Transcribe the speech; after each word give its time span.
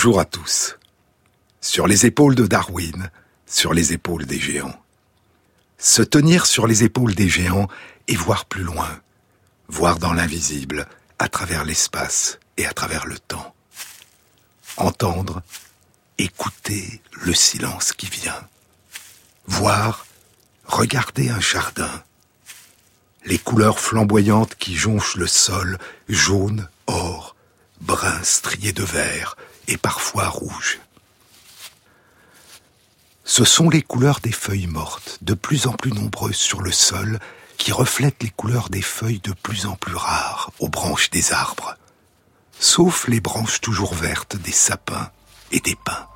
Bonjour 0.00 0.20
à 0.20 0.24
tous. 0.24 0.76
Sur 1.60 1.88
les 1.88 2.06
épaules 2.06 2.36
de 2.36 2.46
Darwin, 2.46 3.10
sur 3.46 3.74
les 3.74 3.92
épaules 3.92 4.26
des 4.26 4.38
géants. 4.38 4.80
Se 5.76 6.02
tenir 6.02 6.46
sur 6.46 6.68
les 6.68 6.84
épaules 6.84 7.16
des 7.16 7.28
géants 7.28 7.66
et 8.06 8.14
voir 8.14 8.44
plus 8.44 8.62
loin, 8.62 9.00
voir 9.66 9.98
dans 9.98 10.12
l'invisible, 10.12 10.86
à 11.18 11.28
travers 11.28 11.64
l'espace 11.64 12.38
et 12.56 12.64
à 12.64 12.72
travers 12.72 13.06
le 13.06 13.18
temps. 13.18 13.56
Entendre, 14.76 15.42
écouter 16.16 17.02
le 17.20 17.34
silence 17.34 17.92
qui 17.92 18.06
vient. 18.06 18.46
Voir, 19.48 20.06
regarder 20.64 21.28
un 21.28 21.40
jardin. 21.40 22.04
Les 23.24 23.40
couleurs 23.40 23.80
flamboyantes 23.80 24.54
qui 24.54 24.76
jonchent 24.76 25.16
le 25.16 25.26
sol, 25.26 25.76
jaune, 26.08 26.68
or, 26.86 27.34
brun 27.80 28.22
strié 28.22 28.72
de 28.72 28.84
vert, 28.84 29.36
et 29.68 29.76
parfois 29.76 30.28
rouge. 30.28 30.80
Ce 33.24 33.44
sont 33.44 33.68
les 33.68 33.82
couleurs 33.82 34.20
des 34.20 34.32
feuilles 34.32 34.66
mortes, 34.66 35.18
de 35.20 35.34
plus 35.34 35.66
en 35.66 35.72
plus 35.72 35.92
nombreuses 35.92 36.34
sur 36.34 36.62
le 36.62 36.72
sol, 36.72 37.20
qui 37.58 37.72
reflètent 37.72 38.22
les 38.22 38.30
couleurs 38.30 38.70
des 38.70 38.82
feuilles 38.82 39.20
de 39.20 39.32
plus 39.32 39.66
en 39.66 39.76
plus 39.76 39.94
rares 39.94 40.50
aux 40.58 40.68
branches 40.68 41.10
des 41.10 41.32
arbres, 41.32 41.76
sauf 42.58 43.06
les 43.06 43.20
branches 43.20 43.60
toujours 43.60 43.94
vertes 43.94 44.36
des 44.36 44.52
sapins 44.52 45.10
et 45.52 45.60
des 45.60 45.76
pins. 45.76 46.06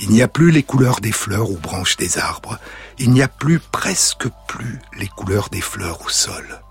Il 0.00 0.10
n'y 0.10 0.22
a 0.22 0.28
plus 0.28 0.50
les 0.50 0.62
couleurs 0.62 1.00
des 1.00 1.12
fleurs 1.12 1.50
aux 1.50 1.58
branches 1.58 1.96
des 1.96 2.18
arbres, 2.18 2.58
il 2.98 3.10
n'y 3.12 3.22
a 3.22 3.28
plus, 3.28 3.60
presque 3.60 4.26
plus, 4.48 4.80
les 4.96 5.08
couleurs 5.08 5.50
des 5.50 5.60
fleurs 5.60 6.04
au 6.04 6.08
sol. 6.08 6.62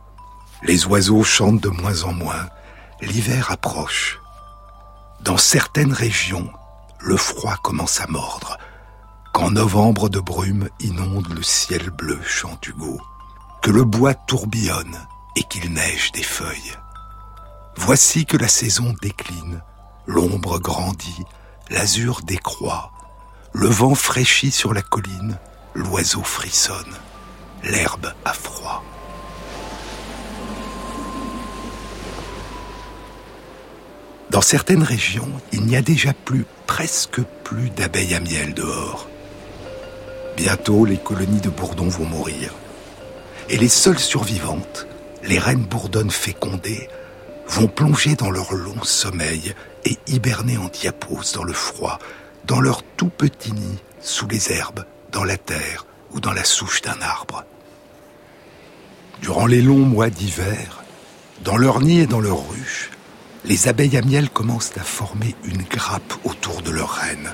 Les 0.64 0.86
oiseaux 0.88 1.24
chantent 1.24 1.62
de 1.62 1.70
moins 1.70 2.04
en 2.04 2.12
moins, 2.12 2.50
l'hiver 3.02 3.52
approche, 3.52 4.20
dans 5.22 5.38
certaines 5.38 5.94
régions, 5.94 6.50
le 7.00 7.18
froid 7.18 7.58
commence 7.62 8.02
à 8.02 8.08
mordre, 8.08 8.58
quand 9.34 9.52
novembre 9.52 10.10
de 10.10 10.20
brume 10.20 10.70
inonde 10.80 11.34
le 11.34 11.44
ciel 11.44 11.90
bleu 11.90 12.20
chantugo, 12.24 13.00
que 13.62 13.72
le 13.72 13.84
bois 13.84 14.14
tourbillonne 14.14 14.98
et 15.36 15.44
qu'il 15.44 15.72
neige 15.74 16.12
des 16.14 16.24
feuilles. 16.24 16.78
Voici 17.76 18.26
que 18.26 18.38
la 18.38 18.48
saison 18.48 18.94
décline, 19.02 19.62
l'ombre 20.06 20.60
grandit, 20.60 21.24
l'azur 21.70 22.22
décroît, 22.24 22.92
le 23.54 23.68
vent 23.68 23.96
fraîchit 23.96 24.52
sur 24.52 24.74
la 24.74 24.82
colline, 24.82 25.38
l'oiseau 25.74 26.24
frissonne, 26.24 26.96
l'herbe 27.64 28.14
a 28.26 28.34
froid. 28.34 28.84
Dans 34.30 34.42
certaines 34.42 34.84
régions, 34.84 35.32
il 35.52 35.64
n'y 35.64 35.76
a 35.76 35.82
déjà 35.82 36.14
plus, 36.14 36.46
presque 36.68 37.20
plus 37.44 37.72
d'abeilles 37.72 38.14
à 38.14 38.20
miel 38.20 38.54
dehors. 38.54 39.08
Bientôt, 40.38 40.86
les 40.86 40.98
colonies 40.98 41.42
de 41.42 41.50
bourdons 41.50 41.90
vont 41.90 42.06
mourir. 42.06 42.54
Et 43.50 43.58
les 43.58 43.68
seules 43.68 44.00
survivantes, 44.00 44.86
les 45.24 45.40
reines 45.40 45.66
bourdonnes 45.66 46.12
fécondées, 46.12 46.88
vont 47.48 47.68
plonger 47.68 48.16
dans 48.16 48.30
leur 48.30 48.54
long 48.54 48.84
sommeil 48.84 49.56
et 49.86 49.98
hiberner 50.06 50.58
en 50.58 50.68
diapause 50.68 51.34
dans 51.34 51.44
le 51.44 51.54
froid, 51.54 51.98
dans 52.46 52.62
leur 52.62 52.84
tout 52.84 53.10
petit 53.10 53.52
nid, 53.52 53.80
sous 54.00 54.28
les 54.28 54.52
herbes, 54.52 54.86
dans 55.12 55.24
la 55.24 55.38
terre 55.38 55.88
ou 56.12 56.20
dans 56.20 56.34
la 56.34 56.44
souche 56.44 56.84
d'un 56.84 57.02
arbre. 57.02 57.44
Durant 59.22 59.48
les 59.48 59.64
longs 59.64 59.86
mois 59.86 60.12
d'hiver, 60.12 60.84
dans 61.44 61.58
leur 61.58 61.82
nid 61.82 62.02
et 62.02 62.08
dans 62.08 62.22
leur 62.22 62.48
ruche, 62.48 62.92
les 63.46 63.68
abeilles 63.68 63.98
à 63.98 64.02
miel 64.02 64.30
commencent 64.30 64.78
à 64.78 64.84
former 64.84 65.36
une 65.44 65.64
grappe 65.64 66.14
autour 66.24 66.62
de 66.62 66.72
leur 66.72 66.92
reine. 66.92 67.32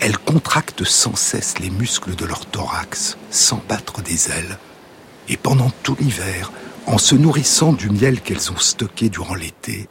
Elles 0.00 0.18
contractent 0.18 0.84
sans 0.84 1.14
cesse 1.14 1.58
les 1.58 1.70
muscles 1.70 2.14
de 2.14 2.24
leur 2.24 2.46
thorax, 2.46 3.16
sans 3.30 3.62
battre 3.68 4.02
des 4.02 4.30
ailes. 4.30 4.58
Et 5.28 5.36
pendant 5.36 5.70
tout 5.82 5.96
l'hiver, 6.00 6.50
en 6.86 6.98
se 6.98 7.14
nourrissant 7.14 7.72
du 7.72 7.90
miel 7.90 8.20
qu'elles 8.20 8.50
ont 8.50 8.58
stocké 8.58 9.08
durant 9.08 9.34
l'été, 9.34 9.88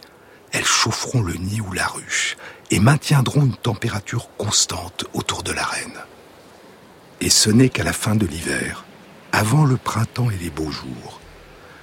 elles 0.51 0.65
chaufferont 0.65 1.21
le 1.21 1.35
nid 1.35 1.61
ou 1.61 1.71
la 1.71 1.87
ruche 1.87 2.35
et 2.71 2.79
maintiendront 2.79 3.43
une 3.43 3.55
température 3.55 4.29
constante 4.37 5.05
autour 5.13 5.43
de 5.43 5.53
la 5.53 5.63
reine. 5.63 5.99
Et 7.21 7.29
ce 7.29 7.49
n'est 7.49 7.69
qu'à 7.69 7.83
la 7.83 7.93
fin 7.93 8.15
de 8.15 8.25
l'hiver, 8.25 8.83
avant 9.31 9.63
le 9.63 9.77
printemps 9.77 10.29
et 10.29 10.37
les 10.37 10.49
beaux 10.49 10.71
jours, 10.71 11.20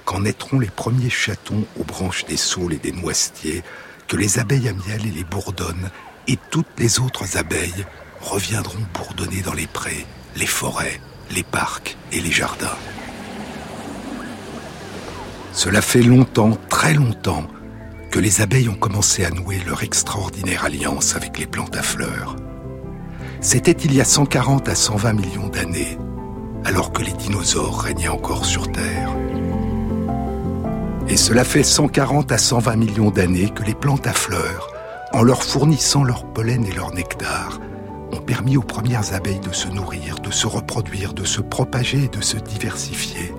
quand 0.09 0.21
naîtront 0.21 0.59
les 0.59 0.71
premiers 0.71 1.11
chatons 1.11 1.65
aux 1.79 1.83
branches 1.83 2.25
des 2.25 2.35
saules 2.35 2.73
et 2.73 2.79
des 2.79 2.91
noisetiers, 2.91 3.61
que 4.07 4.17
les 4.17 4.39
abeilles 4.39 4.67
à 4.67 4.73
miel 4.73 5.05
et 5.05 5.11
les 5.11 5.23
bourdonnes 5.23 5.91
et 6.27 6.35
toutes 6.49 6.79
les 6.79 6.99
autres 6.99 7.37
abeilles 7.37 7.85
reviendront 8.19 8.79
bourdonner 8.91 9.41
dans 9.41 9.53
les 9.53 9.67
prés, 9.67 10.07
les 10.35 10.47
forêts, 10.47 10.99
les 11.29 11.43
parcs 11.43 11.95
et 12.11 12.21
les 12.21 12.31
jardins. 12.31 12.75
Cela 15.53 15.79
fait 15.79 16.01
longtemps, 16.01 16.57
très 16.69 16.95
longtemps, 16.95 17.45
que 18.09 18.17
les 18.17 18.41
abeilles 18.41 18.69
ont 18.69 18.73
commencé 18.73 19.25
à 19.25 19.29
nouer 19.29 19.59
leur 19.59 19.83
extraordinaire 19.83 20.65
alliance 20.65 21.15
avec 21.15 21.37
les 21.37 21.45
plantes 21.45 21.77
à 21.77 21.83
fleurs. 21.83 22.35
C'était 23.41 23.73
il 23.73 23.93
y 23.93 24.01
a 24.01 24.05
140 24.05 24.69
à 24.69 24.73
120 24.73 25.13
millions 25.13 25.49
d'années, 25.49 25.99
alors 26.65 26.93
que 26.93 27.03
les 27.03 27.13
dinosaures 27.13 27.79
régnaient 27.79 28.07
encore 28.07 28.45
sur 28.45 28.71
Terre. 28.71 29.15
Et 31.09 31.17
cela 31.17 31.43
fait 31.43 31.63
140 31.63 32.31
à 32.31 32.37
120 32.37 32.75
millions 32.75 33.09
d'années 33.09 33.49
que 33.49 33.63
les 33.63 33.73
plantes 33.73 34.05
à 34.05 34.13
fleurs, 34.13 34.71
en 35.11 35.23
leur 35.23 35.41
fournissant 35.41 36.03
leur 36.03 36.23
pollen 36.25 36.63
et 36.65 36.71
leur 36.71 36.93
nectar, 36.93 37.59
ont 38.11 38.21
permis 38.21 38.57
aux 38.57 38.63
premières 38.63 39.15
abeilles 39.15 39.39
de 39.39 39.51
se 39.51 39.67
nourrir, 39.69 40.19
de 40.19 40.29
se 40.29 40.45
reproduire, 40.45 41.13
de 41.13 41.25
se 41.25 41.41
propager 41.41 42.03
et 42.03 42.15
de 42.15 42.21
se 42.21 42.37
diversifier. 42.37 43.33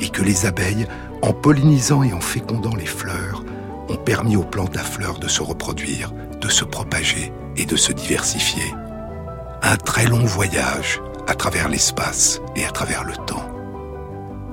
Et 0.00 0.10
que 0.10 0.22
les 0.22 0.44
abeilles, 0.44 0.86
en 1.22 1.32
pollinisant 1.32 2.02
et 2.02 2.12
en 2.12 2.20
fécondant 2.20 2.74
les 2.76 2.84
fleurs, 2.84 3.42
ont 3.88 3.96
permis 3.96 4.36
aux 4.36 4.44
plantes 4.44 4.76
à 4.76 4.82
fleurs 4.82 5.18
de 5.18 5.28
se 5.28 5.42
reproduire, 5.42 6.12
de 6.38 6.48
se 6.48 6.64
propager 6.64 7.32
et 7.56 7.64
de 7.64 7.76
se 7.76 7.92
diversifier. 7.92 8.74
Un 9.62 9.76
très 9.76 10.06
long 10.06 10.24
voyage 10.24 11.00
à 11.26 11.34
travers 11.34 11.70
l'espace 11.70 12.42
et 12.56 12.66
à 12.66 12.70
travers 12.70 13.04
le 13.04 13.14
temps. 13.26 13.48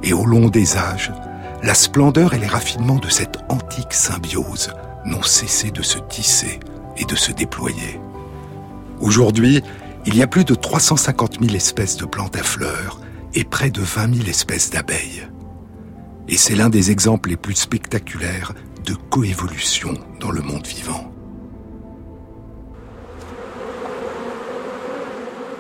Et 0.04 0.14
au 0.14 0.26
long 0.26 0.48
des 0.48 0.78
âges, 0.78 1.12
la 1.64 1.74
splendeur 1.76 2.34
et 2.34 2.40
les 2.40 2.48
raffinements 2.48 2.98
de 2.98 3.10
cette 3.10 3.38
antique 3.50 3.94
symbiose 3.94 4.72
n'ont 5.06 5.22
cessé 5.22 5.72
de 5.72 5.84
se 5.84 6.00
tisser 6.00 6.60
et 6.98 7.06
de 7.06 7.16
se 7.16 7.32
déployer. 7.32 8.00
Aujourd'hui, 9.00 9.62
il 10.06 10.16
y 10.16 10.24
a 10.24 10.28
plus 10.28 10.46
de 10.46 10.56
350 10.56 11.40
000 11.42 11.56
espèces 11.56 11.98
de 11.98 12.06
plantes 12.06 12.36
à 12.36 12.44
fleurs 12.44 13.00
et 13.34 13.44
près 13.44 13.70
de 13.70 13.82
20 13.82 14.16
000 14.16 14.28
espèces 14.28 14.72
d'abeilles. 14.72 15.28
Et 16.28 16.38
c'est 16.38 16.56
l'un 16.56 16.70
des 16.70 16.92
exemples 16.92 17.30
les 17.30 17.38
plus 17.38 17.56
spectaculaires 17.56 18.54
de 18.86 18.94
coévolution 18.94 19.94
dans 20.20 20.32
le 20.32 20.42
monde 20.42 20.66
vivant. 20.66 21.12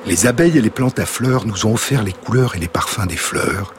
Les 0.07 0.25
abeilles 0.25 0.57
et 0.57 0.61
les 0.61 0.71
plantes 0.71 0.97
à 0.97 1.05
fleurs 1.05 1.45
nous 1.45 1.67
ont 1.67 1.73
offert 1.73 2.03
les 2.03 2.13
couleurs 2.13 2.55
et 2.55 2.59
les 2.59 2.67
parfums 2.67 3.05
des 3.07 3.17
fleurs, 3.17 3.75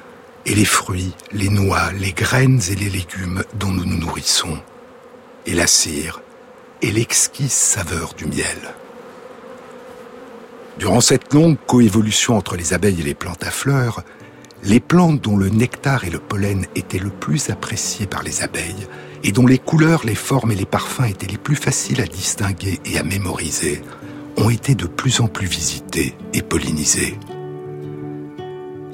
et 0.46 0.54
les 0.54 0.64
fruits, 0.64 1.12
les 1.32 1.48
noix, 1.48 1.92
les 1.92 2.12
graines 2.12 2.60
et 2.70 2.74
les 2.74 2.90
légumes 2.90 3.44
dont 3.54 3.70
nous 3.70 3.84
nous 3.84 3.98
nourrissons, 3.98 4.58
et 5.46 5.54
la 5.54 5.66
cire, 5.66 6.20
et 6.82 6.90
l'exquise 6.90 7.52
saveur 7.52 8.14
du 8.14 8.26
miel. 8.26 8.74
Durant 10.78 11.00
cette 11.00 11.32
longue 11.32 11.58
coévolution 11.66 12.36
entre 12.36 12.56
les 12.56 12.72
abeilles 12.72 13.00
et 13.00 13.04
les 13.04 13.14
plantes 13.14 13.44
à 13.44 13.50
fleurs, 13.50 14.02
les 14.64 14.80
plantes 14.80 15.20
dont 15.20 15.36
le 15.36 15.48
nectar 15.48 16.04
et 16.04 16.10
le 16.10 16.18
pollen 16.18 16.66
étaient 16.74 16.98
le 16.98 17.10
plus 17.10 17.50
appréciés 17.50 18.06
par 18.06 18.22
les 18.22 18.42
abeilles, 18.42 18.86
et 19.24 19.32
dont 19.32 19.46
les 19.46 19.58
couleurs, 19.58 20.04
les 20.04 20.14
formes 20.14 20.52
et 20.52 20.56
les 20.56 20.66
parfums 20.66 21.04
étaient 21.08 21.26
les 21.26 21.38
plus 21.38 21.56
faciles 21.56 22.00
à 22.00 22.06
distinguer 22.06 22.80
et 22.84 22.98
à 22.98 23.02
mémoriser, 23.02 23.82
ont 24.36 24.50
été 24.50 24.74
de 24.74 24.86
plus 24.86 25.20
en 25.20 25.28
plus 25.28 25.46
visitées 25.46 26.14
et 26.32 26.42
pollinisées. 26.42 27.18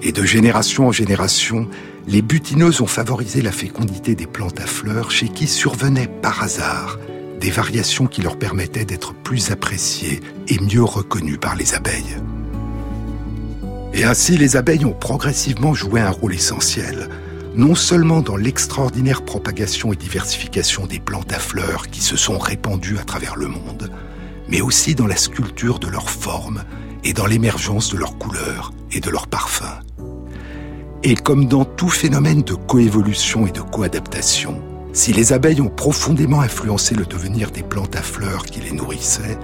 Et 0.03 0.13
de 0.13 0.25
génération 0.25 0.89
en 0.89 0.93
génération, 0.93 1.69
les 2.07 2.23
butineuses 2.23 2.81
ont 2.81 2.87
favorisé 2.87 3.43
la 3.43 3.53
fécondité 3.53 4.15
des 4.15 4.27
plantes 4.27 4.61
à 4.61 4.67
fleurs 4.67 5.11
chez 5.11 5.29
qui 5.29 5.47
survenaient 5.47 6.09
par 6.09 6.43
hasard 6.43 6.99
des 7.41 7.51
variations 7.51 8.07
qui 8.07 8.23
leur 8.23 8.37
permettaient 8.37 8.85
d'être 8.85 9.15
plus 9.15 9.51
appréciées 9.51 10.21
et 10.49 10.59
mieux 10.61 10.83
reconnues 10.83 11.39
par 11.39 11.55
les 11.57 11.75
abeilles. 11.75 12.17
Et 13.95 14.05
ainsi, 14.05 14.37
les 14.37 14.57
abeilles 14.57 14.85
ont 14.85 14.93
progressivement 14.93 15.75
joué 15.75 16.01
un 16.01 16.11
rôle 16.11 16.35
essentiel, 16.35 17.09
non 17.55 17.75
seulement 17.75 18.21
dans 18.21 18.37
l'extraordinaire 18.37 19.23
propagation 19.25 19.93
et 19.93 19.97
diversification 19.97 20.87
des 20.87 21.01
plantes 21.01 21.33
à 21.33 21.39
fleurs 21.39 21.89
qui 21.89 22.01
se 22.01 22.17
sont 22.17 22.39
répandues 22.39 22.99
à 22.99 23.05
travers 23.05 23.37
le 23.37 23.49
monde, 23.49 23.91
mais 24.49 24.61
aussi 24.61 24.95
dans 24.95 25.07
la 25.07 25.17
sculpture 25.17 25.79
de 25.79 25.89
leurs 25.89 26.11
formes 26.11 26.63
et 27.05 27.13
dans 27.13 27.27
l'émergence 27.27 27.91
de 27.91 27.99
leurs 27.99 28.19
couleurs 28.19 28.73
et 28.93 29.01
de 29.01 29.11
leurs 29.11 29.29
parfums. 29.29 29.81
Et 31.03 31.15
comme 31.15 31.47
dans 31.47 31.65
tout 31.65 31.89
phénomène 31.89 32.43
de 32.43 32.55
coévolution 32.55 33.47
et 33.47 33.53
de 33.53 33.61
coadaptation, 33.61 34.61
Si 34.93 35.13
les 35.13 35.33
abeilles 35.33 35.61
ont 35.61 35.69
profondément 35.69 36.41
influencé 36.41 36.95
le 36.95 37.05
devenir 37.05 37.51
des 37.51 37.63
plantes 37.63 37.95
à 37.95 38.03
fleurs 38.03 38.45
qui 38.47 38.61
les 38.61 38.73
nourrissaient, 38.73 39.39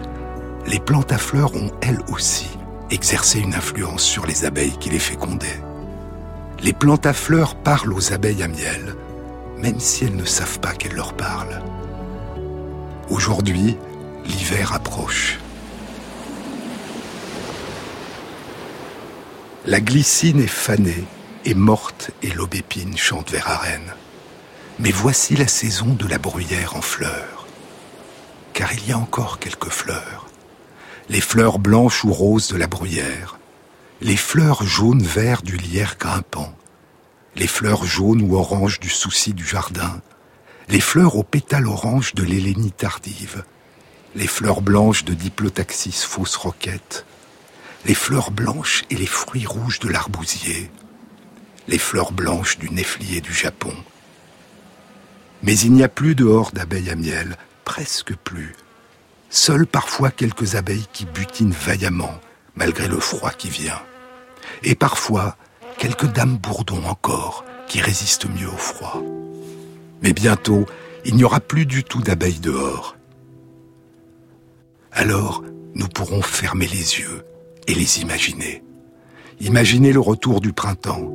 les 0.67 0.81
plantes 0.81 1.13
à 1.13 1.19
fleurs 1.19 1.55
ont 1.55 1.71
elles 1.81 2.01
aussi 2.13 2.49
exercé 2.91 3.39
une 3.39 3.55
influence 3.55 4.03
sur 4.03 4.27
les 4.27 4.45
abeilles 4.45 4.77
qui 4.81 4.91
les 4.91 4.99
fécondaient. 4.99 5.63
Les 6.61 6.73
plantes 6.73 7.07
à 7.07 7.13
fleurs 7.13 7.55
parlent 7.55 7.93
aux 7.93 8.13
abeilles 8.13 8.43
à 8.43 8.49
miel, 8.49 8.97
même 9.59 9.79
si 9.79 10.05
elles 10.05 10.17
ne 10.17 10.25
savent 10.25 10.61
pas 10.61 10.73
qu'elles 10.73 10.95
leur 10.97 11.15
parlent. 11.15 11.63
Aujourd'hui, 13.11 13.77
l'hiver 14.25 14.73
approche. 14.73 15.39
La 19.67 19.81
glycine 19.81 20.43
est 20.43 20.47
fanée, 20.47 21.05
est 21.47 21.55
morte 21.55 22.11
et 22.23 22.31
l'aubépine 22.31 22.99
chante 22.99 23.31
vers 23.31 23.49
Arène. 23.49 23.95
Mais 24.79 24.91
voici 24.91 25.37
la 25.37 25.49
saison 25.49 25.87
de 25.87 26.07
la 26.07 26.19
bruyère 26.19 26.77
en 26.77 26.83
fleurs. 26.83 27.47
Car 28.53 28.75
il 28.75 28.87
y 28.87 28.93
a 28.93 28.99
encore 28.99 29.39
quelques 29.39 29.71
fleurs. 29.71 30.27
Les 31.09 31.23
fleurs 31.23 31.59
blanches 31.59 32.05
ou 32.05 32.13
roses 32.13 32.49
de 32.49 32.59
la 32.59 32.67
bruyère. 32.67 33.39
Les 34.03 34.19
fleurs 34.19 34.65
jaunes-vert 34.65 35.41
du 35.41 35.57
lierre 35.57 35.97
grimpant. 35.99 36.53
Les 37.35 37.47
fleurs 37.47 37.87
jaunes 37.87 38.21
ou 38.21 38.37
oranges 38.37 38.81
du 38.81 38.91
souci 38.91 39.33
du 39.33 39.47
jardin. 39.47 40.03
Les 40.69 40.81
fleurs 40.81 41.17
aux 41.17 41.25
pétales 41.25 41.69
oranges 41.69 42.15
de 42.15 42.23
l'hélénie 42.23 42.73
tardive. 42.73 43.45
Les 44.15 44.27
fleurs 44.27 44.61
blanches 44.61 45.07
de 45.07 45.15
Diplotaxis 45.15 46.05
fausse 46.05 46.37
roquette. 46.37 47.07
Les 47.85 47.95
fleurs 47.95 48.31
blanches 48.31 48.85
et 48.91 48.97
les 48.97 49.07
fruits 49.07 49.47
rouges 49.47 49.81
de 49.81 49.89
l'arbousier. 49.89 50.71
Les 51.69 51.79
fleurs 51.79 52.13
blanches 52.13 52.59
du 52.59 52.71
néflier 52.71 53.21
du 53.21 53.33
Japon 53.33 53.75
mais 55.45 55.59
il 55.59 55.73
n'y 55.73 55.85
a 55.85 55.89
plus 55.89 56.15
dehors 56.15 56.53
d'abeilles 56.53 56.91
à 56.91 56.97
miel, 56.97 57.37
presque 57.65 58.15
plus. 58.17 58.55
Seules 59.29 59.67
parfois 59.67 60.11
quelques 60.11 60.55
abeilles 60.55 60.87
qui 60.93 61.05
butinent 61.05 61.53
vaillamment, 61.53 62.19
malgré 62.57 62.89
le 62.89 62.99
froid 62.99 63.31
qui 63.31 63.51
vient. 63.51 63.81
Et 64.63 64.75
parfois, 64.75 65.37
quelques 65.77 66.07
dames 66.07 66.39
bourdons 66.39 66.85
encore, 66.87 67.45
qui 67.69 67.81
résistent 67.81 68.29
mieux 68.29 68.49
au 68.49 68.57
froid. 68.57 69.03
Mais 70.03 70.15
bientôt, 70.15 70.67
il 71.05 71.15
n'y 71.15 71.25
aura 71.25 71.41
plus 71.41 71.67
du 71.67 71.85
tout 71.85 72.01
d'abeilles 72.01 72.41
dehors. 72.41 72.97
Alors, 74.93 75.45
nous 75.75 75.89
pourrons 75.89 76.23
fermer 76.23 76.69
les 76.69 77.01
yeux 77.01 77.23
et 77.67 77.75
les 77.75 78.01
imaginer. 78.01 78.63
Imaginer 79.41 79.93
le 79.93 80.01
retour 80.01 80.41
du 80.41 80.53
printemps. 80.53 81.13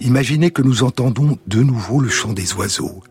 Imaginer 0.00 0.50
que 0.50 0.62
nous 0.62 0.82
entendons 0.82 1.38
de 1.46 1.62
nouveau 1.62 2.00
le 2.00 2.08
chant 2.08 2.32
des 2.32 2.54
oiseaux, 2.54 3.02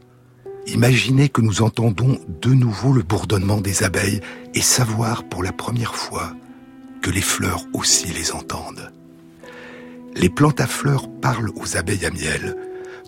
Imaginez 0.67 1.29
que 1.29 1.41
nous 1.41 1.61
entendons 1.61 2.17
de 2.27 2.49
nouveau 2.49 2.91
le 2.91 3.03
bourdonnement 3.03 3.61
des 3.61 3.83
abeilles 3.83 4.19
et 4.55 4.61
savoir 4.61 5.23
pour 5.23 5.43
la 5.43 5.51
première 5.51 5.95
fois 5.95 6.33
que 7.03 7.11
les 7.11 7.21
fleurs 7.21 7.65
aussi 7.73 8.07
les 8.07 8.31
entendent. 8.31 8.91
Les 10.15 10.29
plantes 10.29 10.61
à 10.61 10.67
fleurs 10.67 11.07
parlent 11.21 11.51
aux 11.55 11.77
abeilles 11.77 12.05
à 12.05 12.09
miel, 12.09 12.55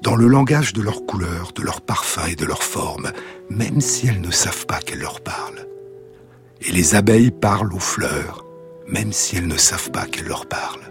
dans 0.04 0.16
le 0.16 0.28
langage 0.28 0.74
de 0.74 0.84
leurs 0.84 1.06
couleurs, 1.08 1.52
de 1.56 1.64
leurs 1.64 1.82
parfums 1.82 2.28
et 2.30 2.36
de 2.36 2.46
leurs 2.46 2.62
formes, 2.62 3.12
même 3.50 3.82
si 3.82 4.08
elles 4.08 4.22
ne 4.22 4.30
savent 4.30 4.68
pas 4.68 4.80
qu'elles 4.80 5.00
leur 5.00 5.22
parlent. 5.22 5.68
Et 6.62 6.72
les 6.72 6.94
abeilles 6.94 7.32
parlent 7.32 7.74
aux 7.74 7.80
fleurs, 7.80 8.46
même 8.88 9.12
si 9.12 9.38
elles 9.38 9.48
ne 9.48 9.58
savent 9.58 9.92
pas 9.92 10.06
qu'elles 10.06 10.28
leur 10.28 10.46
parlent. 10.46 10.90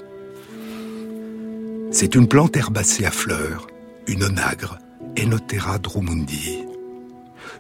C'est 1.91 2.15
une 2.15 2.29
plante 2.29 2.57
herbacée 2.57 3.07
à 3.07 3.11
fleurs, 3.11 3.67
une 4.07 4.25
onagre, 4.25 4.79
Enothera 5.19 5.79
drumundi, 5.79 6.65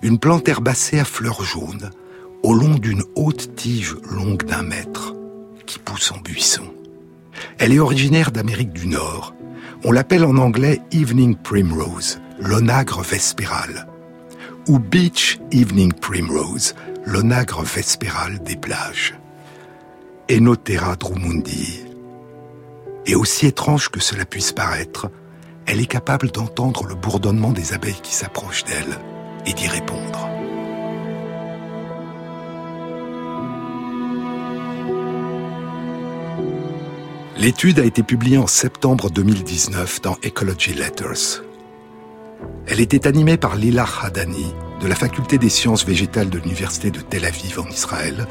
une 0.03 0.19
plante 0.19 0.49
herbacée 0.49 0.99
à 0.99 1.05
fleurs 1.05 1.43
jaunes, 1.43 1.91
au 2.43 2.53
long 2.53 2.75
d'une 2.75 3.03
haute 3.15 3.55
tige 3.57 3.97
longue 4.11 4.45
d'un 4.45 4.63
mètre, 4.63 5.15
qui 5.65 5.79
pousse 5.79 6.13
en 6.13 6.19
buisson. 6.19 6.65
Elle 7.59 7.73
est 7.73 7.79
originaire 7.79 8.31
d'Amérique 8.31 8.73
du 8.73 8.87
Nord. 8.89 9.35
On 9.85 9.93
l'appelle 9.93 10.25
en 10.25 10.37
anglais 10.37 10.81
Evening 10.93 11.35
Primrose, 11.35 12.21
l'onagre 12.39 13.03
vespérale, 13.03 13.87
ou 14.69 14.79
Beach 14.79 15.39
Evening 15.51 15.93
Primrose, 15.93 16.75
l'onagre 17.05 17.63
vespérale 17.63 18.43
des 18.43 18.57
plages. 18.57 19.15
Enothera 20.29 20.97
drumundi. 20.97 21.85
Et 23.07 23.15
aussi 23.15 23.47
étrange 23.47 23.91
que 23.91 24.01
cela 24.01 24.25
puisse 24.25 24.51
paraître, 24.51 25.09
elle 25.67 25.81
est 25.81 25.87
capable 25.87 26.33
d'entendre 26.33 26.85
le 26.85 26.97
bourdonnement 26.97 27.53
des 27.53 27.75
abeilles 27.75 28.01
qui 28.03 28.13
s'approchent 28.13 28.65
d'elle 28.65 28.99
et 29.47 29.53
d'y 29.53 29.69
répondre. 29.69 30.29
L'étude 37.39 37.79
a 37.79 37.85
été 37.85 38.03
publiée 38.03 38.39
en 38.39 38.49
septembre 38.49 39.11
2019 39.11 40.03
dans 40.03 40.17
Ecology 40.27 40.75
Letters. 40.75 41.45
Elle 42.67 42.81
était 42.81 43.07
animée 43.07 43.37
par 43.37 43.55
Lila 43.55 43.87
Hadani 44.03 44.53
de 44.81 44.89
la 44.89 44.97
faculté 44.97 45.39
des 45.39 45.51
sciences 45.51 45.87
végétales 45.87 46.31
de 46.31 46.39
l'université 46.39 46.91
de 46.91 47.01
Tel 47.01 47.25
Aviv 47.25 47.61
en 47.61 47.69
Israël 47.69 48.27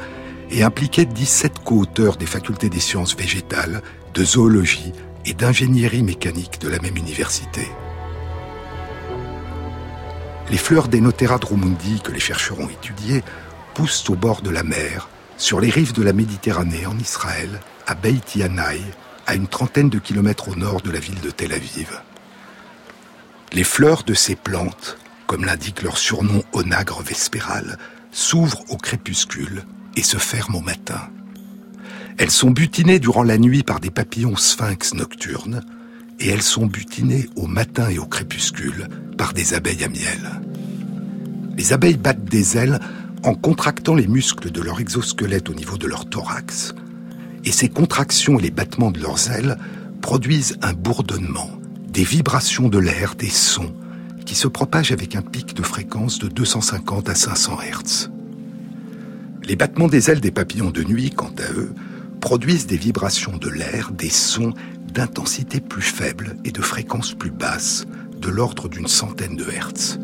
et 0.50 0.62
impliquait 0.62 1.04
17 1.04 1.60
co-auteurs 1.64 2.16
des 2.16 2.26
facultés 2.26 2.68
des 2.68 2.80
sciences 2.80 3.16
végétales, 3.16 3.82
de 4.14 4.24
zoologie, 4.24 4.92
et 5.26 5.34
d'ingénierie 5.34 6.04
mécanique 6.04 6.60
de 6.60 6.68
la 6.68 6.78
même 6.78 6.96
université. 6.96 7.68
Les 10.50 10.56
fleurs 10.56 10.86
d'Enotera 10.86 11.38
drumundi 11.38 12.00
que 12.00 12.12
les 12.12 12.20
chercheurs 12.20 12.60
ont 12.60 12.68
étudiées 12.68 13.24
poussent 13.74 14.08
au 14.08 14.14
bord 14.14 14.42
de 14.42 14.50
la 14.50 14.62
mer, 14.62 15.08
sur 15.36 15.60
les 15.60 15.68
rives 15.68 15.92
de 15.92 16.02
la 16.02 16.12
Méditerranée 16.12 16.86
en 16.86 16.96
Israël, 16.98 17.60
à 17.86 17.94
Beit 17.94 18.36
Yanai, 18.36 18.80
à 19.26 19.34
une 19.34 19.48
trentaine 19.48 19.90
de 19.90 19.98
kilomètres 19.98 20.48
au 20.48 20.54
nord 20.54 20.80
de 20.80 20.92
la 20.92 21.00
ville 21.00 21.20
de 21.20 21.30
Tel 21.30 21.52
Aviv. 21.52 22.00
Les 23.52 23.64
fleurs 23.64 24.04
de 24.04 24.14
ces 24.14 24.36
plantes, 24.36 24.98
comme 25.26 25.44
l'indique 25.44 25.82
leur 25.82 25.98
surnom 25.98 26.42
onagre 26.52 27.02
vespéral, 27.02 27.78
s'ouvrent 28.12 28.62
au 28.68 28.76
crépuscule 28.76 29.64
et 29.96 30.02
se 30.02 30.18
ferment 30.18 30.58
au 30.58 30.62
matin. 30.62 31.00
Elles 32.18 32.30
sont 32.30 32.50
butinées 32.50 32.98
durant 32.98 33.22
la 33.22 33.38
nuit 33.38 33.62
par 33.62 33.80
des 33.80 33.90
papillons 33.90 34.36
sphinx 34.36 34.94
nocturnes, 34.94 35.62
et 36.20 36.28
elles 36.28 36.42
sont 36.42 36.66
butinées 36.66 37.28
au 37.36 37.46
matin 37.46 37.88
et 37.90 37.98
au 37.98 38.06
crépuscule 38.06 38.88
par 39.18 39.32
des 39.32 39.54
abeilles 39.54 39.84
à 39.84 39.88
miel. 39.88 40.40
Les 41.56 41.72
abeilles 41.72 41.96
battent 41.96 42.24
des 42.24 42.56
ailes 42.56 42.80
en 43.22 43.34
contractant 43.34 43.94
les 43.94 44.06
muscles 44.06 44.50
de 44.50 44.62
leur 44.62 44.80
exosquelette 44.80 45.50
au 45.50 45.54
niveau 45.54 45.76
de 45.76 45.86
leur 45.86 46.08
thorax, 46.08 46.74
et 47.44 47.52
ces 47.52 47.68
contractions 47.68 48.38
et 48.38 48.42
les 48.42 48.50
battements 48.50 48.90
de 48.90 49.00
leurs 49.00 49.30
ailes 49.30 49.58
produisent 50.00 50.56
un 50.62 50.72
bourdonnement, 50.72 51.50
des 51.88 52.04
vibrations 52.04 52.68
de 52.68 52.78
l'air, 52.78 53.14
des 53.14 53.30
sons, 53.30 53.74
qui 54.24 54.34
se 54.34 54.48
propagent 54.48 54.92
avec 54.92 55.16
un 55.16 55.22
pic 55.22 55.54
de 55.54 55.62
fréquence 55.62 56.18
de 56.18 56.28
250 56.28 57.08
à 57.08 57.14
500 57.14 57.58
Hz. 57.62 58.10
Les 59.46 59.54
battements 59.54 59.86
des 59.86 60.10
ailes 60.10 60.20
des 60.20 60.32
papillons 60.32 60.72
de 60.72 60.82
nuit, 60.82 61.10
quant 61.10 61.32
à 61.38 61.52
eux, 61.52 61.72
produisent 62.20 62.66
des 62.66 62.76
vibrations 62.76 63.36
de 63.36 63.48
l'air, 63.48 63.92
des 63.92 64.10
sons 64.10 64.52
d'intensité 64.92 65.60
plus 65.60 65.82
faible 65.82 66.36
et 66.44 66.50
de 66.50 66.60
fréquence 66.60 67.14
plus 67.14 67.30
basse, 67.30 67.86
de 68.20 68.28
l'ordre 68.28 68.68
d'une 68.68 68.88
centaine 68.88 69.36
de 69.36 69.48
Hertz. 69.48 70.00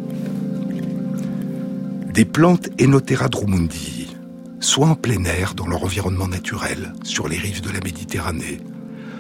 Des 2.15 2.25
plantes 2.25 2.69
Enothera 2.81 3.29
drumundi, 3.29 4.17
soit 4.61 4.87
en 4.87 4.95
plein 4.95 5.25
air 5.25 5.55
dans 5.55 5.67
leur 5.67 5.83
environnement 5.83 6.29
naturel, 6.29 6.93
sur 7.03 7.27
les 7.27 7.39
rives 7.39 7.63
de 7.63 7.71
la 7.71 7.81
Méditerranée, 7.81 8.61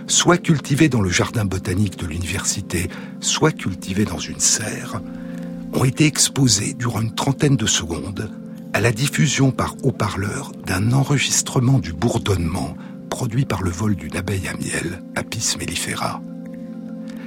soit 0.07 0.38
cultivées 0.38 0.88
dans 0.88 1.00
le 1.00 1.11
jardin 1.11 1.47
botanique 1.47 1.99
de 1.99 2.07
l'université, 2.07 2.88
soit 3.19 3.50
cultivées 3.50 4.05
dans 4.05 4.21
une 4.21 4.38
serre, 4.38 5.02
ont 5.73 5.85
été 5.85 6.07
exposées 6.07 6.75
durant 6.75 7.00
une 7.00 7.14
trentaine 7.17 7.57
de 7.57 7.67
secondes 7.67 8.31
à 8.73 8.81
la 8.81 8.93
diffusion 8.93 9.50
par 9.50 9.76
haut-parleur 9.83 10.52
d'un 10.67 10.93
enregistrement 10.93 11.79
du 11.79 11.93
bourdonnement 11.93 12.75
produit 13.11 13.45
par 13.45 13.62
le 13.62 13.71
vol 13.71 13.95
d'une 13.95 14.17
abeille 14.17 14.49
à 14.49 14.55
miel, 14.55 15.02
Apis 15.14 15.57
mellifera. 15.59 16.23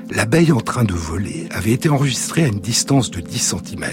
L'abeille 0.09 0.51
en 0.51 0.61
train 0.61 0.83
de 0.83 0.93
voler 0.93 1.47
avait 1.51 1.71
été 1.71 1.89
enregistrée 1.89 2.43
à 2.43 2.47
une 2.47 2.59
distance 2.59 3.11
de 3.11 3.21
10 3.21 3.55
cm, 3.55 3.83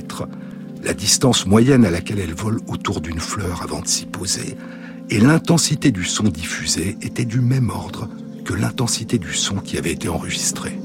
la 0.82 0.94
distance 0.94 1.46
moyenne 1.46 1.84
à 1.84 1.90
laquelle 1.90 2.18
elle 2.18 2.34
vole 2.34 2.60
autour 2.68 3.00
d'une 3.00 3.20
fleur 3.20 3.62
avant 3.62 3.80
de 3.80 3.88
s'y 3.88 4.06
poser, 4.06 4.56
et 5.10 5.20
l'intensité 5.20 5.90
du 5.90 6.04
son 6.04 6.24
diffusé 6.24 6.96
était 7.02 7.26
du 7.26 7.40
même 7.40 7.70
ordre 7.70 8.08
que 8.44 8.54
l'intensité 8.54 9.18
du 9.18 9.34
son 9.34 9.56
qui 9.56 9.76
avait 9.76 9.92
été 9.92 10.08
enregistré. 10.08 10.78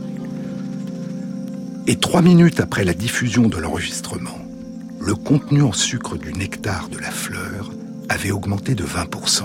Et 1.88 1.96
trois 1.96 2.22
minutes 2.22 2.60
après 2.60 2.84
la 2.84 2.94
diffusion 2.94 3.48
de 3.48 3.58
l'enregistrement, 3.58 4.47
le 5.00 5.16
contenu 5.16 5.62
en 5.62 5.72
sucre 5.74 6.18
du 6.18 6.34
nectar 6.34 6.90
de 6.90 6.98
la 6.98 7.12
fleur 7.12 7.72
avait 8.10 8.32
augmenté 8.32 8.76
de 8.76 8.84
20%. 8.84 9.44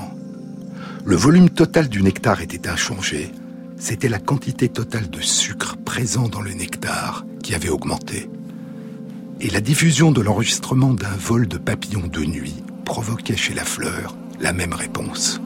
Le 1.04 1.16
volume 1.16 1.50
total 1.50 1.88
du 1.88 2.02
nectar 2.02 2.40
était 2.40 2.68
inchangé, 2.68 3.32
c'était 3.76 4.09
la 4.09 4.18
quantité 4.18 4.68
totale 4.68 5.11
de 5.11 5.21
sucre 5.21 5.76
présent 5.76 6.28
dans 6.28 6.40
le 6.40 6.52
nectar 6.52 7.25
qui 7.42 7.54
avait 7.54 7.71
augmenté. 7.71 8.28
et 9.40 9.50
la 9.50 9.61
diffusion 9.61 10.12
de 10.12 10.21
l'enregistrement 10.21 10.94
d'un 10.94 11.16
vol 11.18 11.49
de 11.49 11.59
papillons 11.59 12.06
de 12.06 12.25
nuit 12.25 12.62
provoquait 12.85 13.37
chez 13.37 13.54
la 13.54 13.64
fleur 13.64 14.16
la 14.40 14.52
même 14.52 14.73
réponse. 14.73 15.40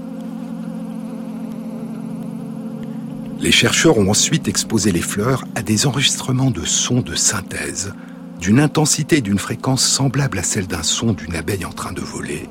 Les 3.41 3.53
chercheurs 3.53 3.97
ont 3.97 4.11
ensuite 4.11 4.49
exposé 4.49 4.93
les 4.93 5.01
fleurs 5.01 5.45
à 5.55 5.63
des 5.63 5.87
enregistrements 5.87 6.51
de 6.51 6.65
sons 6.65 7.01
de 7.01 7.15
synthèse 7.15 7.95
d'une 8.41 8.61
intensité 8.61 9.19
et 9.19 9.23
d'une 9.23 9.39
fréquence 9.39 9.85
semblable 9.85 10.39
à 10.39 10.43
celle 10.43 10.67
d'un 10.67 10.83
son 10.83 11.13
d'une 11.13 11.37
abeille 11.37 11.65
en 11.65 11.73
train 11.73 11.93
de 11.93 12.01
voler, 12.01 12.49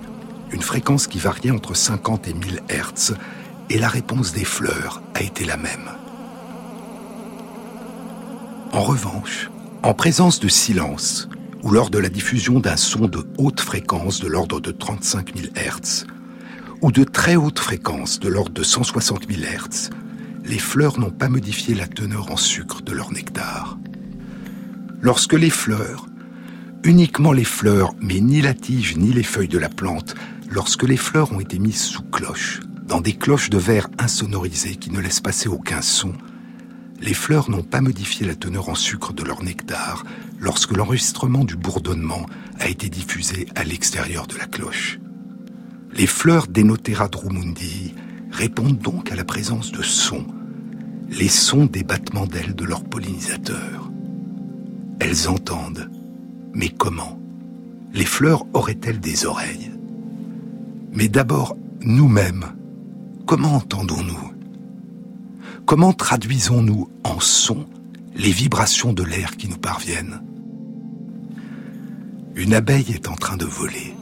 une 0.51 0.61
fréquence 0.61 1.07
qui 1.07 1.19
variait 1.19 1.51
entre 1.51 1.75
50 1.75 2.27
et 2.27 2.33
1000 2.33 2.61
Hertz, 2.69 3.13
et 3.69 3.77
la 3.77 3.87
réponse 3.87 4.33
des 4.33 4.45
fleurs 4.45 5.01
a 5.13 5.21
été 5.21 5.45
la 5.45 5.57
même. 5.57 5.89
En 8.71 8.81
revanche, 8.81 9.49
en 9.83 9.93
présence 9.93 10.39
de 10.39 10.47
silence, 10.47 11.29
ou 11.63 11.71
lors 11.71 11.89
de 11.89 11.97
la 11.97 12.09
diffusion 12.09 12.59
d'un 12.59 12.77
son 12.77 13.07
de 13.07 13.25
haute 13.37 13.59
fréquence 13.59 14.19
de 14.19 14.27
l'ordre 14.27 14.59
de 14.59 14.71
35 14.71 15.35
000 15.35 15.47
Hertz, 15.55 16.05
ou 16.81 16.91
de 16.91 17.03
très 17.03 17.35
haute 17.35 17.59
fréquence 17.59 18.19
de 18.19 18.29
l'ordre 18.29 18.51
de 18.51 18.63
160 18.63 19.27
000 19.27 19.43
Hertz, 19.43 19.89
les 20.43 20.59
fleurs 20.59 20.99
n'ont 20.99 21.09
pas 21.09 21.29
modifié 21.29 21.73
la 21.73 21.87
teneur 21.87 22.31
en 22.31 22.37
sucre 22.37 22.81
de 22.83 22.91
leur 22.91 23.11
nectar. 23.11 23.77
Lorsque 25.01 25.33
les 25.33 25.49
fleurs, 25.49 26.07
uniquement 26.83 27.31
les 27.31 27.43
fleurs, 27.43 27.93
mais 28.01 28.19
ni 28.19 28.41
la 28.41 28.53
tige 28.53 28.97
ni 28.97 29.13
les 29.13 29.23
feuilles 29.23 29.47
de 29.47 29.57
la 29.57 29.69
plante, 29.69 30.15
lorsque 30.49 30.83
les 30.83 30.97
fleurs 30.97 31.31
ont 31.31 31.39
été 31.39 31.59
mises 31.59 31.81
sous 31.81 32.03
cloche, 32.03 32.61
dans 32.87 33.01
des 33.01 33.13
cloches 33.13 33.49
de 33.49 33.57
verre 33.57 33.89
insonorisées 33.97 34.75
qui 34.75 34.91
ne 34.91 34.99
laissent 34.99 35.21
passer 35.21 35.49
aucun 35.49 35.81
son, 35.81 36.13
les 37.01 37.13
fleurs 37.13 37.49
n'ont 37.49 37.63
pas 37.63 37.81
modifié 37.81 38.25
la 38.25 38.35
teneur 38.35 38.69
en 38.69 38.75
sucre 38.75 39.13
de 39.13 39.23
leur 39.23 39.43
nectar 39.43 40.05
lorsque 40.39 40.75
l'enregistrement 40.75 41.43
du 41.43 41.55
bourdonnement 41.55 42.25
a 42.59 42.67
été 42.67 42.89
diffusé 42.89 43.47
à 43.55 43.63
l'extérieur 43.63 44.27
de 44.27 44.37
la 44.37 44.45
cloche. 44.45 44.99
Les 45.93 46.07
fleurs 46.07 46.47
d'Enotera 46.47 47.07
drumundi 47.07 47.93
répondent 48.31 48.79
donc 48.79 49.11
à 49.11 49.15
la 49.15 49.23
présence 49.23 49.71
de 49.71 49.81
sons, 49.81 50.27
les 51.09 51.29
sons 51.29 51.65
des 51.65 51.83
battements 51.83 52.27
d'ailes 52.27 52.55
de 52.55 52.65
leurs 52.65 52.83
pollinisateurs. 52.83 53.84
Elles 54.99 55.27
entendent, 55.27 55.89
mais 56.53 56.69
comment? 56.69 57.19
Les 57.93 58.05
fleurs 58.05 58.45
auraient-elles 58.53 58.99
des 58.99 59.25
oreilles? 59.25 59.71
Mais 60.93 61.07
d'abord, 61.07 61.57
nous-mêmes, 61.81 62.45
comment 63.25 63.55
entendons-nous? 63.55 64.33
Comment 65.65 65.93
traduisons-nous 65.93 66.89
en 67.03 67.19
sons 67.19 67.65
les 68.15 68.31
vibrations 68.31 68.93
de 68.93 69.03
l'air 69.03 69.35
qui 69.35 69.49
nous 69.49 69.57
parviennent? 69.57 70.21
Une 72.35 72.53
abeille 72.53 72.91
est 72.91 73.07
en 73.07 73.15
train 73.15 73.37
de 73.37 73.45
voler. 73.45 73.95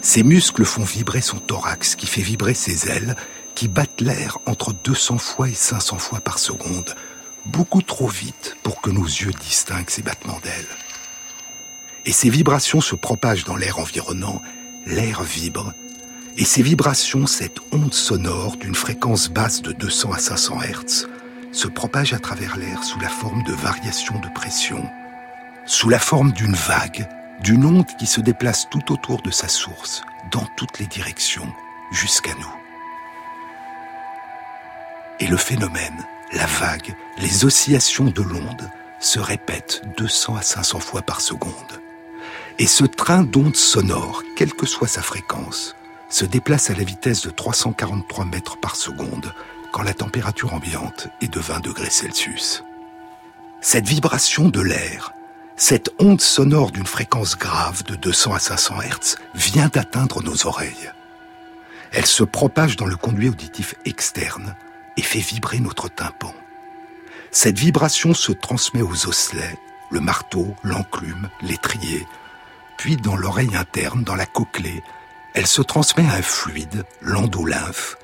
Ses 0.00 0.22
muscles 0.22 0.64
font 0.64 0.84
vibrer 0.84 1.20
son 1.20 1.38
thorax 1.38 1.94
qui 1.94 2.06
fait 2.06 2.22
vibrer 2.22 2.54
ses 2.54 2.88
ailes 2.88 3.16
qui 3.54 3.68
battent 3.68 4.00
l'air 4.00 4.38
entre 4.46 4.72
200 4.84 5.18
fois 5.18 5.48
et 5.48 5.54
500 5.54 5.98
fois 5.98 6.20
par 6.20 6.38
seconde, 6.38 6.94
beaucoup 7.46 7.82
trop 7.82 8.08
vite 8.08 8.56
pour 8.62 8.80
que 8.80 8.90
nos 8.90 9.04
yeux 9.04 9.32
distinguent 9.40 9.90
ces 9.90 10.02
battements 10.02 10.40
d'ailes. 10.42 10.76
Et 12.06 12.12
ces 12.12 12.30
vibrations 12.30 12.80
se 12.80 12.94
propagent 12.94 13.44
dans 13.44 13.56
l'air 13.56 13.78
environnant, 13.78 14.40
l'air 14.86 15.22
vibre, 15.22 15.72
et 16.36 16.44
ces 16.44 16.62
vibrations, 16.62 17.26
cette 17.26 17.58
onde 17.72 17.92
sonore 17.92 18.56
d'une 18.56 18.74
fréquence 18.74 19.28
basse 19.28 19.62
de 19.62 19.72
200 19.72 20.12
à 20.12 20.18
500 20.18 20.58
Hz, 20.62 21.08
se 21.52 21.68
propage 21.68 22.12
à 22.12 22.18
travers 22.18 22.56
l'air 22.56 22.84
sous 22.84 23.00
la 23.00 23.08
forme 23.08 23.42
de 23.42 23.52
variations 23.52 24.18
de 24.20 24.28
pression, 24.34 24.88
sous 25.66 25.88
la 25.88 25.98
forme 25.98 26.32
d'une 26.32 26.54
vague 26.54 27.08
d'une 27.42 27.64
onde 27.64 27.86
qui 27.98 28.06
se 28.06 28.20
déplace 28.20 28.68
tout 28.70 28.92
autour 28.92 29.22
de 29.22 29.30
sa 29.30 29.48
source, 29.48 30.02
dans 30.30 30.46
toutes 30.56 30.78
les 30.78 30.86
directions, 30.86 31.50
jusqu'à 31.90 32.34
nous. 32.34 32.54
Et 35.20 35.26
le 35.26 35.36
phénomène, 35.36 36.06
la 36.32 36.46
vague, 36.46 36.94
les 37.18 37.44
oscillations 37.44 38.06
de 38.06 38.22
l'onde 38.22 38.70
se 39.00 39.18
répètent 39.18 39.82
200 39.96 40.36
à 40.36 40.42
500 40.42 40.80
fois 40.80 41.02
par 41.02 41.20
seconde. 41.20 41.80
Et 42.58 42.66
ce 42.66 42.84
train 42.84 43.22
d'ondes 43.22 43.56
sonores, 43.56 44.22
quelle 44.36 44.52
que 44.52 44.66
soit 44.66 44.88
sa 44.88 45.02
fréquence, 45.02 45.74
se 46.08 46.24
déplace 46.24 46.70
à 46.70 46.74
la 46.74 46.84
vitesse 46.84 47.22
de 47.22 47.30
343 47.30 48.24
mètres 48.26 48.58
par 48.58 48.76
seconde 48.76 49.32
quand 49.72 49.82
la 49.82 49.94
température 49.94 50.52
ambiante 50.52 51.08
est 51.20 51.32
de 51.32 51.40
20 51.40 51.60
degrés 51.60 51.90
Celsius. 51.90 52.64
Cette 53.60 53.86
vibration 53.86 54.48
de 54.48 54.60
l'air 54.60 55.12
cette 55.60 55.90
onde 55.98 56.22
sonore 56.22 56.70
d'une 56.70 56.86
fréquence 56.86 57.36
grave 57.36 57.84
de 57.84 57.94
200 57.94 58.32
à 58.32 58.38
500 58.38 58.76
Hz 58.80 59.16
vient 59.34 59.68
d'atteindre 59.68 60.22
nos 60.22 60.46
oreilles. 60.46 60.90
Elle 61.92 62.06
se 62.06 62.24
propage 62.24 62.76
dans 62.76 62.86
le 62.86 62.96
conduit 62.96 63.28
auditif 63.28 63.74
externe 63.84 64.56
et 64.96 65.02
fait 65.02 65.20
vibrer 65.20 65.60
notre 65.60 65.88
tympan. 65.88 66.34
Cette 67.30 67.58
vibration 67.58 68.14
se 68.14 68.32
transmet 68.32 68.82
aux 68.82 69.06
osselets, 69.06 69.58
le 69.90 70.00
marteau, 70.00 70.54
l'enclume, 70.62 71.28
l'étrier, 71.42 72.06
puis 72.76 72.96
dans 72.96 73.16
l'oreille 73.16 73.56
interne, 73.56 74.04
dans 74.04 74.16
la 74.16 74.26
cochlée, 74.26 74.82
elle 75.34 75.46
se 75.46 75.62
transmet 75.62 76.06
à 76.06 76.14
un 76.14 76.22
fluide, 76.22 76.84
l'endolymphe, 77.00 77.96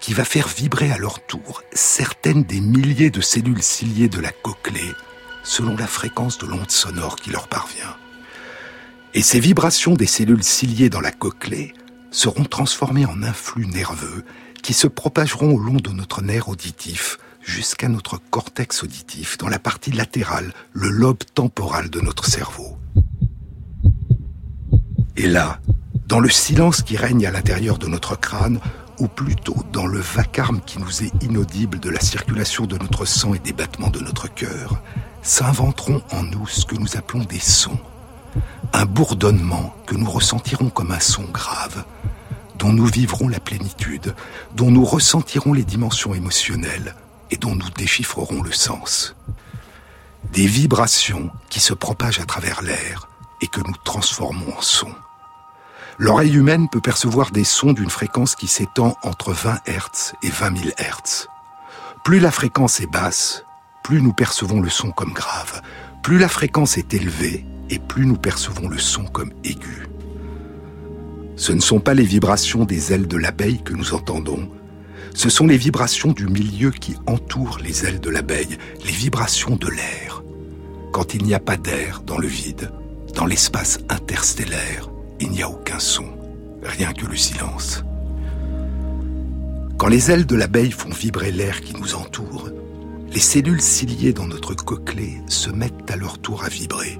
qui 0.00 0.12
va 0.12 0.24
faire 0.24 0.48
vibrer 0.48 0.90
à 0.92 0.98
leur 0.98 1.24
tour 1.24 1.62
certaines 1.72 2.42
des 2.42 2.60
milliers 2.60 3.10
de 3.10 3.20
cellules 3.20 3.62
ciliées 3.62 4.08
de 4.08 4.20
la 4.20 4.32
cochlée 4.32 4.92
selon 5.42 5.76
la 5.76 5.86
fréquence 5.86 6.38
de 6.38 6.46
l'onde 6.46 6.70
sonore 6.70 7.16
qui 7.16 7.30
leur 7.30 7.48
parvient. 7.48 7.96
Et 9.14 9.22
ces 9.22 9.40
vibrations 9.40 9.94
des 9.94 10.06
cellules 10.06 10.42
ciliées 10.42 10.90
dans 10.90 11.00
la 11.00 11.12
cochlée 11.12 11.72
seront 12.10 12.44
transformées 12.44 13.06
en 13.06 13.22
influx 13.22 13.66
nerveux 13.66 14.24
qui 14.66 14.74
se 14.74 14.88
propageront 14.88 15.54
au 15.54 15.58
long 15.60 15.76
de 15.76 15.90
notre 15.90 16.22
nerf 16.22 16.48
auditif 16.48 17.18
jusqu'à 17.40 17.88
notre 17.88 18.18
cortex 18.18 18.82
auditif 18.82 19.38
dans 19.38 19.46
la 19.46 19.60
partie 19.60 19.92
latérale, 19.92 20.52
le 20.72 20.88
lobe 20.88 21.22
temporal 21.36 21.88
de 21.88 22.00
notre 22.00 22.26
cerveau. 22.26 22.76
Et 25.16 25.28
là, 25.28 25.60
dans 26.08 26.18
le 26.18 26.28
silence 26.28 26.82
qui 26.82 26.96
règne 26.96 27.28
à 27.28 27.30
l'intérieur 27.30 27.78
de 27.78 27.86
notre 27.86 28.18
crâne, 28.18 28.58
ou 28.98 29.06
plutôt 29.06 29.54
dans 29.72 29.86
le 29.86 30.00
vacarme 30.00 30.60
qui 30.66 30.80
nous 30.80 31.04
est 31.04 31.22
inaudible 31.22 31.78
de 31.78 31.88
la 31.88 32.00
circulation 32.00 32.66
de 32.66 32.76
notre 32.76 33.04
sang 33.04 33.34
et 33.34 33.38
des 33.38 33.52
battements 33.52 33.90
de 33.90 34.00
notre 34.00 34.26
cœur, 34.34 34.82
s'inventeront 35.22 36.02
en 36.10 36.24
nous 36.24 36.48
ce 36.48 36.66
que 36.66 36.74
nous 36.74 36.96
appelons 36.96 37.22
des 37.22 37.38
sons, 37.38 37.78
un 38.72 38.84
bourdonnement 38.84 39.76
que 39.86 39.94
nous 39.94 40.10
ressentirons 40.10 40.70
comme 40.70 40.90
un 40.90 40.98
son 40.98 41.22
grave, 41.22 41.84
dont 42.66 42.72
nous 42.72 42.86
vivrons 42.86 43.28
la 43.28 43.38
plénitude, 43.38 44.16
dont 44.56 44.72
nous 44.72 44.84
ressentirons 44.84 45.52
les 45.52 45.62
dimensions 45.62 46.14
émotionnelles 46.14 46.96
et 47.30 47.36
dont 47.36 47.54
nous 47.54 47.70
déchiffrerons 47.70 48.42
le 48.42 48.50
sens. 48.50 49.14
Des 50.32 50.48
vibrations 50.48 51.30
qui 51.48 51.60
se 51.60 51.74
propagent 51.74 52.18
à 52.18 52.24
travers 52.24 52.62
l'air 52.62 53.08
et 53.40 53.46
que 53.46 53.60
nous 53.60 53.76
transformons 53.84 54.52
en 54.58 54.62
son. 54.62 54.90
L'oreille 55.96 56.34
humaine 56.34 56.68
peut 56.68 56.80
percevoir 56.80 57.30
des 57.30 57.44
sons 57.44 57.72
d'une 57.72 57.88
fréquence 57.88 58.34
qui 58.34 58.48
s'étend 58.48 58.96
entre 59.04 59.32
20 59.32 59.60
Hz 59.68 60.14
et 60.24 60.30
20 60.30 60.58
000 60.58 60.70
Hz. 60.76 61.28
Plus 62.04 62.18
la 62.18 62.32
fréquence 62.32 62.80
est 62.80 62.90
basse, 62.90 63.44
plus 63.84 64.02
nous 64.02 64.12
percevons 64.12 64.60
le 64.60 64.70
son 64.70 64.90
comme 64.90 65.12
grave, 65.12 65.62
plus 66.02 66.18
la 66.18 66.28
fréquence 66.28 66.78
est 66.78 66.94
élevée 66.94 67.46
et 67.70 67.78
plus 67.78 68.06
nous 68.06 68.16
percevons 68.16 68.68
le 68.68 68.78
son 68.78 69.04
comme 69.04 69.30
aigu. 69.44 69.86
Ce 71.36 71.52
ne 71.52 71.60
sont 71.60 71.80
pas 71.80 71.94
les 71.94 72.04
vibrations 72.04 72.64
des 72.64 72.92
ailes 72.92 73.06
de 73.06 73.16
l'abeille 73.16 73.62
que 73.62 73.74
nous 73.74 73.94
entendons, 73.94 74.48
ce 75.16 75.30
sont 75.30 75.46
les 75.46 75.56
vibrations 75.56 76.12
du 76.12 76.26
milieu 76.26 76.70
qui 76.70 76.94
entoure 77.06 77.58
les 77.64 77.86
ailes 77.86 78.00
de 78.00 78.10
l'abeille, 78.10 78.58
les 78.84 78.92
vibrations 78.92 79.56
de 79.56 79.66
l'air. 79.66 80.22
Quand 80.92 81.14
il 81.14 81.24
n'y 81.24 81.32
a 81.32 81.40
pas 81.40 81.56
d'air 81.56 82.02
dans 82.06 82.18
le 82.18 82.28
vide, 82.28 82.70
dans 83.14 83.24
l'espace 83.24 83.78
interstellaire, 83.88 84.90
il 85.18 85.30
n'y 85.30 85.42
a 85.42 85.48
aucun 85.48 85.78
son, 85.78 86.04
rien 86.62 86.92
que 86.92 87.06
le 87.06 87.16
silence. 87.16 87.82
Quand 89.78 89.88
les 89.88 90.10
ailes 90.10 90.26
de 90.26 90.36
l'abeille 90.36 90.70
font 90.70 90.90
vibrer 90.90 91.32
l'air 91.32 91.62
qui 91.62 91.74
nous 91.74 91.94
entoure, 91.94 92.50
les 93.10 93.20
cellules 93.20 93.62
ciliées 93.62 94.12
dans 94.12 94.26
notre 94.26 94.52
cochlée 94.52 95.22
se 95.28 95.48
mettent 95.48 95.90
à 95.90 95.96
leur 95.96 96.18
tour 96.18 96.44
à 96.44 96.50
vibrer. 96.50 96.98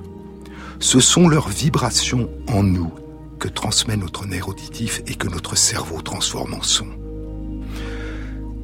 Ce 0.79 1.01
sont 1.01 1.29
leurs 1.29 1.51
vibrations 1.51 2.31
en 2.49 2.63
nous 2.63 2.93
que 3.39 3.49
transmet 3.49 3.97
notre 3.97 4.27
nerf 4.27 4.49
auditif 4.49 5.03
et 5.07 5.15
que 5.15 5.29
notre 5.29 5.57
cerveau 5.57 6.03
transforme 6.03 6.55
en 6.55 6.63
son. 6.63 6.87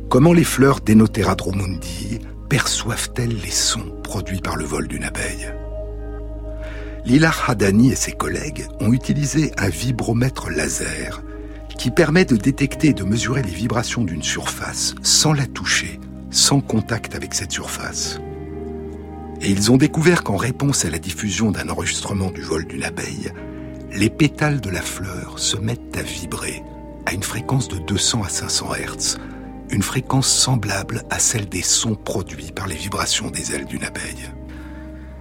Comment 0.08 0.32
les 0.32 0.44
fleurs 0.44 0.80
d'Enotera 0.80 1.34
dromundi 1.34 2.20
perçoivent-elles 2.48 3.38
les 3.42 3.50
sons 3.50 3.92
produits 4.02 4.40
par 4.40 4.56
le 4.56 4.64
vol 4.64 4.88
d'une 4.88 5.04
abeille? 5.04 5.52
Lila 7.04 7.32
Hadani 7.46 7.90
et 7.90 7.96
ses 7.96 8.12
collègues 8.12 8.66
ont 8.80 8.92
utilisé 8.92 9.52
un 9.58 9.68
vibromètre 9.68 10.50
laser 10.50 11.22
qui 11.78 11.90
permet 11.90 12.24
de 12.24 12.36
détecter 12.36 12.88
et 12.88 12.94
de 12.94 13.04
mesurer 13.04 13.42
les 13.42 13.50
vibrations 13.50 14.04
d'une 14.04 14.22
surface 14.22 14.94
sans 15.02 15.32
la 15.32 15.46
toucher 15.46 15.98
sans 16.32 16.60
contact 16.60 17.14
avec 17.14 17.34
cette 17.34 17.52
surface. 17.52 18.18
Et 19.42 19.50
ils 19.50 19.70
ont 19.70 19.76
découvert 19.76 20.24
qu'en 20.24 20.36
réponse 20.36 20.84
à 20.84 20.90
la 20.90 20.98
diffusion 20.98 21.50
d'un 21.50 21.68
enregistrement 21.68 22.30
du 22.30 22.40
vol 22.40 22.64
d'une 22.64 22.84
abeille, 22.84 23.32
les 23.94 24.08
pétales 24.08 24.60
de 24.60 24.70
la 24.70 24.80
fleur 24.80 25.38
se 25.38 25.56
mettent 25.56 25.96
à 25.96 26.02
vibrer 26.02 26.62
à 27.04 27.12
une 27.12 27.22
fréquence 27.22 27.68
de 27.68 27.78
200 27.78 28.22
à 28.22 28.28
500 28.28 28.68
Hz, 28.74 29.18
une 29.70 29.82
fréquence 29.82 30.28
semblable 30.28 31.02
à 31.10 31.18
celle 31.18 31.48
des 31.48 31.62
sons 31.62 31.94
produits 31.94 32.52
par 32.52 32.66
les 32.66 32.74
vibrations 32.74 33.30
des 33.30 33.54
ailes 33.54 33.66
d'une 33.66 33.84
abeille. 33.84 34.30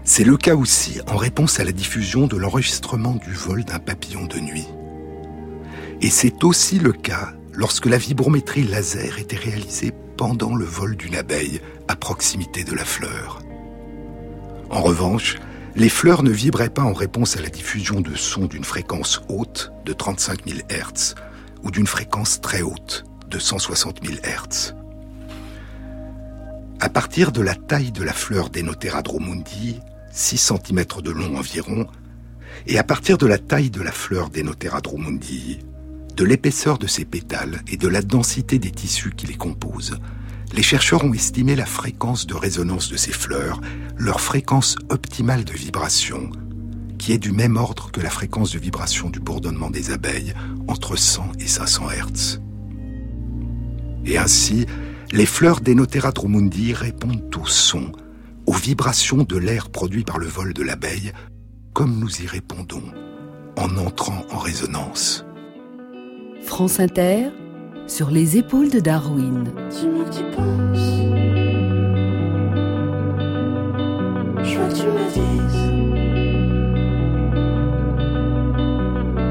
C'est 0.03 0.23
le 0.23 0.37
cas 0.37 0.55
aussi 0.55 0.99
en 1.11 1.17
réponse 1.17 1.59
à 1.59 1.63
la 1.63 1.71
diffusion 1.71 2.27
de 2.27 2.37
l'enregistrement 2.37 3.15
du 3.15 3.33
vol 3.33 3.63
d'un 3.63 3.79
papillon 3.79 4.25
de 4.25 4.39
nuit. 4.39 4.67
Et 6.01 6.09
c'est 6.09 6.43
aussi 6.43 6.79
le 6.79 6.93
cas 6.93 7.33
lorsque 7.53 7.85
la 7.85 7.97
vibrométrie 7.97 8.63
laser 8.63 9.19
était 9.19 9.37
réalisée 9.37 9.91
pendant 10.17 10.55
le 10.55 10.65
vol 10.65 10.95
d'une 10.95 11.15
abeille 11.15 11.61
à 11.87 11.95
proximité 11.95 12.63
de 12.63 12.73
la 12.73 12.85
fleur. 12.85 13.41
En 14.69 14.81
revanche, 14.81 15.37
les 15.75 15.89
fleurs 15.89 16.23
ne 16.23 16.31
vibraient 16.31 16.69
pas 16.69 16.83
en 16.83 16.93
réponse 16.93 17.37
à 17.37 17.41
la 17.41 17.49
diffusion 17.49 18.01
de 18.01 18.15
sons 18.15 18.45
d'une 18.45 18.63
fréquence 18.63 19.21
haute 19.29 19.71
de 19.85 19.93
35 19.93 20.47
000 20.47 20.59
Hz 20.69 21.15
ou 21.63 21.71
d'une 21.71 21.87
fréquence 21.87 22.41
très 22.41 22.61
haute 22.61 23.05
de 23.29 23.39
160 23.39 24.05
000 24.05 24.17
Hz. 24.23 24.75
À 26.79 26.89
partir 26.89 27.31
de 27.31 27.41
la 27.41 27.55
taille 27.55 27.91
de 27.91 28.03
la 28.03 28.13
fleur 28.13 28.49
d'Enotera 28.49 29.01
dromundi, 29.01 29.79
6 30.11 30.37
cm 30.37 30.85
de 31.03 31.11
long 31.11 31.37
environ, 31.37 31.87
et 32.67 32.77
à 32.77 32.83
partir 32.83 33.17
de 33.17 33.27
la 33.27 33.37
taille 33.37 33.69
de 33.69 33.81
la 33.81 33.91
fleur 33.91 34.29
d'Enotera 34.29 34.81
dromundi, 34.81 35.59
de 36.15 36.25
l'épaisseur 36.25 36.77
de 36.77 36.87
ses 36.87 37.05
pétales 37.05 37.61
et 37.71 37.77
de 37.77 37.87
la 37.87 38.01
densité 38.01 38.59
des 38.59 38.71
tissus 38.71 39.11
qui 39.15 39.27
les 39.27 39.35
composent, 39.35 39.99
les 40.53 40.63
chercheurs 40.63 41.03
ont 41.03 41.13
estimé 41.13 41.55
la 41.55 41.65
fréquence 41.65 42.27
de 42.27 42.33
résonance 42.33 42.89
de 42.89 42.97
ces 42.97 43.11
fleurs, 43.11 43.61
leur 43.97 44.19
fréquence 44.19 44.75
optimale 44.89 45.45
de 45.45 45.53
vibration, 45.53 46.29
qui 46.97 47.13
est 47.13 47.17
du 47.17 47.31
même 47.31 47.57
ordre 47.57 47.91
que 47.91 48.01
la 48.01 48.09
fréquence 48.09 48.51
de 48.51 48.59
vibration 48.59 49.09
du 49.09 49.19
bourdonnement 49.19 49.69
des 49.69 49.91
abeilles, 49.91 50.33
entre 50.67 50.95
100 50.95 51.31
et 51.39 51.47
500 51.47 51.85
Hz. 51.89 52.41
Et 54.05 54.17
ainsi, 54.17 54.65
les 55.11 55.25
fleurs 55.25 55.61
d'Enotera 55.61 56.11
dromundi 56.11 56.73
répondent 56.73 57.33
au 57.41 57.45
son, 57.45 57.91
aux 58.45 58.53
vibrations 58.53 59.23
de 59.23 59.37
l'air 59.37 59.69
produit 59.69 60.03
par 60.03 60.17
le 60.17 60.27
vol 60.27 60.53
de 60.53 60.63
l'abeille, 60.63 61.11
comme 61.73 61.97
nous 61.99 62.21
y 62.21 62.27
répondons 62.27 62.83
en 63.57 63.77
entrant 63.77 64.25
en 64.31 64.37
résonance. 64.37 65.25
France 66.43 66.79
Inter, 66.79 67.29
sur 67.87 68.09
les 68.09 68.37
épaules 68.37 68.69
de 68.69 68.79
Darwin. 68.79 69.51
Dis-moi 69.69 70.05
que 70.05 70.15
tu 70.15 70.23
penses. 70.35 70.77
Je 74.43 74.57
veux 74.57 74.67
que 74.69 74.75
tu 74.75 74.87
me 74.87 75.05
dises. 75.13 75.61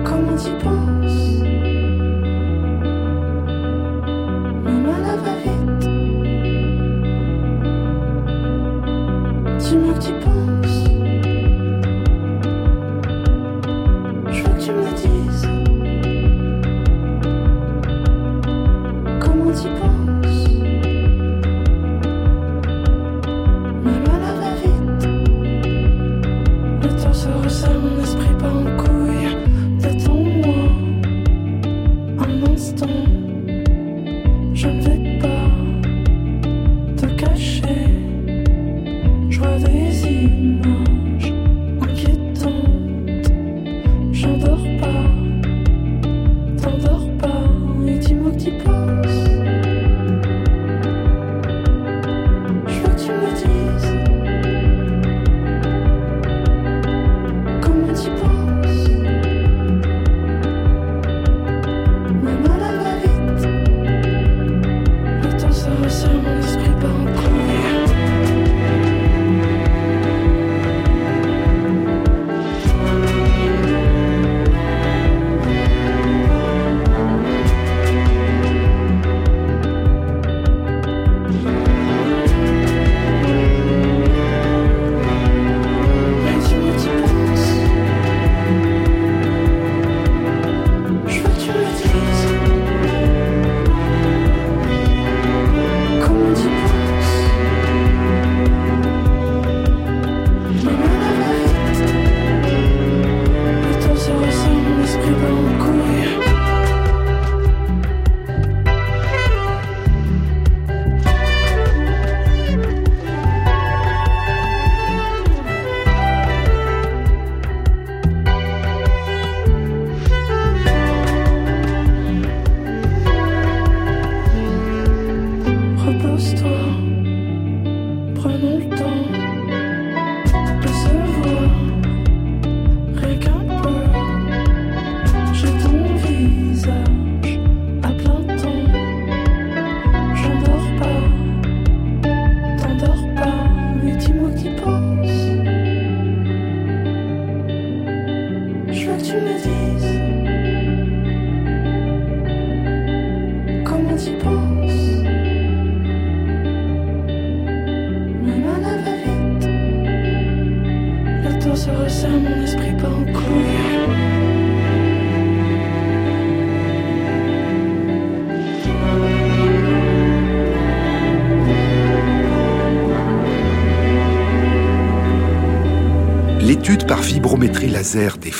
Comment 0.04 0.36
tu 0.36 0.50
penses? 0.64 0.99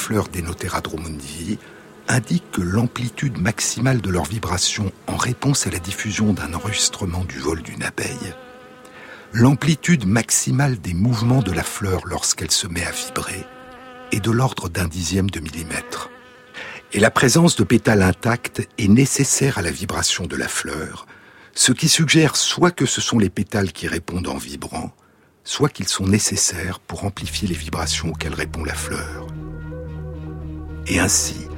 Fleurs 0.01 0.29
d'Enotera 0.29 0.81
dromundi 0.81 1.59
indique 2.09 2.51
que 2.53 2.63
l'amplitude 2.63 3.39
maximale 3.39 4.01
de 4.01 4.09
leur 4.09 4.25
vibration 4.25 4.91
en 5.07 5.17
réponse 5.17 5.67
à 5.67 5.71
la 5.71 5.79
diffusion 5.79 6.33
d'un 6.33 6.55
enregistrement 6.55 7.23
du 7.25 7.39
vol 7.39 7.61
d'une 7.61 7.83
abeille, 7.83 8.35
l'amplitude 9.35 10.07
maximale 10.07 10.81
des 10.81 10.95
mouvements 10.95 11.43
de 11.43 11.53
la 11.53 11.63
fleur 11.63 12.01
lorsqu'elle 12.07 12.51
se 12.51 12.67
met 12.67 12.85
à 12.85 12.91
vibrer 12.91 13.45
est 14.11 14.25
de 14.25 14.31
l'ordre 14.31 14.71
d'un 14.71 14.89
dixième 14.89 15.29
de 15.29 15.39
millimètre. 15.39 16.09
Et 16.95 16.99
la 16.99 17.11
présence 17.11 17.55
de 17.57 17.63
pétales 17.63 18.03
intacts 18.03 18.67
est 18.79 18.89
nécessaire 18.89 19.59
à 19.59 19.63
la 19.63 19.71
vibration 19.71 20.27
de 20.27 20.35
la 20.35 20.49
fleur, 20.49 21.07
ce 21.55 21.73
qui 21.73 21.91
suggère 21.91 22.37
soit 22.37 22.71
que 22.71 22.87
ce 22.87 23.03
sont 23.03 23.19
les 23.19 23.31
pétales 23.31 23.73
qui 23.73 23.87
répondent 23.87 24.29
en 24.29 24.39
vibrant, 24.39 24.93
soit 25.45 25.69
qu'ils 25.69 25.89
sont 25.89 26.07
nécessaires 26.07 26.81
pour 26.81 27.05
amplifier 27.05 27.47
les 27.47 27.55
vibrations 27.55 28.09
auxquelles 28.09 28.35
répond 28.35 28.65
la 28.65 28.75
fleur. 28.75 29.27
Et 30.87 30.99
ainsi, 30.99 31.49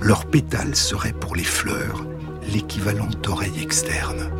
leurs 0.00 0.26
pétales 0.26 0.74
seraient 0.74 1.12
pour 1.12 1.36
les 1.36 1.44
fleurs 1.44 2.04
l'équivalent 2.52 3.08
d'oreilles 3.22 3.62
externes. 3.62 4.30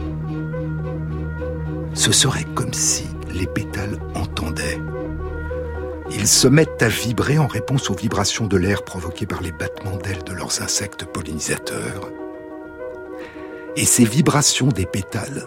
Ce 1.95 2.13
serait 2.13 2.47
comme 2.55 2.73
si 2.73 3.05
les 3.33 3.47
pétales 3.47 3.99
entendaient. 4.15 4.81
Ils 6.11 6.29
se 6.29 6.49
mettent 6.49 6.83
à 6.83 6.89
vibrer 6.89 7.39
en 7.39 7.47
réponse 7.47 7.91
aux 7.91 7.95
vibrations 7.95 8.47
de 8.47 8.57
l'air 8.57 8.85
provoquées 8.85 9.27
par 9.27 9.41
les 9.41 9.53
battements 9.53 9.97
d'ailes 9.97 10.25
de 10.25 10.33
leurs 10.33 10.61
insectes 10.63 11.05
pollinisateurs. 11.05 12.11
Et 13.77 13.87
ces 13.87 14.05
vibrations 14.05 14.69
des 14.69 14.85
pétales 14.85 15.47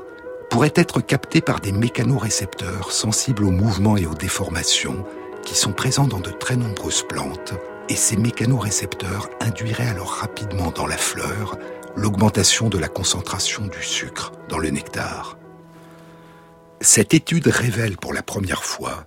pourraient 0.49 0.73
être 0.75 1.01
captées 1.01 1.41
par 1.41 1.59
des 1.59 1.71
mécanorécepteurs 1.71 2.91
sensibles 2.91 3.43
aux 3.43 3.51
mouvements 3.51 3.97
et 3.97 4.05
aux 4.05 4.15
déformations 4.15 5.05
qui 5.43 5.55
sont 5.55 5.73
présents 5.73 6.07
dans 6.07 6.19
de 6.19 6.31
très 6.31 6.55
nombreuses 6.55 7.03
plantes, 7.03 7.53
et 7.89 7.95
ces 7.95 8.17
mécanorécepteurs 8.17 9.29
induiraient 9.41 9.87
alors 9.87 10.11
rapidement 10.11 10.71
dans 10.71 10.87
la 10.87 10.97
fleur 10.97 11.57
l'augmentation 11.95 12.69
de 12.69 12.77
la 12.77 12.87
concentration 12.87 13.67
du 13.67 13.81
sucre 13.81 14.31
dans 14.49 14.57
le 14.57 14.69
nectar. 14.69 15.37
Cette 16.81 17.13
étude 17.13 17.47
révèle 17.47 17.97
pour 17.97 18.13
la 18.13 18.23
première 18.23 18.63
fois 18.63 19.05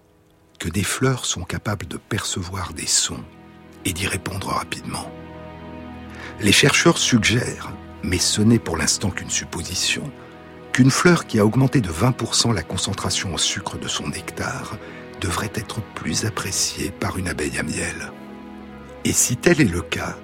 que 0.58 0.68
des 0.68 0.82
fleurs 0.82 1.26
sont 1.26 1.44
capables 1.44 1.86
de 1.86 1.96
percevoir 1.96 2.72
des 2.72 2.86
sons 2.86 3.22
et 3.84 3.92
d'y 3.92 4.06
répondre 4.06 4.48
rapidement. 4.48 5.10
Les 6.40 6.52
chercheurs 6.52 6.98
suggèrent, 6.98 7.72
mais 8.02 8.18
ce 8.18 8.40
n'est 8.40 8.58
pour 8.58 8.76
l'instant 8.76 9.10
qu'une 9.10 9.30
supposition, 9.30 10.10
qu'une 10.72 10.90
fleur 10.90 11.26
qui 11.26 11.38
a 11.38 11.44
augmenté 11.44 11.80
de 11.80 11.90
20% 11.90 12.54
la 12.54 12.62
concentration 12.62 13.34
en 13.34 13.38
sucre 13.38 13.78
de 13.78 13.88
son 13.88 14.08
nectar 14.08 14.76
devrait 15.20 15.52
être 15.54 15.80
plus 15.94 16.24
appréciée 16.24 16.90
par 16.90 17.18
une 17.18 17.28
abeille 17.28 17.58
à 17.58 17.62
miel. 17.62 18.12
Et 19.04 19.12
si 19.12 19.36
tel 19.36 19.60
est 19.60 19.72
le 19.72 19.82
cas, 19.82 20.16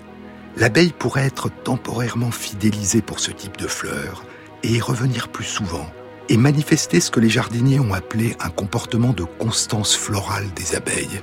l'abeille 0.56 0.92
pourrait 0.92 1.26
être 1.26 1.50
temporairement 1.50 2.30
fidélisée 2.30 3.02
pour 3.02 3.20
ce 3.20 3.30
type 3.30 3.56
de 3.56 3.66
fleurs 3.66 4.24
et 4.62 4.68
y 4.68 4.80
revenir 4.80 5.28
plus 5.28 5.44
souvent 5.44 5.86
et 6.28 6.36
manifester 6.36 7.00
ce 7.00 7.10
que 7.10 7.20
les 7.20 7.28
jardiniers 7.28 7.80
ont 7.80 7.92
appelé 7.92 8.36
un 8.40 8.50
comportement 8.50 9.12
de 9.12 9.24
constance 9.24 9.96
florale 9.96 10.50
des 10.54 10.74
abeilles 10.74 11.20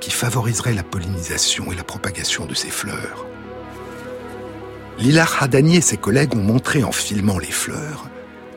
qui 0.00 0.10
favoriserait 0.10 0.74
la 0.74 0.82
pollinisation 0.82 1.70
et 1.70 1.76
la 1.76 1.84
propagation 1.84 2.44
de 2.44 2.54
ces 2.54 2.70
fleurs. 2.70 3.24
Lilar 4.98 5.42
Hadani 5.42 5.76
et 5.76 5.80
ses 5.80 5.96
collègues 5.96 6.34
ont 6.34 6.42
montré 6.42 6.82
en 6.82 6.92
filmant 6.92 7.38
les 7.38 7.50
fleurs 7.50 8.08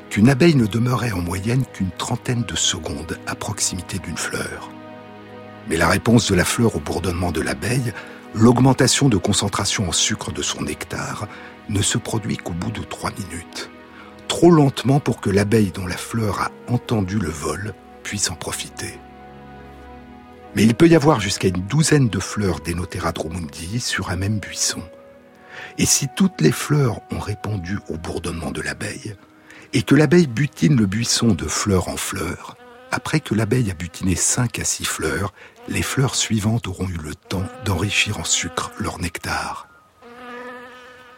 qu'une 0.09 0.29
abeille 0.29 0.55
ne 0.55 0.65
demeurait 0.65 1.11
en 1.11 1.21
moyenne 1.21 1.65
qu'une 1.73 1.91
trentaine 1.91 2.43
de 2.43 2.55
secondes 2.55 3.17
à 3.27 3.35
proximité 3.35 3.99
d'une 3.99 4.17
fleur. 4.17 4.69
Mais 5.67 5.77
la 5.77 5.87
réponse 5.87 6.29
de 6.29 6.35
la 6.35 6.45
fleur 6.45 6.75
au 6.75 6.79
bourdonnement 6.79 7.31
de 7.31 7.41
l'abeille 7.41 7.93
l'augmentation 8.35 9.07
de 9.07 9.15
concentration 9.15 9.87
en 9.87 9.93
sucre 9.93 10.31
de 10.31 10.41
son 10.41 10.61
nectar 10.63 11.27
ne 11.69 11.81
se 11.81 11.97
produit 11.97 12.35
qu'au 12.35 12.53
bout 12.53 12.71
de 12.71 12.83
trois 12.83 13.11
minutes, 13.11 13.71
trop 14.27 14.51
lentement 14.51 14.99
pour 14.99 15.21
que 15.21 15.29
l'abeille 15.29 15.71
dont 15.71 15.87
la 15.87 15.97
fleur 15.97 16.41
a 16.41 16.51
entendu 16.67 17.17
le 17.17 17.29
vol 17.29 17.73
puisse 18.03 18.29
en 18.29 18.35
profiter. 18.35 18.99
Mais 20.55 20.63
il 20.63 20.75
peut 20.75 20.87
y 20.87 20.95
avoir 20.95 21.19
jusqu'à 21.19 21.47
une 21.47 21.65
douzaine 21.65 22.09
de 22.09 22.19
fleurs 22.19 22.59
d'Enotera 22.59 23.13
drumundi 23.13 23.79
sur 23.79 24.09
un 24.09 24.15
même 24.15 24.39
buisson. 24.39 24.81
Et 25.77 25.85
si 25.85 26.07
toutes 26.15 26.41
les 26.41 26.51
fleurs 26.51 26.99
ont 27.11 27.19
répondu 27.19 27.79
au 27.89 27.97
bourdonnement 27.97 28.51
de 28.51 28.61
l'abeille, 28.61 29.15
et 29.73 29.81
que 29.81 29.95
l'abeille 29.95 30.27
butine 30.27 30.77
le 30.77 30.85
buisson 30.85 31.27
de 31.29 31.45
fleur 31.45 31.89
en 31.89 31.97
fleur, 31.97 32.55
après 32.91 33.19
que 33.19 33.35
l'abeille 33.35 33.71
a 33.71 33.73
butiné 33.73 34.15
cinq 34.15 34.59
à 34.59 34.63
six 34.63 34.85
fleurs, 34.85 35.33
les 35.67 35.81
fleurs 35.81 36.15
suivantes 36.15 36.67
auront 36.67 36.87
eu 36.87 36.97
le 36.97 37.15
temps 37.15 37.45
d'enrichir 37.65 38.19
en 38.19 38.23
sucre 38.23 38.71
leur 38.79 38.99
nectar. 38.99 39.67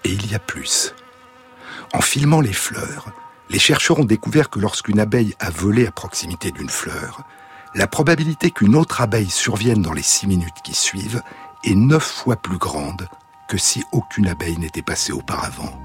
Et 0.03 0.11
il 0.11 0.31
y 0.31 0.35
a 0.35 0.39
plus. 0.39 0.93
En 1.93 2.01
filmant 2.01 2.41
les 2.41 2.53
fleurs, 2.53 3.07
les 3.49 3.59
chercheurs 3.59 3.99
ont 3.99 4.05
découvert 4.05 4.49
que 4.49 4.59
lorsqu'une 4.59 4.99
abeille 4.99 5.35
a 5.39 5.49
volé 5.49 5.87
à 5.87 5.91
proximité 5.91 6.51
d'une 6.51 6.69
fleur, 6.69 7.21
la 7.75 7.87
probabilité 7.87 8.51
qu'une 8.51 8.75
autre 8.75 9.01
abeille 9.01 9.29
survienne 9.29 9.81
dans 9.81 9.93
les 9.93 10.01
six 10.01 10.27
minutes 10.27 10.61
qui 10.63 10.73
suivent 10.73 11.21
est 11.63 11.75
neuf 11.75 12.03
fois 12.03 12.35
plus 12.35 12.57
grande 12.57 13.07
que 13.47 13.57
si 13.57 13.83
aucune 13.91 14.27
abeille 14.27 14.57
n'était 14.57 14.81
passée 14.81 15.11
auparavant. 15.11 15.81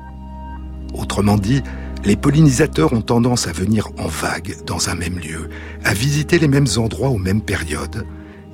Autrement 0.94 1.36
dit, 1.36 1.62
les 2.04 2.16
pollinisateurs 2.16 2.92
ont 2.92 3.02
tendance 3.02 3.46
à 3.46 3.52
venir 3.52 3.88
en 3.98 4.08
vague 4.08 4.56
dans 4.64 4.88
un 4.88 4.94
même 4.94 5.18
lieu, 5.18 5.48
à 5.84 5.94
visiter 5.94 6.38
les 6.38 6.48
mêmes 6.48 6.66
endroits 6.76 7.10
aux 7.10 7.18
mêmes 7.18 7.42
périodes, 7.42 8.06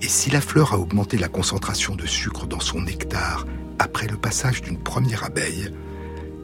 et 0.02 0.08
si 0.08 0.30
la 0.30 0.40
fleur 0.40 0.74
a 0.74 0.78
augmenté 0.78 1.16
la 1.16 1.28
concentration 1.28 1.96
de 1.96 2.06
sucre 2.06 2.46
dans 2.46 2.60
son 2.60 2.82
nectar 2.82 3.46
après 3.78 4.06
le 4.06 4.16
passage 4.16 4.60
d'une 4.62 4.78
première 4.78 5.24
abeille, 5.24 5.72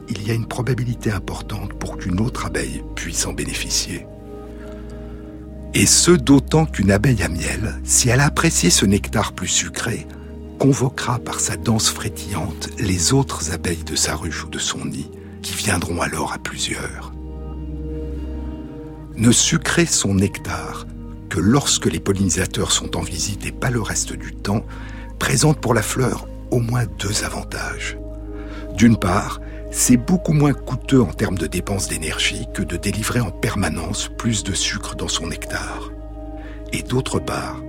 il 0.09 0.27
y 0.27 0.31
a 0.31 0.33
une 0.33 0.47
probabilité 0.47 1.11
importante 1.11 1.73
pour 1.73 1.97
qu'une 1.97 2.19
autre 2.19 2.47
abeille 2.47 2.83
puisse 2.95 3.25
en 3.25 3.33
bénéficier. 3.33 4.07
Et 5.73 5.85
ce 5.85 6.11
d'autant 6.11 6.65
qu'une 6.65 6.91
abeille 6.91 7.21
à 7.21 7.29
miel, 7.29 7.79
si 7.83 8.09
elle 8.09 8.21
apprécie 8.21 8.71
ce 8.71 8.85
nectar 8.85 9.33
plus 9.33 9.47
sucré, 9.47 10.07
convoquera 10.57 11.19
par 11.19 11.39
sa 11.39 11.57
danse 11.57 11.89
frétillante 11.89 12.69
les 12.79 13.13
autres 13.13 13.51
abeilles 13.51 13.83
de 13.83 13.95
sa 13.95 14.15
ruche 14.15 14.45
ou 14.45 14.49
de 14.49 14.59
son 14.59 14.85
nid, 14.85 15.11
viendront 15.53 16.01
alors 16.01 16.33
à 16.33 16.37
plusieurs. 16.37 17.13
Ne 19.15 19.31
sucrer 19.31 19.85
son 19.85 20.15
nectar 20.15 20.85
que 21.29 21.39
lorsque 21.39 21.85
les 21.85 21.99
pollinisateurs 21.99 22.71
sont 22.71 22.97
en 22.97 23.01
visite 23.01 23.45
et 23.45 23.51
pas 23.51 23.69
le 23.69 23.81
reste 23.81 24.13
du 24.13 24.33
temps, 24.33 24.65
présente 25.19 25.59
pour 25.59 25.73
la 25.73 25.81
fleur 25.81 26.27
au 26.51 26.59
moins 26.59 26.85
deux 26.99 27.23
avantages. 27.23 27.97
D'une 28.75 28.97
part, 28.97 29.39
c'est 29.71 29.97
beaucoup 29.97 30.33
moins 30.33 30.53
coûteux 30.53 31.01
en 31.01 31.11
termes 31.11 31.37
de 31.37 31.47
dépenses 31.47 31.87
d'énergie 31.87 32.45
que 32.53 32.61
de 32.61 32.77
délivrer 32.77 33.19
en 33.19 33.31
permanence 33.31 34.09
plus 34.17 34.43
de 34.43 34.53
sucre 34.53 34.95
dans 34.95 35.07
son 35.07 35.27
nectar. 35.27 35.91
Et 36.71 36.81
d'autre 36.81 37.19
part, 37.19 37.61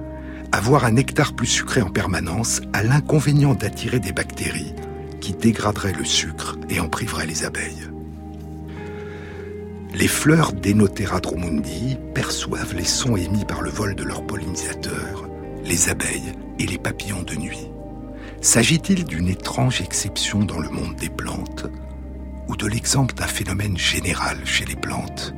avoir 0.53 0.85
un 0.85 0.93
nectar 0.93 1.35
plus 1.35 1.47
sucré 1.47 1.83
en 1.83 1.91
permanence 1.91 2.61
a 2.73 2.83
l'inconvénient 2.83 3.55
d'attirer 3.55 4.01
des 4.01 4.13
bactéries 4.13 4.75
qui 5.27 5.33
dégraderaient 5.33 5.93
le 5.93 6.05
sucre 6.05 6.57
et 6.71 6.79
en 6.79 6.89
priveraient 6.89 7.27
les 7.27 7.45
abeilles. 7.45 7.91
Les 9.93 10.07
fleurs 10.07 10.53
d'Enotera 10.53 11.19
dromundi 11.19 11.97
perçoivent 12.15 12.77
les 12.77 12.85
sons 12.85 13.17
émis 13.17 13.45
par 13.45 13.61
le 13.61 13.71
vol 13.71 13.97
de 13.97 14.05
leurs 14.05 14.25
pollinisateurs, 14.25 15.29
les 15.65 15.89
abeilles 15.89 16.33
et 16.61 16.67
les 16.67 16.79
papillons 16.79 17.25
de 17.25 17.35
nuit. 17.35 17.69
S'agit-il 18.41 19.05
d'une 19.05 19.27
étrange 19.27 19.81
exception 19.81 20.45
dans 20.45 20.61
le 20.61 20.69
monde 20.69 20.95
des 20.95 21.11
plantes 21.11 21.67
ou 22.47 22.57
de 22.57 22.69
l'exemple 22.69 23.17
d'un 23.17 23.27
phénomène 23.27 23.77
général 23.77 24.39
chez 24.45 24.65
les 24.65 24.77
plantes? 24.77 25.35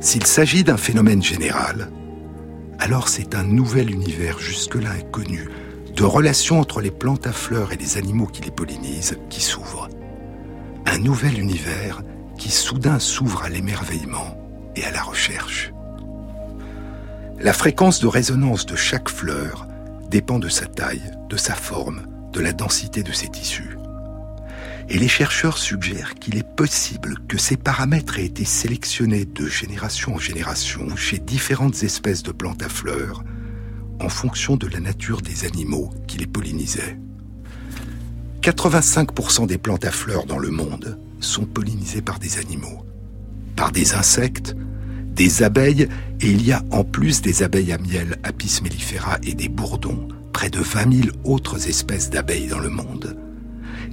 S'il 0.00 0.26
s'agit 0.26 0.64
d'un 0.64 0.76
phénomène 0.76 1.22
général, 1.22 1.88
alors 2.80 3.08
c'est 3.08 3.36
un 3.36 3.44
nouvel 3.44 3.92
univers 3.92 4.40
jusque-là 4.40 4.90
inconnu 4.90 5.48
de 6.00 6.06
relations 6.06 6.58
entre 6.58 6.80
les 6.80 6.90
plantes 6.90 7.26
à 7.26 7.32
fleurs 7.32 7.74
et 7.74 7.76
les 7.76 7.98
animaux 7.98 8.24
qui 8.24 8.40
les 8.40 8.50
pollinisent 8.50 9.18
qui 9.28 9.42
s'ouvre. 9.42 9.86
Un 10.86 10.96
nouvel 10.96 11.38
univers 11.38 12.00
qui 12.38 12.50
soudain 12.50 12.98
s'ouvre 12.98 13.42
à 13.42 13.50
l'émerveillement 13.50 14.34
et 14.76 14.84
à 14.86 14.92
la 14.92 15.02
recherche. 15.02 15.74
La 17.38 17.52
fréquence 17.52 18.00
de 18.00 18.06
résonance 18.06 18.64
de 18.64 18.76
chaque 18.76 19.10
fleur 19.10 19.66
dépend 20.10 20.38
de 20.38 20.48
sa 20.48 20.64
taille, 20.64 21.02
de 21.28 21.36
sa 21.36 21.54
forme, 21.54 22.06
de 22.32 22.40
la 22.40 22.54
densité 22.54 23.02
de 23.02 23.12
ses 23.12 23.28
tissus. 23.28 23.76
Et 24.88 24.96
les 24.96 25.06
chercheurs 25.06 25.58
suggèrent 25.58 26.14
qu'il 26.14 26.38
est 26.38 26.56
possible 26.56 27.16
que 27.28 27.36
ces 27.36 27.58
paramètres 27.58 28.18
aient 28.18 28.24
été 28.24 28.46
sélectionnés 28.46 29.26
de 29.26 29.46
génération 29.46 30.14
en 30.14 30.18
génération 30.18 30.96
chez 30.96 31.18
différentes 31.18 31.82
espèces 31.82 32.22
de 32.22 32.32
plantes 32.32 32.62
à 32.62 32.70
fleurs 32.70 33.22
en 34.00 34.08
fonction 34.08 34.56
de 34.56 34.66
la 34.66 34.80
nature 34.80 35.20
des 35.22 35.44
animaux 35.44 35.90
qui 36.06 36.18
les 36.18 36.26
pollinisaient. 36.26 36.98
85% 38.42 39.46
des 39.46 39.58
plantes 39.58 39.84
à 39.84 39.90
fleurs 39.90 40.24
dans 40.24 40.38
le 40.38 40.50
monde 40.50 40.98
sont 41.20 41.44
pollinisés 41.44 42.00
par 42.00 42.18
des 42.18 42.38
animaux, 42.38 42.84
par 43.54 43.70
des 43.70 43.94
insectes, 43.94 44.56
des 45.14 45.42
abeilles, 45.42 45.88
et 46.20 46.30
il 46.30 46.44
y 46.44 46.52
a 46.52 46.62
en 46.70 46.82
plus 46.82 47.20
des 47.20 47.42
abeilles 47.42 47.72
à 47.72 47.78
miel, 47.78 48.18
Apis 48.22 48.60
mellifera 48.62 49.18
et 49.22 49.34
des 49.34 49.48
bourdons, 49.48 50.08
près 50.32 50.48
de 50.48 50.60
20 50.60 51.02
000 51.04 51.08
autres 51.24 51.68
espèces 51.68 52.08
d'abeilles 52.08 52.46
dans 52.46 52.58
le 52.58 52.70
monde. 52.70 53.18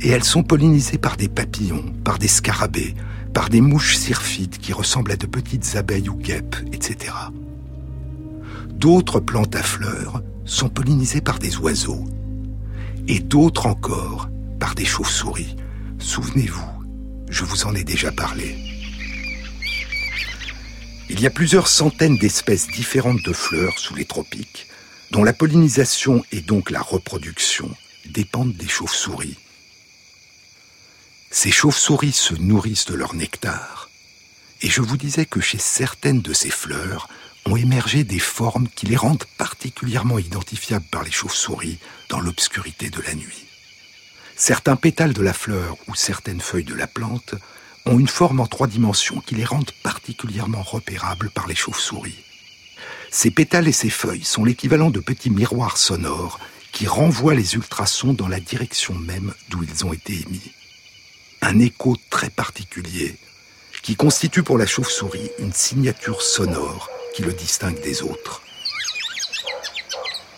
Et 0.02 0.10
elles 0.10 0.24
sont 0.24 0.44
pollinisées 0.44 0.98
par 0.98 1.18
des 1.18 1.28
papillons, 1.28 1.94
par 2.06 2.20
des 2.20 2.30
scarabées, 2.30 2.96
par 3.34 3.50
des 3.50 3.62
mouches 3.62 3.98
syrphides 3.98 4.58
qui 4.58 4.72
ressemblent 4.72 5.12
à 5.12 5.18
de 5.18 5.26
petites 5.26 5.76
abeilles 5.76 6.08
ou 6.08 6.16
guêpes, 6.16 6.56
etc. 6.72 7.14
D'autres 8.78 9.20
plantes 9.20 9.56
à 9.56 9.64
fleurs 9.64 10.22
sont 10.46 10.70
pollinisées 10.70 11.22
par 11.22 11.40
des 11.40 11.58
oiseaux, 11.58 12.06
et 13.08 13.20
d'autres 13.20 13.66
encore 13.66 14.30
par 14.60 14.76
des 14.76 14.86
chauves-souris. 14.86 15.56
Souvenez-vous, 15.98 16.70
je 17.28 17.44
vous 17.44 17.66
en 17.66 17.74
ai 17.74 17.84
déjà 17.84 18.12
parlé. 18.12 18.56
Il 21.10 21.20
y 21.20 21.26
a 21.26 21.32
plusieurs 21.32 21.68
centaines 21.68 22.20
d'espèces 22.20 22.68
différentes 22.68 23.24
de 23.24 23.34
fleurs 23.34 23.80
sous 23.80 23.96
les 23.96 24.06
tropiques, 24.06 24.68
dont 25.10 25.24
la 25.24 25.34
pollinisation 25.34 26.24
et 26.32 26.42
donc 26.42 26.70
la 26.70 26.82
reproduction 26.82 27.72
dépendent 28.06 28.54
des 28.54 28.68
chauves-souris. 28.68 29.40
Ces 31.32 31.50
chauves-souris 31.50 32.14
se 32.14 32.36
nourrissent 32.36 32.86
de 32.86 32.94
leur 32.94 33.16
nectar, 33.16 33.90
et 34.62 34.70
je 34.70 34.82
vous 34.82 34.98
disais 34.98 35.26
que 35.26 35.42
chez 35.42 35.58
certaines 35.58 36.22
de 36.22 36.34
ces 36.34 36.52
fleurs 36.52 37.08
ont 37.48 37.56
émergé 37.56 38.04
des 38.04 38.20
formes 38.20 38.68
qui 38.68 38.86
les 38.88 38.98
rendent 38.98 39.24
particulièrement 39.38 40.20
identifiables 40.20 40.86
par 40.92 41.04
les 41.04 41.12
chauves-souris 41.12 41.80
dans 42.10 42.20
l'obscurité 42.20 42.90
de 42.90 43.02
la 43.02 43.16
nuit. 43.16 43.46
Certains 44.36 44.76
pétales 44.76 45.14
de 45.14 45.22
la 45.22 45.34
fleur 45.34 45.78
ou 45.88 45.96
certaines 45.96 46.42
feuilles 46.42 46.66
de 46.66 46.76
la 46.76 46.88
plante 46.88 47.36
ont 47.86 48.00
une 48.00 48.10
forme 48.10 48.42
en 48.42 48.48
trois 48.48 48.68
dimensions 48.68 49.22
qui 49.22 49.36
les 49.36 49.46
rendent 49.46 49.72
particulièrement 49.82 50.62
repérables 50.62 51.30
par 51.30 51.48
les 51.48 51.56
chauves-souris. 51.56 52.24
Ces 53.12 53.32
pétales 53.32 53.70
et 53.70 53.72
ces 53.74 53.90
feuilles 53.90 54.26
sont 54.26 54.44
l'équivalent 54.44 54.90
de 54.90 55.00
petits 55.00 55.30
miroirs 55.30 55.78
sonores 55.78 56.40
qui 56.74 56.86
renvoient 56.86 57.34
les 57.34 57.56
ultrasons 57.56 58.14
dans 58.14 58.28
la 58.28 58.42
direction 58.42 58.94
même 58.94 59.34
d'où 59.50 59.64
ils 59.64 59.86
ont 59.86 59.94
été 59.94 60.14
émis. 60.14 60.52
Un 61.42 61.60
écho 61.60 61.96
très 62.10 62.30
particulier 62.30 63.16
qui 63.84 63.96
constitue 63.96 64.44
pour 64.44 64.58
la 64.58 64.66
chauve-souris 64.66 65.32
une 65.40 65.54
signature 65.54 66.22
sonore 66.22 66.90
qui 67.18 67.24
le 67.24 67.34
distingue 67.34 67.82
des 67.82 68.04
autres. 68.04 68.44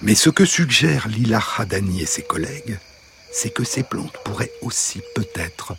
Mais 0.02 0.16
ce 0.16 0.30
que 0.30 0.46
suggèrent 0.46 1.10
Lila 1.10 1.42
Hadani 1.58 2.02
et 2.02 2.06
ses 2.06 2.22
collègues, 2.22 2.80
c'est 3.34 3.50
que 3.50 3.66
ces 3.66 3.84
plantes 3.84 4.16
pourraient 4.24 4.54
aussi 4.62 5.02
peut-être 5.14 5.76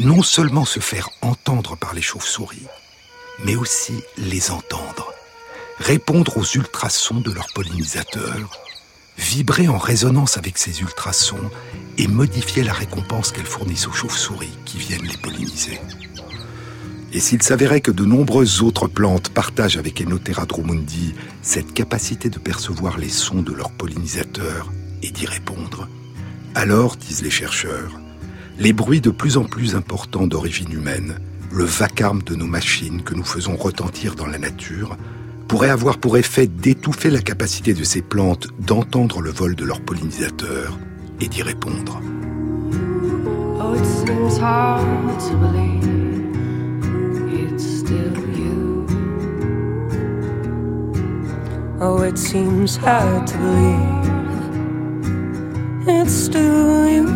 non 0.00 0.24
seulement 0.24 0.64
se 0.64 0.80
faire 0.80 1.08
entendre 1.22 1.76
par 1.76 1.94
les 1.94 2.02
chauves-souris, 2.02 2.66
mais 3.44 3.54
aussi 3.54 4.02
les 4.18 4.50
entendre, 4.50 5.12
répondre 5.78 6.36
aux 6.36 6.44
ultrasons 6.44 7.20
de 7.20 7.30
leurs 7.30 7.52
pollinisateurs, 7.54 8.50
vibrer 9.18 9.68
en 9.68 9.78
résonance 9.78 10.36
avec 10.36 10.58
ces 10.58 10.80
ultrasons 10.80 11.48
et 11.96 12.08
modifier 12.08 12.64
la 12.64 12.72
récompense 12.72 13.30
qu'elles 13.30 13.46
fournissent 13.46 13.86
aux 13.86 13.92
chauves-souris 13.92 14.58
qui 14.64 14.78
viennent 14.78 15.06
les 15.06 15.18
polliniser. 15.18 15.80
Et 17.12 17.20
s'il 17.20 17.42
s'avérait 17.42 17.80
que 17.80 17.90
de 17.90 18.04
nombreuses 18.04 18.62
autres 18.62 18.86
plantes 18.86 19.30
partagent 19.30 19.76
avec 19.76 20.00
Enothera 20.00 20.46
drumundi 20.46 21.14
cette 21.42 21.72
capacité 21.72 22.30
de 22.30 22.38
percevoir 22.38 22.98
les 22.98 23.08
sons 23.08 23.42
de 23.42 23.52
leurs 23.52 23.72
pollinisateurs 23.72 24.70
et 25.02 25.10
d'y 25.10 25.26
répondre, 25.26 25.88
alors, 26.54 26.96
disent 26.96 27.22
les 27.22 27.30
chercheurs, 27.30 28.00
les 28.58 28.72
bruits 28.72 29.00
de 29.00 29.10
plus 29.10 29.36
en 29.36 29.44
plus 29.44 29.74
importants 29.74 30.26
d'origine 30.26 30.72
humaine, 30.72 31.18
le 31.52 31.64
vacarme 31.64 32.22
de 32.22 32.34
nos 32.34 32.46
machines 32.46 33.02
que 33.02 33.14
nous 33.14 33.24
faisons 33.24 33.56
retentir 33.56 34.14
dans 34.14 34.26
la 34.26 34.38
nature, 34.38 34.96
pourraient 35.48 35.70
avoir 35.70 35.98
pour 35.98 36.16
effet 36.16 36.46
d'étouffer 36.46 37.10
la 37.10 37.22
capacité 37.22 37.74
de 37.74 37.82
ces 37.82 38.02
plantes 38.02 38.48
d'entendre 38.60 39.20
le 39.20 39.30
vol 39.30 39.56
de 39.56 39.64
leurs 39.64 39.80
pollinisateurs 39.80 40.78
et 41.20 41.28
d'y 41.28 41.42
répondre. 41.42 42.00
Oh, 43.60 43.74
Oh, 51.82 52.02
it 52.02 52.18
seems 52.18 52.76
hard 52.76 53.26
to 53.26 53.38
believe 53.38 54.10
it's 55.88 56.12
still 56.12 56.86
you. 56.86 57.08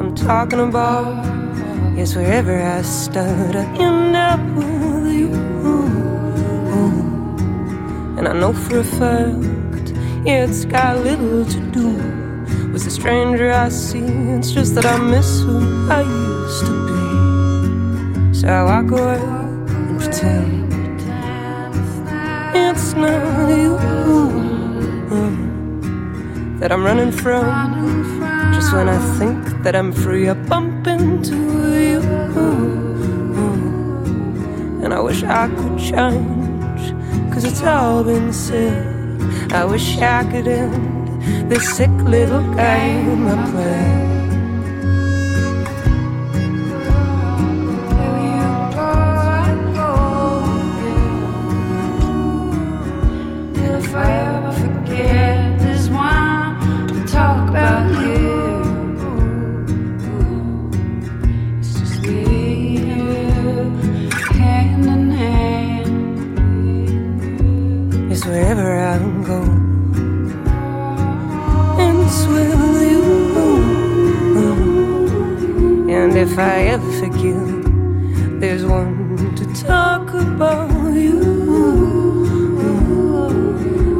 I'm 0.00 0.14
talking 0.14 0.60
about, 0.60 1.14
yes, 1.94 2.16
wherever 2.16 2.58
I 2.58 2.80
start, 2.80 3.54
I 3.54 3.66
end 3.76 4.16
up 4.16 4.40
with 4.56 5.12
you. 5.12 5.34
And 8.16 8.28
I 8.28 8.32
know 8.32 8.54
for 8.54 8.78
a 8.78 8.84
fact, 8.84 9.92
it's 10.24 10.64
got 10.64 10.96
little 11.00 11.44
to 11.44 11.60
do 11.70 11.88
with 12.72 12.84
the 12.84 12.90
stranger 12.90 13.52
I 13.52 13.68
see. 13.68 14.06
It's 14.38 14.52
just 14.52 14.74
that 14.76 14.86
I 14.86 14.96
miss 14.96 15.42
who 15.42 15.90
I 15.90 16.00
used 16.00 16.64
to 16.64 16.72
be. 16.88 18.34
So 18.34 18.48
I 18.48 18.62
walk 18.64 18.90
away 18.90 19.20
and 19.20 20.00
pretend 20.00 20.63
it's 22.54 22.94
not 22.94 23.48
you 23.48 23.76
mm, 25.10 26.58
that 26.60 26.70
I'm 26.72 26.84
running 26.84 27.12
from. 27.12 27.44
Just 28.54 28.72
when 28.72 28.88
I 28.88 28.98
think 29.18 29.62
that 29.64 29.74
I'm 29.74 29.92
free, 29.92 30.28
I 30.28 30.34
bump 30.34 30.86
into 30.86 31.36
you. 31.36 32.00
Mm, 33.34 34.84
and 34.84 34.94
I 34.94 35.00
wish 35.00 35.22
I 35.24 35.48
could 35.48 35.78
change, 35.78 36.94
cause 37.32 37.44
it's 37.44 37.62
all 37.62 38.04
been 38.04 38.32
said. 38.32 39.52
I 39.52 39.64
wish 39.64 39.98
I 39.98 40.24
could 40.30 40.48
end 40.48 41.50
this 41.50 41.76
sick 41.76 41.90
little 41.90 42.42
game 42.54 43.26
I 43.26 43.50
play. 43.50 44.13
If 76.34 76.40
I 76.40 76.62
ever 76.74 76.92
forget, 76.98 78.40
there's 78.40 78.64
one 78.66 79.36
to 79.36 79.44
talk 79.54 80.12
about 80.14 80.92
you. 80.92 81.20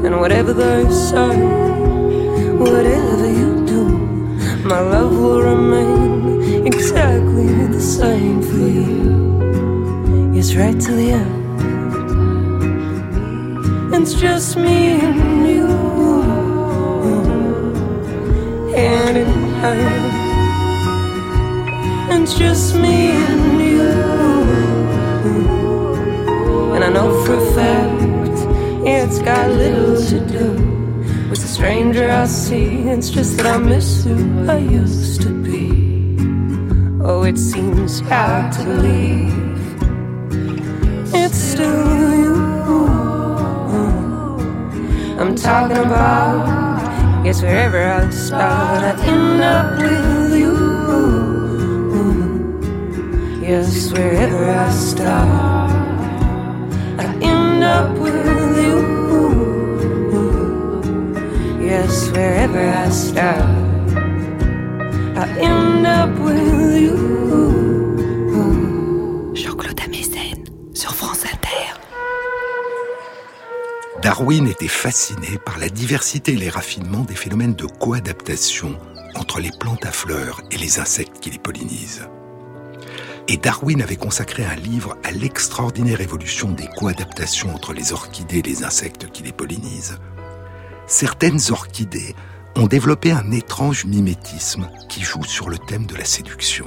And 0.04 0.18
whatever 0.18 0.52
they 0.52 0.90
say, 0.90 1.36
whatever 2.58 3.26
you 3.40 3.64
do, 3.66 3.84
my 4.66 4.80
love 4.80 5.12
will 5.16 5.42
remain 5.42 6.66
exactly 6.66 7.68
the 7.68 7.80
same 7.80 8.42
for 8.42 8.66
you. 8.78 10.34
It's 10.36 10.56
right 10.56 10.80
to 10.80 10.92
the 10.92 11.10
end. 11.12 11.44
It's 13.94 14.14
just 14.14 14.56
me 14.56 14.98
and 15.00 15.46
you, 15.46 15.68
hand. 18.74 20.03
It's 22.24 22.38
just 22.38 22.74
me 22.76 23.10
and 23.10 23.60
you, 23.60 23.82
and 26.74 26.82
I 26.82 26.88
know 26.88 27.22
for 27.22 27.34
a 27.34 27.52
fact 27.52 28.48
it's 28.88 29.18
got 29.18 29.50
little 29.50 30.02
to 30.02 30.20
do 30.20 30.52
with 31.28 31.42
the 31.42 31.46
stranger 31.46 32.08
I 32.10 32.24
see. 32.24 32.88
It's 32.88 33.10
just 33.10 33.36
that 33.36 33.44
I 33.44 33.58
miss 33.58 34.04
who 34.04 34.48
I 34.48 34.56
used 34.56 35.20
to 35.20 35.28
be. 35.28 36.16
Oh, 37.04 37.24
it 37.24 37.36
seems 37.36 38.00
hard 38.00 38.52
to 38.54 38.64
believe 38.64 39.34
it's 41.14 41.36
still 41.36 42.14
you. 42.22 42.34
I'm 45.20 45.34
talking 45.34 45.76
about, 45.76 47.22
yes, 47.22 47.42
wherever 47.42 47.82
I 47.86 48.08
start, 48.08 48.82
I 48.82 49.04
end 49.04 49.42
up 49.42 49.78
with 49.78 50.13
Yes, 53.46 53.92
wherever 53.92 54.48
I 54.48 54.70
start, 54.70 55.28
I 56.98 57.04
end 57.20 57.62
up 57.62 57.98
with 57.98 58.14
you. 58.56 58.80
Yes, 61.60 62.10
wherever 62.12 62.58
I 62.58 62.88
start, 62.88 63.44
I 65.14 65.28
end 65.42 65.86
up 65.86 66.18
with 66.20 66.80
you. 66.80 66.96
Jean-Claude 69.34 69.78
Amezen 69.84 70.44
sur 70.72 70.94
France 70.94 71.26
Inter. 71.26 71.74
Darwin 74.00 74.48
était 74.48 74.68
fasciné 74.68 75.36
par 75.44 75.58
la 75.58 75.68
diversité 75.68 76.32
et 76.32 76.36
les 76.36 76.48
raffinements 76.48 77.04
des 77.04 77.14
phénomènes 77.14 77.54
de 77.54 77.66
coadaptation 77.66 78.78
entre 79.16 79.40
les 79.40 79.50
plantes 79.60 79.84
à 79.84 79.92
fleurs 79.92 80.40
et 80.50 80.56
les 80.56 80.78
insectes 80.78 81.20
qui 81.20 81.28
les 81.30 81.38
pollinisent. 81.38 82.08
Et 83.26 83.38
Darwin 83.38 83.80
avait 83.80 83.96
consacré 83.96 84.44
un 84.44 84.54
livre 84.54 84.98
à 85.02 85.10
l'extraordinaire 85.10 86.02
évolution 86.02 86.50
des 86.50 86.68
coadaptations 86.76 87.54
entre 87.54 87.72
les 87.72 87.92
orchidées 87.92 88.38
et 88.38 88.42
les 88.42 88.64
insectes 88.64 89.10
qui 89.10 89.22
les 89.22 89.32
pollinisent. 89.32 89.98
Certaines 90.86 91.40
orchidées 91.50 92.14
ont 92.56 92.66
développé 92.66 93.12
un 93.12 93.30
étrange 93.30 93.86
mimétisme 93.86 94.68
qui 94.90 95.02
joue 95.02 95.24
sur 95.24 95.48
le 95.48 95.56
thème 95.56 95.86
de 95.86 95.96
la 95.96 96.04
séduction. 96.04 96.66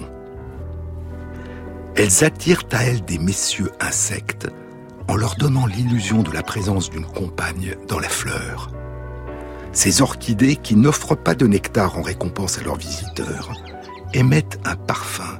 Elles 1.96 2.24
attirent 2.24 2.63
à 2.72 2.84
elles 2.84 3.06
des 3.06 3.20
messieurs 3.20 3.72
insectes 3.80 4.48
en 5.08 5.15
leur 5.15 5.36
donnant 5.36 5.67
l'illusion 5.67 6.24
de 6.24 6.32
la 6.32 6.43
présence 6.43 6.89
d'une 6.89 7.06
compagne 7.06 7.76
dans 7.88 8.00
la 8.00 8.10
fleur. 8.10 8.72
Ces 9.74 10.02
orchidées, 10.02 10.56
qui 10.56 10.76
n'offrent 10.76 11.15
pas 11.15 11.36
de 11.36 11.46
nectar 11.46 11.98
en 11.98 12.02
récompense 12.02 12.58
à 12.58 12.63
leurs 12.63 12.78
visiteurs, 12.78 13.54
émettent 14.13 14.60
un 14.65 14.76
parfum 14.76 15.39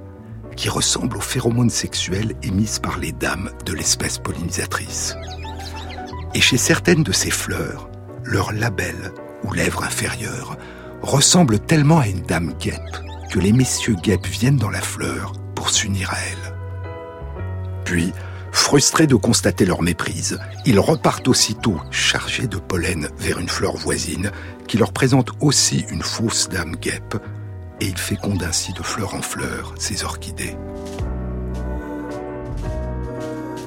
qui 0.57 0.67
ressemble 0.67 1.15
aux 1.15 1.21
phéromones 1.21 1.69
sexuels 1.69 2.33
émises 2.43 2.79
par 2.79 2.97
les 2.97 3.13
dames 3.13 3.51
de 3.65 3.73
l'espèce 3.73 4.17
pollinisatrice. 4.17 5.15
Et 6.33 6.41
chez 6.41 6.57
certaines 6.57 7.03
de 7.03 7.13
ces 7.13 7.31
fleurs, 7.31 7.89
leur 8.23 8.51
label 8.51 9.13
ou 9.43 9.53
lèvre 9.53 9.83
inférieure 9.83 10.57
ressemble 11.01 11.59
tellement 11.59 11.99
à 11.99 12.07
une 12.07 12.23
dame 12.23 12.53
guêpe 12.59 12.97
que 13.29 13.39
les 13.39 13.53
messieurs 13.53 13.95
guêpes 13.95 14.27
viennent 14.27 14.57
dans 14.57 14.69
la 14.69 14.81
fleur 14.81 15.33
pour 15.55 15.69
s'unir 15.69 16.11
à 16.11 16.17
elle. 16.17 16.55
Puis, 17.85 18.11
frustrés 18.51 19.07
de 19.07 19.15
constater 19.15 19.65
leur 19.65 19.81
méprise, 19.81 20.39
ils 20.65 20.79
repartent 20.79 21.27
aussitôt 21.27 21.79
chargés 21.91 22.47
de 22.47 22.57
pollen 22.57 23.07
vers 23.19 23.39
une 23.39 23.47
fleur 23.47 23.77
voisine 23.77 24.31
qui 24.67 24.77
leur 24.77 24.91
présente 24.91 25.29
aussi 25.39 25.85
une 25.89 26.01
fausse 26.01 26.49
dame 26.49 26.75
guêpe 26.75 27.15
et 27.79 27.85
ils 27.85 27.97
fécondent 27.97 28.43
ainsi 28.43 28.73
de 28.73 28.83
fleur 28.83 29.13
en 29.13 29.21
fleur 29.21 29.73
ces 29.77 30.03
orchidées. 30.03 30.55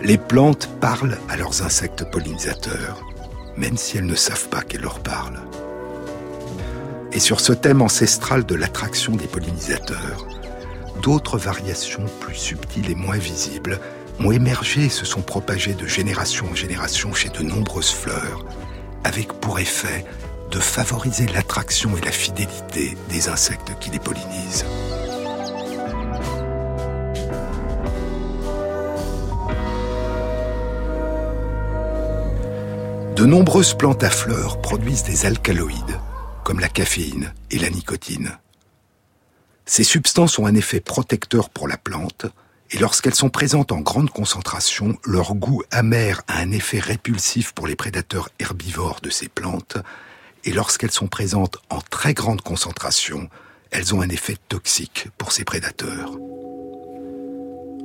Les 0.03 0.19
plantes 0.19 0.69
parlent 0.81 1.19
à 1.29 1.37
leurs 1.37 1.63
insectes 1.63 2.11
pollinisateurs, 2.11 3.05
même 3.57 3.77
si 3.77 3.99
elles 3.99 4.07
ne 4.07 4.15
savent 4.15 4.49
pas 4.49 4.63
qu'elles 4.63 4.81
leur 4.81 5.01
parlent. 5.01 5.41
Et 7.13 7.21
sur 7.21 7.41
ce 7.41 7.53
thème 7.53 7.83
ancestral 7.83 8.45
de 8.47 8.55
l'attraction 8.55 9.15
des 9.15 9.27
pollinisateurs, 9.27 10.27
d'autres 11.03 11.39
variations 11.39 12.05
plus 12.21 12.35
subtiles 12.35 12.91
et 12.91 12.95
moins 12.95 13.19
visibles 13.19 13.79
ont 14.21 14.33
émergé 14.33 14.87
et 14.87 14.91
se 14.91 15.05
sont 15.05 15.23
propagées 15.23 15.75
de 15.75 15.87
génération 15.87 16.47
en 16.51 16.55
génération 16.55 17.13
chez 17.13 17.29
de 17.29 17.43
nombreuses 17.43 17.91
fleurs, 17.93 18.45
avec 19.05 19.33
pour 19.35 19.59
effet 19.59 20.05
de 20.51 20.59
favoriser 20.59 21.27
l'attraction 21.27 21.97
et 21.97 22.01
la 22.01 22.11
fidélité 22.11 22.97
des 23.09 23.29
insectes 23.29 23.73
qui 23.81 23.91
les 23.91 23.99
pollinisent. 23.99 24.65
De 33.17 33.27
nombreuses 33.27 33.75
plantes 33.75 34.03
à 34.03 34.11
fleurs 34.11 34.61
produisent 34.61 35.05
des 35.05 35.27
alcaloïdes, 35.27 36.01
comme 36.43 36.59
la 36.59 36.69
caféine 36.69 37.35
et 37.51 37.59
la 37.59 37.69
nicotine. 37.69 38.39
Ces 39.67 39.85
substances 39.85 40.39
ont 40.39 40.47
un 40.47 40.55
effet 40.55 40.81
protecteur 40.81 41.51
pour 41.51 41.69
la 41.69 41.77
plante, 41.77 42.27
et 42.71 42.79
lorsqu'elles 42.79 43.15
sont 43.15 43.31
présentes 43.31 43.73
en 43.73 43.81
grande 43.81 44.11
concentration, 44.11 44.97
leur 45.05 45.35
goût 45.35 45.63
amer 45.71 46.23
a 46.29 46.39
un 46.39 46.51
effet 46.51 46.79
répulsif 46.79 47.53
pour 47.53 47.67
les 47.67 47.77
prédateurs 47.77 48.31
herbivores 48.39 49.01
de 49.03 49.11
ces 49.11 49.29
plantes, 49.29 49.77
et 50.45 50.53
lorsqu'elles 50.53 50.91
sont 50.91 51.07
présentes 51.07 51.59
en 51.71 51.81
très 51.81 52.15
grande 52.15 52.43
concentration, 52.43 53.29
elles 53.71 53.95
ont 53.95 54.01
un 54.01 54.09
effet 54.09 54.37
toxique 54.49 55.09
pour 55.19 55.33
ces 55.33 55.45
prédateurs. 55.45 56.17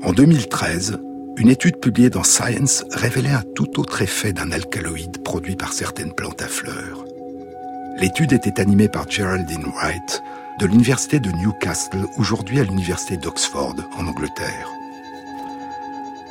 En 0.04 0.14
2013, 0.14 1.00
une 1.38 1.50
étude 1.50 1.80
publiée 1.80 2.10
dans 2.10 2.24
Science 2.24 2.86
révélait 2.92 3.30
un 3.30 3.44
tout 3.56 3.80
autre 3.80 4.02
effet 4.02 4.34
d'un 4.34 4.52
alcaloïde 4.52 5.22
produit 5.24 5.56
par 5.56 5.74
certaines 5.74 6.14
plantes 6.14 6.42
à 6.42 6.48
fleurs. 6.48 7.06
L'étude 7.98 8.34
était 8.34 8.60
animée 8.62 8.90
par 8.90 9.10
Geraldine 9.10 9.66
Wright 9.76 10.22
de 10.60 10.66
l'université 10.66 11.20
de 11.20 11.32
Newcastle, 11.32 12.06
aujourd'hui 12.18 12.60
à 12.60 12.64
l'université 12.64 13.18
d'Oxford, 13.18 13.76
en 13.98 14.08
Angleterre. 14.08 14.70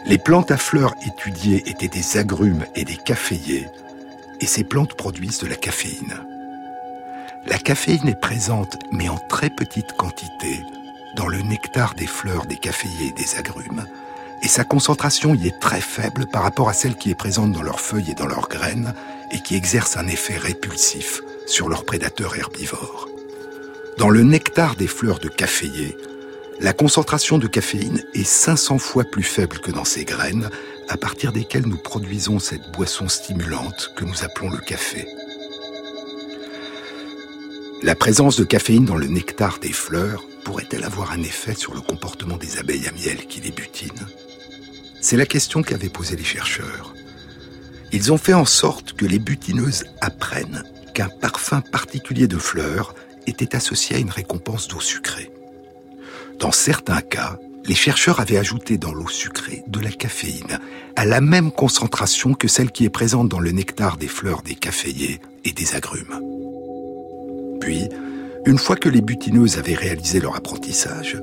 Les 0.07 0.19
plantes 0.19 0.51
à 0.51 0.57
fleurs 0.57 0.95
étudiées 1.07 1.63
étaient 1.69 1.89
des 1.89 2.17
agrumes 2.17 2.65
et 2.75 2.85
des 2.85 2.97
caféiers, 2.97 3.67
et 4.41 4.47
ces 4.47 4.65
plantes 4.65 4.95
produisent 4.95 5.39
de 5.39 5.47
la 5.47 5.57
caféine. 5.57 6.21
La 7.47 7.59
caféine 7.59 8.09
est 8.09 8.21
présente, 8.21 8.77
mais 8.91 9.09
en 9.09 9.19
très 9.29 9.51
petite 9.51 9.93
quantité, 9.97 10.63
dans 11.17 11.29
le 11.29 11.43
nectar 11.43 11.95
des 11.95 12.07
fleurs 12.07 12.47
des 12.47 12.57
caféiers 12.57 13.09
et 13.09 13.23
des 13.23 13.37
agrumes, 13.37 13.85
et 14.43 14.49
sa 14.49 14.65
concentration 14.65 15.35
y 15.35 15.49
est 15.49 15.61
très 15.61 15.81
faible 15.81 16.27
par 16.27 16.43
rapport 16.43 16.69
à 16.69 16.75
celle 16.75 16.97
qui 16.97 17.11
est 17.11 17.15
présente 17.15 17.53
dans 17.53 17.63
leurs 17.63 17.81
feuilles 17.81 18.11
et 18.11 18.15
dans 18.15 18.27
leurs 18.27 18.49
graines, 18.49 18.95
et 19.31 19.41
qui 19.41 19.57
exerce 19.57 19.97
un 19.97 20.07
effet 20.07 20.37
répulsif 20.37 21.21
sur 21.47 21.69
leurs 21.69 21.85
prédateurs 21.85 22.37
herbivores. 22.37 23.09
Dans 23.99 24.11
le 24.11 24.23
nectar 24.23 24.77
des 24.77 24.87
fleurs 24.87 25.19
de 25.19 25.29
caféier, 25.29 25.97
la 26.61 26.73
concentration 26.73 27.39
de 27.39 27.47
caféine 27.47 28.03
est 28.15 28.25
500 28.25 28.79
fois 28.79 29.05
plus 29.05 29.23
faible 29.23 29.59
que 29.59 29.71
dans 29.71 29.85
ces 29.85 30.05
graines, 30.05 30.51
à 30.89 30.97
partir 30.97 31.33
desquelles 31.33 31.67
nous 31.67 31.77
produisons 31.77 32.39
cette 32.39 32.71
boisson 32.73 33.09
stimulante 33.09 33.93
que 33.97 34.05
nous 34.05 34.25
appelons 34.25 34.51
le 34.51 34.59
café. 34.59 35.07
La 37.83 37.95
présence 37.95 38.37
de 38.37 38.45
caféine 38.45 38.85
dans 38.85 38.97
le 38.97 39.07
nectar 39.07 39.59
des 39.59 39.73
fleurs 39.73 40.25
pourrait-elle 40.45 40.85
avoir 40.85 41.13
un 41.13 41.23
effet 41.23 41.55
sur 41.55 41.75
le 41.75 41.81
comportement 41.81 42.37
des 42.37 42.59
abeilles 42.59 42.89
à 42.89 42.93
miel 42.93 43.27
qui 43.27 43.41
les 43.41 43.51
butinent 43.51 44.07
C'est 45.01 45.17
la 45.17 45.27
question 45.27 45.63
qu'avaient 45.63 45.89
posée 45.89 46.17
les 46.17 46.25
chercheurs. 46.25 46.95
Ils 47.93 48.13
ont 48.13 48.19
fait 48.19 48.35
en 48.35 48.45
sorte 48.45 48.95
que 48.95 49.05
les 49.05 49.19
butineuses 49.19 49.85
apprennent 50.01 50.65
qu'un 50.95 51.09
parfum 51.09 51.61
particulier 51.61 52.27
de 52.27 52.39
fleurs 52.39 52.95
était 53.27 53.55
associé 53.55 53.97
à 53.97 53.99
une 53.99 54.11
récompense 54.11 54.69
d'eau 54.69 54.81
sucrée. 54.81 55.31
Dans 56.39 56.53
certains 56.53 57.01
cas, 57.01 57.39
les 57.67 57.75
chercheurs 57.75 58.21
avaient 58.21 58.37
ajouté 58.37 58.79
dans 58.79 58.93
l'eau 58.93 59.09
sucrée 59.09 59.65
de 59.67 59.81
la 59.81 59.91
caféine, 59.91 60.59
à 60.97 61.05
la 61.05 61.21
même 61.21 61.51
concentration 61.51 62.35
que 62.35 62.49
celle 62.49 62.71
qui 62.71 62.85
est 62.85 62.91
présente 62.91 63.29
dans 63.29 63.41
le 63.41 63.53
nectar 63.53 63.97
des 63.97 64.09
fleurs 64.09 64.43
des 64.43 64.55
caféiers 64.55 65.21
et 65.45 65.53
des 65.53 65.75
agrumes. 65.75 66.21
Puis, 67.61 67.89
une 68.47 68.59
fois 68.59 68.77
que 68.77 68.91
les 68.91 69.01
butineuses 69.01 69.59
avaient 69.59 69.75
réalisé 69.75 70.21
leur 70.21 70.37
apprentissage, 70.37 71.19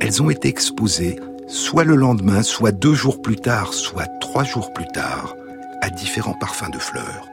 elles 0.00 0.22
ont 0.22 0.28
été 0.28 0.48
exposées 0.48 1.18
soit 1.48 1.84
le 1.84 1.96
lendemain, 1.96 2.42
soit 2.42 2.72
deux 2.72 2.94
jours 2.94 3.22
plus 3.22 3.36
tard, 3.36 3.72
soit 3.72 4.08
trois 4.20 4.44
jours 4.44 4.72
plus 4.72 4.86
tard, 4.92 5.34
à 5.80 5.88
différents 5.88 6.34
parfums 6.34 6.70
de 6.70 6.78
fleurs. 6.78 7.28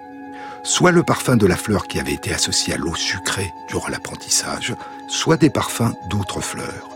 Soit 0.63 0.91
le 0.91 1.03
parfum 1.03 1.35
de 1.35 1.45
la 1.45 1.57
fleur 1.57 1.87
qui 1.87 1.99
avait 1.99 2.13
été 2.13 2.33
associé 2.33 2.73
à 2.73 2.77
l'eau 2.77 2.95
sucrée 2.95 3.51
durant 3.67 3.89
l'apprentissage, 3.89 4.73
soit 5.09 5.35
des 5.35 5.49
parfums 5.49 5.93
d'autres 6.09 6.39
fleurs. 6.39 6.92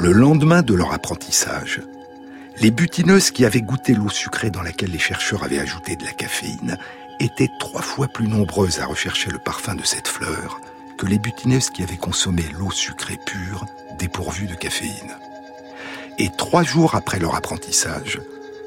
Le 0.00 0.12
lendemain 0.12 0.62
de 0.62 0.74
leur 0.74 0.92
apprentissage, 0.92 1.82
les 2.60 2.70
butineuses 2.70 3.32
qui 3.32 3.44
avaient 3.44 3.62
goûté 3.62 3.94
l'eau 3.94 4.08
sucrée 4.08 4.48
dans 4.48 4.62
laquelle 4.62 4.92
les 4.92 4.98
chercheurs 5.00 5.42
avaient 5.42 5.58
ajouté 5.58 5.96
de 5.96 6.04
la 6.04 6.12
caféine 6.12 6.78
étaient 7.18 7.50
trois 7.58 7.82
fois 7.82 8.06
plus 8.06 8.28
nombreuses 8.28 8.78
à 8.78 8.86
rechercher 8.86 9.32
le 9.32 9.40
parfum 9.40 9.74
de 9.74 9.82
cette 9.84 10.06
fleur 10.06 10.60
que 10.98 11.06
les 11.06 11.18
butineuses 11.18 11.70
qui 11.70 11.82
avaient 11.82 11.96
consommé 11.96 12.44
l'eau 12.56 12.70
sucrée 12.70 13.18
pure 13.26 13.66
dépourvue 13.98 14.46
de 14.46 14.54
caféine. 14.54 15.16
Et 16.16 16.28
trois 16.38 16.62
jours 16.62 16.94
après 16.94 17.18
leur 17.18 17.34
apprentissage, 17.34 18.20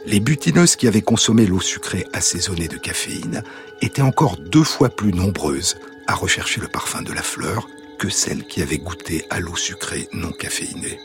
les 0.05 0.19
butineuses 0.19 0.75
qui 0.75 0.89
avaient 0.89 1.01
consommé 1.01 1.45
l'eau 1.45 1.61
sucrée 1.61 2.07
assaisonnée 2.11 2.67
de 2.67 2.77
caféine 2.77 3.41
étaient 3.81 4.01
encore 4.01 4.35
deux 4.35 4.65
fois 4.65 4.89
plus 4.89 5.13
nombreuses 5.13 5.77
à 6.07 6.13
rechercher 6.13 6.59
le 6.59 6.67
parfum 6.67 7.03
de 7.03 7.13
la 7.13 7.23
fleur 7.23 7.69
que 7.97 8.09
celles 8.09 8.43
qui 8.43 8.61
avaient 8.61 8.79
goûté 8.79 9.25
à 9.29 9.39
l'eau 9.39 9.55
sucrée 9.55 10.09
non 10.11 10.33
caféinée. 10.33 10.99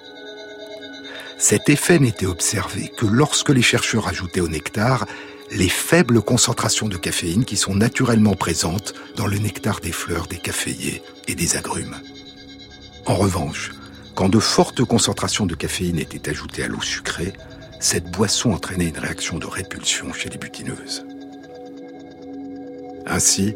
Cet 1.39 1.69
effet 1.69 1.99
n'était 1.99 2.27
observé 2.27 2.91
que 2.97 3.07
lorsque 3.07 3.51
les 3.51 3.63
chercheurs 3.63 4.09
ajoutaient 4.09 4.41
au 4.41 4.49
nectar 4.49 5.07
les 5.51 5.69
faibles 5.69 6.23
concentrations 6.23 6.89
de 6.89 6.97
caféine 6.97 7.45
qui 7.45 7.57
sont 7.57 7.75
naturellement 7.75 8.35
présentes 8.35 8.95
dans 9.17 9.27
le 9.27 9.39
nectar 9.39 9.81
des 9.81 9.93
fleurs 9.93 10.27
des 10.27 10.39
caféiers 10.39 11.03
et 11.29 11.35
des 11.35 11.57
agrumes. 11.57 11.97
En 13.05 13.15
revanche, 13.15 13.73
quand 14.15 14.29
de 14.29 14.41
fortes 14.41 14.83
concentrations 14.85 15.47
de 15.47 15.55
caféine 15.55 15.99
étaient 15.99 16.31
ajoutées 16.31 16.65
à 16.65 16.69
l'eau 16.69 16.81
sucrée, 16.81 17.35
cette 17.81 18.11
boisson 18.11 18.53
entraînait 18.53 18.89
une 18.89 18.99
réaction 18.99 19.39
de 19.39 19.47
répulsion 19.47 20.13
chez 20.13 20.31
les 20.31 20.39
butineuses. 20.39 21.05
Ainsi, 23.07 23.55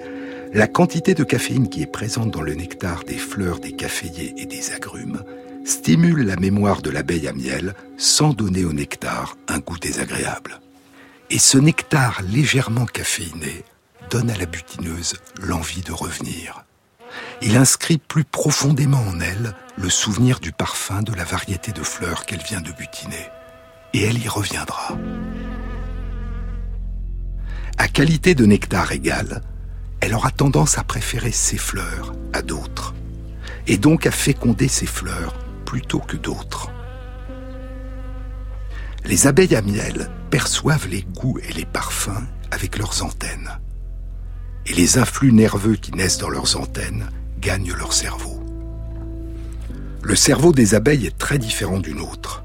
la 0.52 0.66
quantité 0.66 1.14
de 1.14 1.24
caféine 1.24 1.68
qui 1.68 1.82
est 1.82 1.90
présente 1.90 2.30
dans 2.30 2.42
le 2.42 2.54
nectar 2.54 3.04
des 3.04 3.16
fleurs 3.16 3.58
des 3.58 3.72
caféiers 3.72 4.34
et 4.36 4.46
des 4.46 4.72
agrumes 4.72 5.24
stimule 5.64 6.26
la 6.26 6.36
mémoire 6.36 6.82
de 6.82 6.90
l'abeille 6.90 7.28
à 7.28 7.32
miel 7.32 7.74
sans 7.96 8.32
donner 8.32 8.64
au 8.64 8.72
nectar 8.72 9.36
un 9.48 9.58
goût 9.58 9.78
désagréable. 9.78 10.60
Et 11.30 11.38
ce 11.38 11.58
nectar 11.58 12.22
légèrement 12.22 12.86
caféiné 12.86 13.64
donne 14.10 14.30
à 14.30 14.36
la 14.36 14.46
butineuse 14.46 15.14
l'envie 15.40 15.82
de 15.82 15.92
revenir. 15.92 16.64
Il 17.42 17.56
inscrit 17.56 17.98
plus 17.98 18.24
profondément 18.24 19.02
en 19.08 19.20
elle 19.20 19.54
le 19.76 19.90
souvenir 19.90 20.40
du 20.40 20.52
parfum 20.52 21.02
de 21.02 21.14
la 21.14 21.24
variété 21.24 21.72
de 21.72 21.82
fleurs 21.82 22.26
qu'elle 22.26 22.42
vient 22.42 22.60
de 22.60 22.72
butiner. 22.72 23.28
Et 23.94 24.02
elle 24.02 24.22
y 24.22 24.28
reviendra. 24.28 24.96
À 27.78 27.88
qualité 27.88 28.34
de 28.34 28.44
nectar 28.44 28.92
égale, 28.92 29.42
elle 30.00 30.14
aura 30.14 30.30
tendance 30.30 30.78
à 30.78 30.84
préférer 30.84 31.32
ces 31.32 31.56
fleurs 31.56 32.12
à 32.32 32.42
d'autres, 32.42 32.94
et 33.66 33.78
donc 33.78 34.06
à 34.06 34.10
féconder 34.10 34.68
ces 34.68 34.86
fleurs 34.86 35.34
plutôt 35.70 36.00
que 36.00 36.16
d'autres. 36.16 36.68
Les 39.04 39.28
abeilles 39.28 39.54
à 39.54 39.62
miel 39.62 40.10
perçoivent 40.28 40.88
les 40.88 41.02
goûts 41.02 41.38
et 41.48 41.52
les 41.52 41.64
parfums 41.64 42.26
avec 42.50 42.76
leurs 42.76 43.04
antennes. 43.04 43.60
Et 44.66 44.74
les 44.74 44.98
influx 44.98 45.30
nerveux 45.30 45.76
qui 45.76 45.92
naissent 45.92 46.18
dans 46.18 46.28
leurs 46.28 46.56
antennes 46.56 47.08
gagnent 47.38 47.72
leur 47.72 47.92
cerveau. 47.92 48.42
Le 50.02 50.16
cerveau 50.16 50.50
des 50.50 50.74
abeilles 50.74 51.06
est 51.06 51.16
très 51.16 51.38
différent 51.38 51.78
du 51.78 51.94
nôtre. 51.94 52.42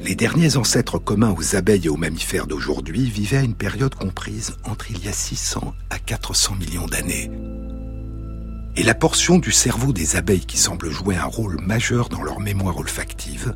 Les 0.00 0.16
derniers 0.16 0.56
ancêtres 0.56 0.98
communs 0.98 1.36
aux 1.38 1.54
abeilles 1.54 1.86
et 1.86 1.88
aux 1.88 1.96
mammifères 1.96 2.48
d'aujourd'hui 2.48 3.08
vivaient 3.08 3.36
à 3.36 3.42
une 3.44 3.54
période 3.54 3.94
comprise 3.94 4.56
entre 4.64 4.90
il 4.90 5.04
y 5.04 5.08
a 5.08 5.12
600 5.12 5.72
à 5.88 6.00
400 6.00 6.56
millions 6.56 6.86
d'années. 6.86 7.30
Et 8.80 8.82
la 8.82 8.94
portion 8.94 9.38
du 9.38 9.52
cerveau 9.52 9.92
des 9.92 10.16
abeilles 10.16 10.46
qui 10.46 10.56
semble 10.56 10.88
jouer 10.88 11.14
un 11.14 11.26
rôle 11.26 11.60
majeur 11.60 12.08
dans 12.08 12.22
leur 12.22 12.40
mémoire 12.40 12.78
olfactive 12.78 13.54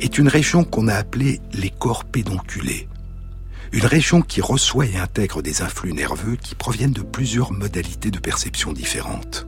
est 0.00 0.16
une 0.16 0.28
région 0.28 0.64
qu'on 0.64 0.88
a 0.88 0.94
appelée 0.94 1.42
les 1.52 1.68
corps 1.68 2.06
pédonculés. 2.06 2.88
Une 3.72 3.84
région 3.84 4.22
qui 4.22 4.40
reçoit 4.40 4.86
et 4.86 4.96
intègre 4.96 5.42
des 5.42 5.60
influx 5.60 5.92
nerveux 5.92 6.36
qui 6.36 6.54
proviennent 6.54 6.94
de 6.94 7.02
plusieurs 7.02 7.52
modalités 7.52 8.10
de 8.10 8.18
perception 8.18 8.72
différentes. 8.72 9.46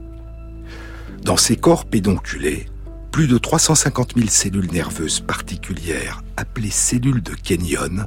Dans 1.23 1.37
ces 1.37 1.55
corps 1.55 1.85
pédonculés, 1.85 2.67
plus 3.11 3.25
de 3.25 3.39
350 3.39 4.13
000 4.17 4.27
cellules 4.29 4.71
nerveuses 4.71 5.21
particulières, 5.21 6.21
appelées 6.37 6.69
cellules 6.69 7.23
de 7.23 7.33
Kenyon, 7.33 8.05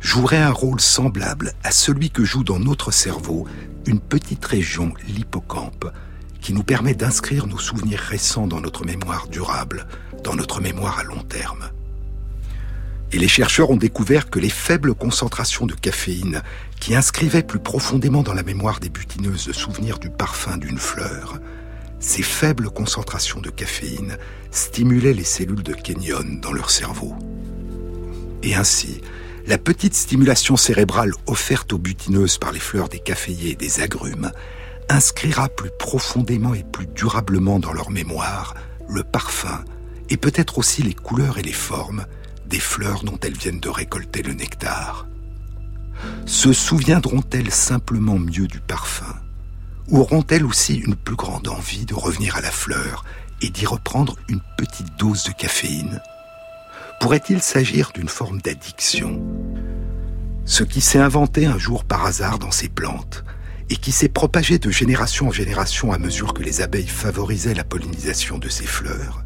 joueraient 0.00 0.36
un 0.36 0.52
rôle 0.52 0.80
semblable 0.80 1.54
à 1.64 1.70
celui 1.70 2.10
que 2.10 2.26
joue 2.26 2.44
dans 2.44 2.60
notre 2.60 2.90
cerveau 2.90 3.46
une 3.86 4.00
petite 4.00 4.44
région, 4.44 4.92
l'hippocampe, 5.08 5.90
qui 6.40 6.52
nous 6.52 6.62
permet 6.62 6.94
d'inscrire 6.94 7.46
nos 7.46 7.58
souvenirs 7.58 8.00
récents 8.00 8.46
dans 8.46 8.60
notre 8.60 8.84
mémoire 8.84 9.28
durable, 9.28 9.86
dans 10.24 10.34
notre 10.34 10.60
mémoire 10.60 10.98
à 10.98 11.04
long 11.04 11.22
terme. 11.22 11.70
Et 13.12 13.18
les 13.18 13.28
chercheurs 13.28 13.70
ont 13.70 13.76
découvert 13.76 14.28
que 14.28 14.38
les 14.38 14.50
faibles 14.50 14.94
concentrations 14.94 15.66
de 15.66 15.74
caféine 15.74 16.42
qui 16.78 16.94
inscrivaient 16.94 17.42
plus 17.42 17.58
profondément 17.58 18.22
dans 18.22 18.34
la 18.34 18.42
mémoire 18.42 18.80
des 18.80 18.90
butineuses 18.90 19.46
le 19.46 19.52
souvenir 19.54 19.98
du 19.98 20.10
parfum 20.10 20.58
d'une 20.58 20.78
fleur 20.78 21.38
ces 22.00 22.22
faibles 22.22 22.70
concentrations 22.70 23.40
de 23.40 23.50
caféine 23.50 24.16
stimulaient 24.50 25.14
les 25.14 25.24
cellules 25.24 25.62
de 25.62 25.74
Kenyon 25.74 26.40
dans 26.40 26.52
leur 26.52 26.70
cerveau. 26.70 27.14
Et 28.42 28.54
ainsi, 28.54 29.00
la 29.46 29.58
petite 29.58 29.94
stimulation 29.94 30.56
cérébrale 30.56 31.12
offerte 31.26 31.72
aux 31.72 31.78
butineuses 31.78 32.38
par 32.38 32.52
les 32.52 32.60
fleurs 32.60 32.88
des 32.88 33.00
caféiers 33.00 33.52
et 33.52 33.56
des 33.56 33.80
agrumes 33.80 34.30
inscrira 34.88 35.48
plus 35.48 35.70
profondément 35.78 36.54
et 36.54 36.64
plus 36.64 36.86
durablement 36.86 37.58
dans 37.58 37.72
leur 37.72 37.90
mémoire 37.90 38.54
le 38.88 39.02
parfum 39.02 39.64
et 40.10 40.16
peut-être 40.16 40.58
aussi 40.58 40.82
les 40.82 40.94
couleurs 40.94 41.38
et 41.38 41.42
les 41.42 41.52
formes 41.52 42.06
des 42.46 42.60
fleurs 42.60 43.04
dont 43.04 43.18
elles 43.22 43.36
viennent 43.36 43.60
de 43.60 43.68
récolter 43.68 44.22
le 44.22 44.32
nectar. 44.32 45.06
Se 46.26 46.52
souviendront-elles 46.52 47.50
simplement 47.50 48.18
mieux 48.18 48.46
du 48.46 48.60
parfum? 48.60 49.14
Ou 49.88 49.98
auront-elles 49.98 50.44
aussi 50.44 50.76
une 50.76 50.96
plus 50.96 51.16
grande 51.16 51.48
envie 51.48 51.84
de 51.84 51.94
revenir 51.94 52.36
à 52.36 52.40
la 52.40 52.50
fleur 52.50 53.04
et 53.42 53.50
d'y 53.50 53.66
reprendre 53.66 54.16
une 54.28 54.40
petite 54.56 54.96
dose 54.98 55.24
de 55.24 55.32
caféine? 55.32 56.00
Pourrait-il 57.00 57.42
s'agir 57.42 57.92
d'une 57.94 58.08
forme 58.08 58.40
d'addiction? 58.40 59.22
Ce 60.44 60.62
qui 60.62 60.80
s'est 60.80 60.98
inventé 60.98 61.46
un 61.46 61.58
jour 61.58 61.84
par 61.84 62.06
hasard 62.06 62.38
dans 62.38 62.50
ces 62.50 62.68
plantes 62.68 63.24
et 63.70 63.76
qui 63.76 63.92
s'est 63.92 64.08
propagé 64.08 64.58
de 64.58 64.70
génération 64.70 65.28
en 65.28 65.32
génération 65.32 65.92
à 65.92 65.98
mesure 65.98 66.32
que 66.32 66.42
les 66.42 66.62
abeilles 66.62 66.86
favorisaient 66.86 67.54
la 67.54 67.64
pollinisation 67.64 68.38
de 68.38 68.48
ces 68.48 68.66
fleurs, 68.66 69.24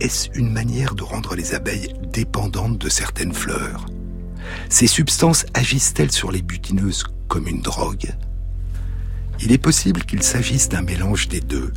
est-ce 0.00 0.28
une 0.34 0.52
manière 0.52 0.94
de 0.94 1.02
rendre 1.02 1.34
les 1.34 1.54
abeilles 1.54 1.92
dépendantes 2.12 2.78
de 2.78 2.88
certaines 2.88 3.34
fleurs? 3.34 3.86
Ces 4.68 4.86
substances 4.86 5.44
agissent-elles 5.54 6.12
sur 6.12 6.30
les 6.30 6.42
butineuses 6.42 7.04
comme 7.26 7.48
une 7.48 7.60
drogue? 7.62 8.14
Il 9.40 9.52
est 9.52 9.58
possible 9.58 10.04
qu'il 10.04 10.22
s'agisse 10.22 10.68
d'un 10.68 10.82
mélange 10.82 11.28
des 11.28 11.40
deux, 11.40 11.72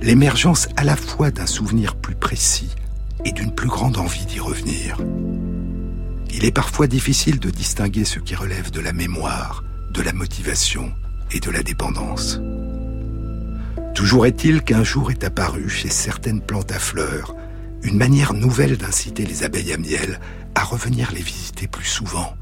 l'émergence 0.00 0.68
à 0.76 0.84
la 0.84 0.96
fois 0.96 1.30
d'un 1.30 1.46
souvenir 1.46 1.96
plus 1.96 2.14
précis 2.14 2.74
et 3.24 3.32
d'une 3.32 3.54
plus 3.54 3.68
grande 3.68 3.96
envie 3.96 4.26
d'y 4.26 4.40
revenir. 4.40 4.98
Il 6.32 6.44
est 6.44 6.52
parfois 6.52 6.86
difficile 6.86 7.38
de 7.38 7.50
distinguer 7.50 8.04
ce 8.04 8.18
qui 8.18 8.34
relève 8.34 8.70
de 8.70 8.80
la 8.80 8.92
mémoire, 8.92 9.64
de 9.92 10.02
la 10.02 10.12
motivation 10.12 10.92
et 11.32 11.40
de 11.40 11.50
la 11.50 11.62
dépendance. 11.62 12.40
Toujours 13.94 14.26
est-il 14.26 14.62
qu'un 14.62 14.84
jour 14.84 15.10
est 15.10 15.24
apparu 15.24 15.68
chez 15.68 15.88
certaines 15.88 16.40
plantes 16.40 16.72
à 16.72 16.78
fleurs 16.78 17.34
une 17.84 17.98
manière 17.98 18.32
nouvelle 18.32 18.78
d'inciter 18.78 19.26
les 19.26 19.44
abeilles 19.44 19.72
à 19.72 19.76
miel 19.76 20.18
à 20.54 20.64
revenir 20.64 21.12
les 21.12 21.20
visiter 21.20 21.66
plus 21.66 21.84
souvent, 21.84 22.34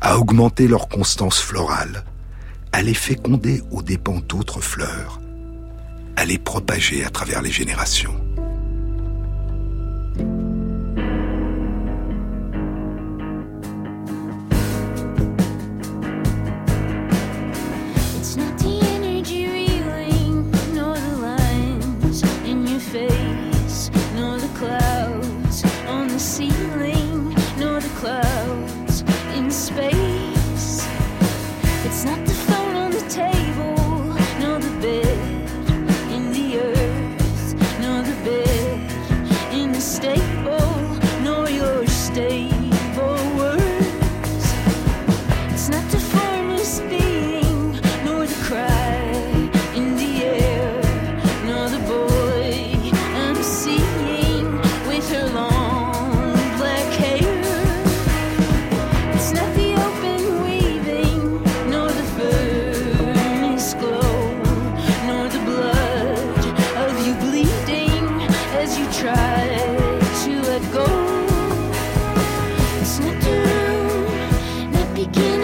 à 0.00 0.18
augmenter 0.18 0.68
leur 0.68 0.88
constance 0.88 1.40
florale, 1.40 2.04
à 2.72 2.82
les 2.82 2.94
féconder 2.94 3.62
aux 3.70 3.82
dépens 3.82 4.20
d'autres 4.20 4.60
fleurs, 4.60 5.20
à 6.16 6.24
les 6.24 6.38
propager 6.38 7.04
à 7.04 7.10
travers 7.10 7.42
les 7.42 7.50
générations. 7.50 8.18
begin. 75.06 75.39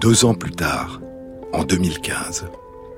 Deux 0.00 0.24
ans 0.24 0.34
plus 0.34 0.50
tard, 0.50 1.00
en 1.52 1.62
2015, 1.62 2.46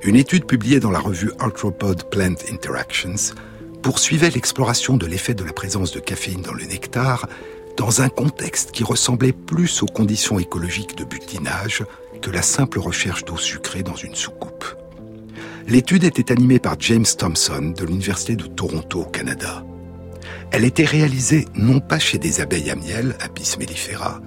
une 0.03 0.17
étude 0.17 0.47
publiée 0.47 0.81
dans 0.81 0.91
la 0.91 0.99
revue 0.99 1.31
Arthropod 1.39 2.05
Plant 2.11 2.37
Interactions 2.51 3.35
poursuivait 3.83 4.31
l'exploration 4.31 4.97
de 4.97 5.05
l'effet 5.05 5.35
de 5.35 5.45
la 5.45 5.53
présence 5.53 5.93
de 5.93 6.01
caféine 6.01 6.41
dans 6.41 6.55
le 6.55 6.65
nectar 6.65 7.29
dans 7.77 8.01
un 8.01 8.09
contexte 8.09 8.71
qui 8.71 8.83
ressemblait 8.83 9.33
plus 9.33 9.83
aux 9.83 9.87
conditions 9.87 10.39
écologiques 10.39 10.97
de 10.97 11.05
butinage 11.05 11.85
que 12.23 12.31
la 12.31 12.43
simple 12.43 12.79
recherche 12.79 13.27
d'eau 13.27 13.37
sucrée 13.37 13.83
dans 13.83 13.97
une 13.97 14.15
soucoupe. 14.15 14.65
L'étude 15.69 16.05
était 16.05 16.33
animée 16.33 16.59
par 16.59 16.77
James 16.81 17.05
Thompson 17.19 17.75
de 17.77 17.85
l'Université 17.85 18.37
de 18.37 18.47
Toronto 18.47 19.03
au 19.03 19.05
Canada. 19.05 19.65
Elle 20.53 20.67
était 20.67 20.85
réalisée 20.85 21.49
non 21.55 21.81
pas 21.81 21.99
chez 21.99 22.19
des 22.19 22.43
abeilles 22.43 22.71
à 22.71 22.77
miel, 22.77 23.17
Apis 23.21 23.57
mellifera, 23.59 24.21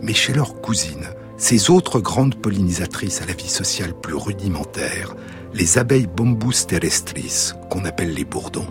mais 0.00 0.14
chez 0.14 0.32
leurs 0.32 0.62
cousines, 0.62 1.08
ces 1.36 1.68
autres 1.68 2.00
grandes 2.00 2.36
pollinisatrices 2.36 3.20
à 3.20 3.26
la 3.26 3.34
vie 3.34 3.50
sociale 3.50 3.92
plus 3.92 4.14
rudimentaire, 4.14 5.14
les 5.52 5.76
abeilles 5.76 6.06
Bombus 6.06 6.66
terrestris, 6.66 7.52
qu'on 7.68 7.84
appelle 7.84 8.14
les 8.14 8.24
bourdons. 8.24 8.66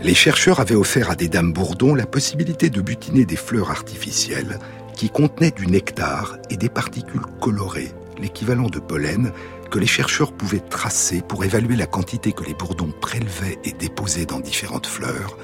Les 0.00 0.14
chercheurs 0.14 0.60
avaient 0.60 0.74
offert 0.74 1.10
à 1.10 1.14
des 1.14 1.28
dames 1.28 1.52
bourdons 1.52 1.94
la 1.94 2.06
possibilité 2.06 2.70
de 2.70 2.80
butiner 2.80 3.26
des 3.26 3.36
fleurs 3.36 3.70
artificielles 3.70 4.58
qui 4.94 5.10
contenaient 5.10 5.50
du 5.50 5.66
nectar 5.66 6.38
et 6.48 6.56
des 6.56 6.70
particules 6.70 7.26
colorées, 7.40 7.92
l'équivalent 8.18 8.70
de 8.70 8.78
pollen, 8.78 9.32
que 9.68 9.78
les 9.78 9.86
chercheurs 9.86 10.32
pouvaient 10.32 10.60
tracer 10.60 11.22
pour 11.22 11.44
évaluer 11.44 11.76
la 11.76 11.86
quantité 11.86 12.32
que 12.32 12.44
les 12.44 12.54
bourdons 12.54 12.92
prélevaient 13.00 13.58
et 13.64 13.72
déposaient 13.72 14.26
dans 14.26 14.40
différentes 14.40 14.86
fleurs, 14.86 15.36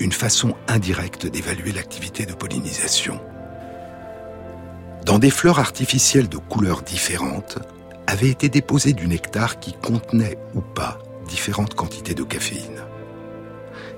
une 0.00 0.12
façon 0.12 0.54
indirecte 0.68 1.26
d'évaluer 1.26 1.72
l'activité 1.72 2.26
de 2.26 2.34
pollinisation. 2.34 3.20
Dans 5.04 5.18
des 5.18 5.30
fleurs 5.30 5.58
artificielles 5.58 6.28
de 6.28 6.38
couleurs 6.38 6.82
différentes, 6.82 7.58
avait 8.06 8.30
été 8.30 8.48
déposé 8.48 8.92
du 8.92 9.06
nectar 9.06 9.60
qui 9.60 9.72
contenait 9.72 10.38
ou 10.54 10.60
pas 10.60 10.98
différentes 11.28 11.74
quantités 11.74 12.14
de 12.14 12.22
caféine. 12.22 12.82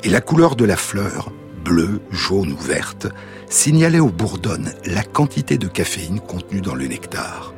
Et 0.05 0.09
la 0.09 0.21
couleur 0.21 0.57
de 0.57 0.65
la 0.65 0.77
fleur, 0.77 1.33
bleue, 1.65 2.01
jaune 2.11 2.53
ou 2.53 2.57
verte, 2.57 3.09
signalait 3.49 4.01
aux 4.01 4.11
bourdonnes 4.11 4.73
la 4.85 5.03
quantité 5.03 5.59
de 5.59 5.69
caféine 5.69 6.21
contenue 6.21 6.61
dans 6.61 6.75
le 6.75 6.87
nectar. 6.87 7.56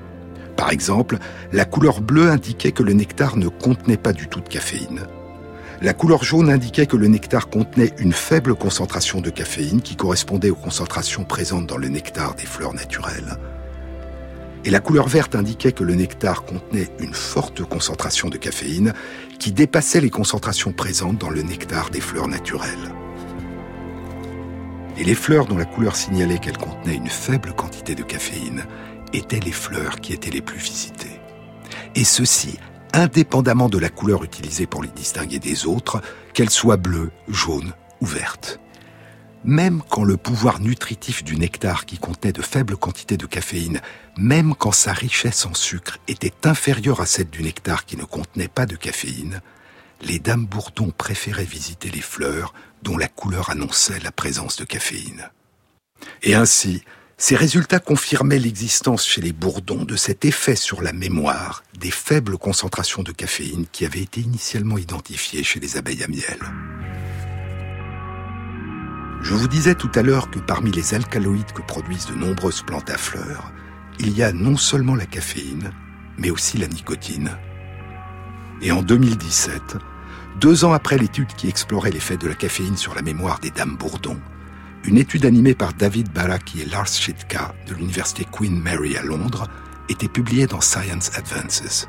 Par 0.58 0.72
exemple, 0.72 1.18
la 1.52 1.64
couleur 1.64 2.00
bleue 2.00 2.28
indiquait 2.28 2.72
que 2.72 2.82
le 2.82 2.92
nectar 2.92 3.36
ne 3.36 3.46
contenait 3.46 3.96
pas 3.96 4.12
du 4.12 4.26
tout 4.26 4.40
de 4.40 4.48
caféine. 4.48 5.06
La 5.80 5.94
couleur 5.94 6.24
jaune 6.24 6.50
indiquait 6.50 6.86
que 6.86 6.96
le 6.96 7.06
nectar 7.06 7.48
contenait 7.48 7.94
une 7.98 8.12
faible 8.12 8.56
concentration 8.56 9.20
de 9.20 9.30
caféine 9.30 9.80
qui 9.80 9.94
correspondait 9.94 10.50
aux 10.50 10.56
concentrations 10.56 11.22
présentes 11.22 11.68
dans 11.68 11.76
le 11.76 11.86
nectar 11.86 12.34
des 12.34 12.44
fleurs 12.44 12.74
naturelles. 12.74 13.38
Et 14.64 14.70
la 14.70 14.80
couleur 14.80 15.06
verte 15.06 15.36
indiquait 15.36 15.70
que 15.70 15.84
le 15.84 15.94
nectar 15.94 16.42
contenait 16.42 16.88
une 16.98 17.14
forte 17.14 17.62
concentration 17.62 18.28
de 18.28 18.36
caféine 18.36 18.94
qui 19.38 19.52
dépassait 19.52 20.00
les 20.00 20.10
concentrations 20.10 20.72
présentes 20.72 21.18
dans 21.18 21.30
le 21.30 21.42
nectar 21.42 21.90
des 21.90 22.00
fleurs 22.00 22.26
naturelles. 22.26 22.92
Et 24.98 25.04
les 25.04 25.14
fleurs 25.14 25.46
dont 25.46 25.56
la 25.56 25.64
couleur 25.64 25.94
signalait 25.94 26.38
qu'elles 26.38 26.58
contenaient 26.58 26.96
une 26.96 27.06
faible 27.06 27.52
quantité 27.52 27.94
de 27.94 28.02
caféine 28.02 28.64
étaient 29.12 29.40
les 29.40 29.52
fleurs 29.52 30.00
qui 30.00 30.12
étaient 30.12 30.30
les 30.30 30.42
plus 30.42 30.58
visitées. 30.58 31.20
Et 31.94 32.04
ceci 32.04 32.58
indépendamment 32.92 33.68
de 33.68 33.78
la 33.78 33.90
couleur 33.90 34.24
utilisée 34.24 34.66
pour 34.66 34.82
les 34.82 34.88
distinguer 34.88 35.38
des 35.38 35.66
autres, 35.66 36.00
qu'elle 36.34 36.50
soit 36.50 36.76
bleue, 36.76 37.10
jaune 37.28 37.72
ou 38.00 38.06
verte. 38.06 38.60
Même 39.44 39.82
quand 39.88 40.04
le 40.04 40.16
pouvoir 40.16 40.60
nutritif 40.60 41.22
du 41.22 41.36
nectar 41.36 41.86
qui 41.86 41.98
contenait 41.98 42.32
de 42.32 42.42
faibles 42.42 42.76
quantités 42.76 43.16
de 43.16 43.26
caféine, 43.26 43.80
même 44.16 44.54
quand 44.54 44.72
sa 44.72 44.92
richesse 44.92 45.46
en 45.46 45.54
sucre 45.54 45.98
était 46.08 46.46
inférieure 46.46 47.00
à 47.00 47.06
celle 47.06 47.30
du 47.30 47.42
nectar 47.42 47.84
qui 47.86 47.96
ne 47.96 48.04
contenait 48.04 48.48
pas 48.48 48.66
de 48.66 48.76
caféine, 48.76 49.40
les 50.02 50.18
dames 50.18 50.46
bourdons 50.46 50.90
préféraient 50.90 51.44
visiter 51.44 51.90
les 51.90 52.00
fleurs 52.00 52.52
dont 52.82 52.96
la 52.96 53.08
couleur 53.08 53.50
annonçait 53.50 54.00
la 54.00 54.12
présence 54.12 54.56
de 54.56 54.64
caféine. 54.64 55.30
Et 56.22 56.34
ainsi, 56.34 56.82
ces 57.20 57.34
résultats 57.34 57.80
confirmaient 57.80 58.38
l'existence 58.38 59.04
chez 59.04 59.20
les 59.20 59.32
bourdons 59.32 59.84
de 59.84 59.96
cet 59.96 60.24
effet 60.24 60.54
sur 60.54 60.82
la 60.82 60.92
mémoire 60.92 61.64
des 61.80 61.90
faibles 61.90 62.38
concentrations 62.38 63.02
de 63.02 63.10
caféine 63.10 63.66
qui 63.72 63.84
avaient 63.84 64.02
été 64.02 64.20
initialement 64.20 64.78
identifiées 64.78 65.42
chez 65.42 65.58
les 65.58 65.76
abeilles 65.76 66.04
à 66.04 66.08
miel. 66.08 66.38
Je 69.20 69.34
vous 69.34 69.48
disais 69.48 69.74
tout 69.74 69.90
à 69.96 70.02
l'heure 70.02 70.30
que 70.30 70.38
parmi 70.38 70.70
les 70.70 70.94
alcaloïdes 70.94 71.52
que 71.52 71.62
produisent 71.62 72.06
de 72.06 72.14
nombreuses 72.14 72.62
plantes 72.62 72.88
à 72.88 72.96
fleurs, 72.96 73.50
il 73.98 74.16
y 74.16 74.22
a 74.22 74.32
non 74.32 74.56
seulement 74.56 74.94
la 74.94 75.06
caféine, 75.06 75.72
mais 76.18 76.30
aussi 76.30 76.56
la 76.56 76.68
nicotine. 76.68 77.32
Et 78.62 78.70
en 78.70 78.82
2017, 78.82 79.76
deux 80.40 80.64
ans 80.64 80.72
après 80.72 80.98
l'étude 80.98 81.34
qui 81.36 81.48
explorait 81.48 81.90
l'effet 81.90 82.16
de 82.16 82.28
la 82.28 82.34
caféine 82.36 82.76
sur 82.76 82.94
la 82.94 83.02
mémoire 83.02 83.40
des 83.40 83.50
dames 83.50 83.76
bourdons, 83.76 84.20
une 84.88 84.96
étude 84.96 85.26
animée 85.26 85.54
par 85.54 85.74
David 85.74 86.10
Baraki 86.12 86.62
et 86.62 86.64
Lars 86.64 86.88
Schitka 86.88 87.54
de 87.68 87.74
l'université 87.74 88.24
Queen 88.24 88.58
Mary 88.58 88.96
à 88.96 89.02
Londres 89.02 89.46
était 89.90 90.08
publiée 90.08 90.46
dans 90.46 90.62
Science 90.62 91.10
Advances. 91.14 91.86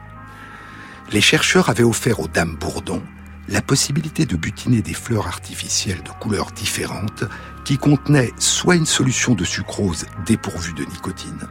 Les 1.13 1.21
chercheurs 1.21 1.69
avaient 1.69 1.85
offert 1.85 2.19
aux 2.19 2.27
dames 2.27 2.57
bourdons 2.59 3.01
la 3.47 3.61
possibilité 3.61 4.25
de 4.25 4.35
butiner 4.35 4.81
des 4.81 4.93
fleurs 4.93 5.27
artificielles 5.27 6.03
de 6.03 6.09
couleurs 6.19 6.51
différentes 6.51 7.23
qui 7.63 7.77
contenaient 7.77 8.33
soit 8.37 8.75
une 8.75 8.85
solution 8.85 9.33
de 9.33 9.45
sucrose 9.45 10.05
dépourvue 10.25 10.73
de 10.73 10.83
nicotine, 10.83 11.47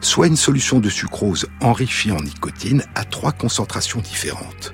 soit 0.00 0.26
une 0.26 0.36
solution 0.36 0.80
de 0.80 0.90
sucrose 0.90 1.46
enrichie 1.60 2.10
en 2.10 2.20
nicotine 2.20 2.82
à 2.96 3.04
trois 3.04 3.30
concentrations 3.30 4.00
différentes. 4.00 4.72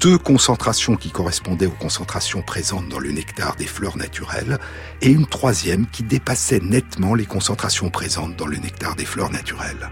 Deux 0.00 0.16
concentrations 0.16 0.94
qui 0.94 1.10
correspondaient 1.10 1.66
aux 1.66 1.70
concentrations 1.70 2.40
présentes 2.40 2.88
dans 2.88 3.00
le 3.00 3.10
nectar 3.10 3.56
des 3.56 3.66
fleurs 3.66 3.96
naturelles 3.96 4.58
et 5.02 5.10
une 5.10 5.26
troisième 5.26 5.86
qui 5.86 6.04
dépassait 6.04 6.60
nettement 6.60 7.14
les 7.14 7.26
concentrations 7.26 7.90
présentes 7.90 8.36
dans 8.36 8.46
le 8.46 8.58
nectar 8.58 8.94
des 8.94 9.04
fleurs 9.04 9.32
naturelles. 9.32 9.90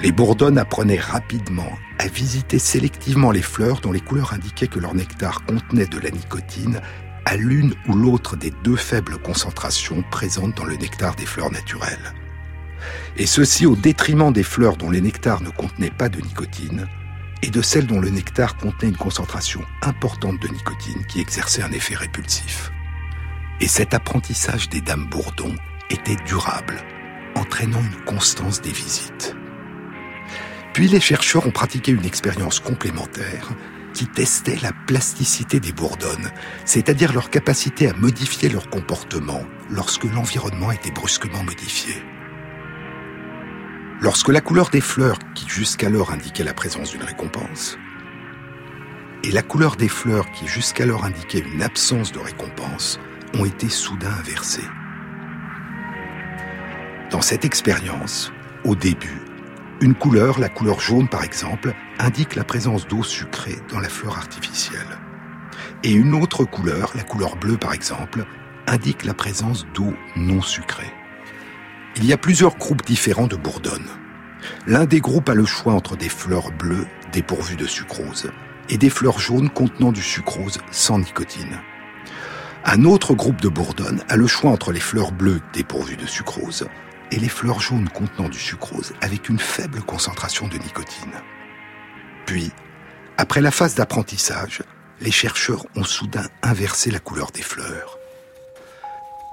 Les 0.00 0.12
bourdonnes 0.12 0.56
apprenaient 0.56 0.98
rapidement 0.98 1.70
à 1.98 2.08
visiter 2.08 2.58
sélectivement 2.58 3.32
les 3.32 3.42
fleurs 3.42 3.80
dont 3.80 3.92
les 3.92 4.00
couleurs 4.00 4.32
indiquaient 4.32 4.68
que 4.68 4.78
leur 4.78 4.94
nectar 4.94 5.44
contenait 5.44 5.86
de 5.86 5.98
la 5.98 6.10
nicotine 6.10 6.80
à 7.26 7.36
l'une 7.36 7.74
ou 7.86 7.92
l'autre 7.92 8.34
des 8.36 8.52
deux 8.64 8.76
faibles 8.76 9.18
concentrations 9.18 10.02
présentes 10.10 10.56
dans 10.56 10.64
le 10.64 10.76
nectar 10.76 11.16
des 11.16 11.26
fleurs 11.26 11.52
naturelles. 11.52 12.14
Et 13.18 13.26
ceci 13.26 13.66
au 13.66 13.76
détriment 13.76 14.32
des 14.32 14.42
fleurs 14.42 14.78
dont 14.78 14.88
les 14.88 15.02
nectars 15.02 15.42
ne 15.42 15.50
contenaient 15.50 15.90
pas 15.90 16.08
de 16.08 16.20
nicotine 16.22 16.86
et 17.42 17.50
de 17.50 17.62
celles 17.62 17.86
dont 17.86 18.00
le 18.00 18.10
nectar 18.10 18.56
contenait 18.56 18.90
une 18.90 18.96
concentration 18.96 19.60
importante 19.82 20.40
de 20.40 20.48
nicotine 20.48 21.04
qui 21.06 21.20
exerçait 21.20 21.62
un 21.62 21.72
effet 21.72 21.94
répulsif. 21.94 22.70
Et 23.60 23.68
cet 23.68 23.94
apprentissage 23.94 24.68
des 24.68 24.80
dames 24.80 25.06
Bourdon 25.06 25.54
était 25.90 26.16
durable, 26.26 26.76
entraînant 27.34 27.80
une 27.80 28.04
constance 28.04 28.60
des 28.60 28.72
visites. 28.72 29.34
Puis 30.72 30.88
les 30.88 31.00
chercheurs 31.00 31.46
ont 31.46 31.50
pratiqué 31.50 31.92
une 31.92 32.04
expérience 32.04 32.60
complémentaire 32.60 33.50
qui 33.94 34.06
testait 34.06 34.58
la 34.62 34.72
plasticité 34.86 35.58
des 35.58 35.72
bourdonnes, 35.72 36.30
c'est-à-dire 36.64 37.12
leur 37.12 37.30
capacité 37.30 37.88
à 37.88 37.94
modifier 37.94 38.48
leur 38.48 38.70
comportement 38.70 39.42
lorsque 39.70 40.04
l'environnement 40.04 40.70
était 40.70 40.92
brusquement 40.92 41.42
modifié. 41.42 41.94
Lorsque 44.00 44.28
la 44.28 44.40
couleur 44.40 44.70
des 44.70 44.80
fleurs, 44.80 45.18
qui 45.34 45.48
jusqu'alors 45.48 46.12
indiquait 46.12 46.44
la 46.44 46.54
présence 46.54 46.92
d'une 46.92 47.02
récompense, 47.02 47.76
et 49.24 49.32
la 49.32 49.42
couleur 49.42 49.74
des 49.74 49.88
fleurs, 49.88 50.30
qui 50.30 50.46
jusqu'alors 50.46 51.04
indiquait 51.04 51.40
une 51.40 51.62
absence 51.62 52.12
de 52.12 52.20
récompense, 52.20 53.00
ont 53.34 53.44
été 53.44 53.68
soudain 53.68 54.12
inversées. 54.20 54.68
Dans 57.10 57.20
cette 57.22 57.44
expérience, 57.44 58.32
au 58.64 58.76
début, 58.76 59.20
une 59.80 59.96
couleur, 59.96 60.38
la 60.38 60.48
couleur 60.48 60.78
jaune 60.78 61.08
par 61.08 61.24
exemple, 61.24 61.74
indique 61.98 62.36
la 62.36 62.44
présence 62.44 62.86
d'eau 62.86 63.02
sucrée 63.02 63.58
dans 63.68 63.80
la 63.80 63.88
fleur 63.88 64.16
artificielle. 64.16 64.98
Et 65.82 65.92
une 65.92 66.14
autre 66.14 66.44
couleur, 66.44 66.92
la 66.94 67.02
couleur 67.02 67.34
bleue 67.34 67.58
par 67.58 67.72
exemple, 67.72 68.24
indique 68.68 69.04
la 69.04 69.14
présence 69.14 69.66
d'eau 69.74 69.92
non 70.14 70.40
sucrée. 70.40 70.92
Il 71.98 72.06
y 72.06 72.12
a 72.12 72.16
plusieurs 72.16 72.56
groupes 72.56 72.86
différents 72.86 73.26
de 73.26 73.34
bourdonnes. 73.34 73.90
L'un 74.68 74.84
des 74.84 75.00
groupes 75.00 75.28
a 75.28 75.34
le 75.34 75.44
choix 75.44 75.72
entre 75.72 75.96
des 75.96 76.08
fleurs 76.08 76.52
bleues 76.52 76.86
dépourvues 77.12 77.56
de 77.56 77.66
sucrose 77.66 78.30
et 78.68 78.78
des 78.78 78.88
fleurs 78.88 79.18
jaunes 79.18 79.50
contenant 79.50 79.90
du 79.90 80.00
sucrose 80.00 80.58
sans 80.70 81.00
nicotine. 81.00 81.58
Un 82.64 82.84
autre 82.84 83.14
groupe 83.14 83.40
de 83.40 83.48
bourdonnes 83.48 84.04
a 84.08 84.14
le 84.14 84.28
choix 84.28 84.52
entre 84.52 84.70
les 84.70 84.78
fleurs 84.78 85.10
bleues 85.10 85.40
dépourvues 85.52 85.96
de 85.96 86.06
sucrose 86.06 86.68
et 87.10 87.18
les 87.18 87.28
fleurs 87.28 87.58
jaunes 87.58 87.88
contenant 87.88 88.28
du 88.28 88.38
sucrose 88.38 88.92
avec 89.00 89.28
une 89.28 89.40
faible 89.40 89.80
concentration 89.80 90.46
de 90.46 90.58
nicotine. 90.58 91.14
Puis, 92.26 92.52
après 93.16 93.40
la 93.40 93.50
phase 93.50 93.74
d'apprentissage, 93.74 94.62
les 95.00 95.10
chercheurs 95.10 95.66
ont 95.74 95.82
soudain 95.82 96.28
inversé 96.44 96.92
la 96.92 97.00
couleur 97.00 97.32
des 97.32 97.42
fleurs. 97.42 97.98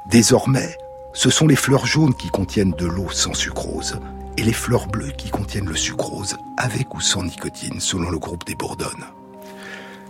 Désormais, 0.09 0.75
ce 1.15 1.29
sont 1.29 1.47
les 1.47 1.55
fleurs 1.55 1.85
jaunes 1.85 2.13
qui 2.13 2.29
contiennent 2.29 2.73
de 2.77 2.85
l'eau 2.85 3.09
sans 3.09 3.33
sucrose 3.33 3.99
et 4.37 4.43
les 4.43 4.53
fleurs 4.53 4.87
bleues 4.87 5.13
qui 5.17 5.29
contiennent 5.29 5.69
le 5.69 5.75
sucrose 5.75 6.35
avec 6.57 6.93
ou 6.93 6.99
sans 6.99 7.23
nicotine 7.23 7.79
selon 7.79 8.09
le 8.09 8.19
groupe 8.19 8.45
des 8.45 8.53
bourdonnes. 8.53 9.05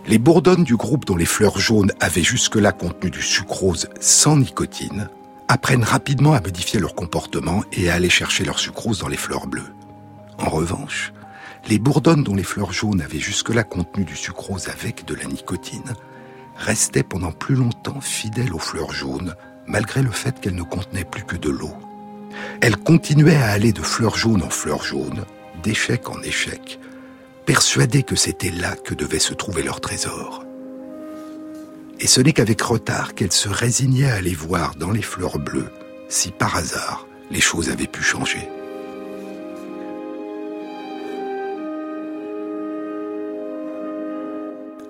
Les 0.08 0.18
bourdonnes 0.18 0.64
du 0.64 0.76
groupe 0.76 1.04
dont 1.04 1.16
les 1.16 1.24
fleurs 1.24 1.58
jaunes 1.58 1.92
avaient 2.00 2.24
jusque-là 2.24 2.72
contenu 2.72 3.10
du 3.10 3.22
sucrose 3.22 3.88
sans 4.00 4.36
nicotine 4.36 5.08
apprennent 5.46 5.84
rapidement 5.84 6.34
à 6.34 6.40
modifier 6.40 6.80
leur 6.80 6.96
comportement 6.96 7.62
et 7.72 7.88
à 7.88 7.94
aller 7.94 8.10
chercher 8.10 8.44
leur 8.44 8.58
sucrose 8.58 8.98
dans 8.98 9.08
les 9.08 9.16
fleurs 9.16 9.46
bleues. 9.46 9.72
En 10.38 10.50
revanche, 10.50 11.12
les 11.68 11.78
bourdonnes 11.78 12.24
dont 12.24 12.34
les 12.34 12.42
fleurs 12.42 12.72
jaunes 12.72 13.00
avaient 13.00 13.20
jusque-là 13.20 13.62
contenu 13.62 14.04
du 14.04 14.16
sucrose 14.16 14.68
avec 14.68 15.04
de 15.04 15.14
la 15.14 15.26
nicotine 15.26 15.94
restaient 16.56 17.04
pendant 17.04 17.32
plus 17.32 17.54
longtemps 17.54 18.00
fidèles 18.00 18.54
aux 18.54 18.58
fleurs 18.58 18.92
jaunes, 18.92 19.36
malgré 19.66 20.02
le 20.02 20.10
fait 20.10 20.38
qu'elles 20.40 20.54
ne 20.54 20.62
contenaient 20.62 21.04
plus 21.04 21.24
que 21.24 21.36
de 21.36 21.50
l'eau. 21.50 21.74
Elles 22.60 22.76
continuaient 22.76 23.36
à 23.36 23.50
aller 23.50 23.72
de 23.72 23.82
fleurs 23.82 24.16
jaunes 24.16 24.42
en 24.42 24.50
fleurs 24.50 24.82
jaunes, 24.82 25.24
d'échec 25.62 26.08
en 26.08 26.20
échec, 26.22 26.78
persuadées 27.44 28.02
que 28.02 28.16
c'était 28.16 28.50
là 28.50 28.76
que 28.76 28.94
devait 28.94 29.18
se 29.18 29.34
trouver 29.34 29.62
leur 29.62 29.80
trésor. 29.80 30.44
Et 31.98 32.06
ce 32.06 32.20
n'est 32.20 32.32
qu'avec 32.32 32.60
retard 32.60 33.14
qu'elles 33.14 33.32
se 33.32 33.48
résignaient 33.48 34.10
à 34.10 34.16
aller 34.16 34.34
voir 34.34 34.74
dans 34.74 34.90
les 34.90 35.02
fleurs 35.02 35.38
bleues 35.38 35.70
si 36.08 36.30
par 36.30 36.56
hasard 36.56 37.06
les 37.30 37.40
choses 37.40 37.70
avaient 37.70 37.86
pu 37.86 38.02
changer. 38.02 38.48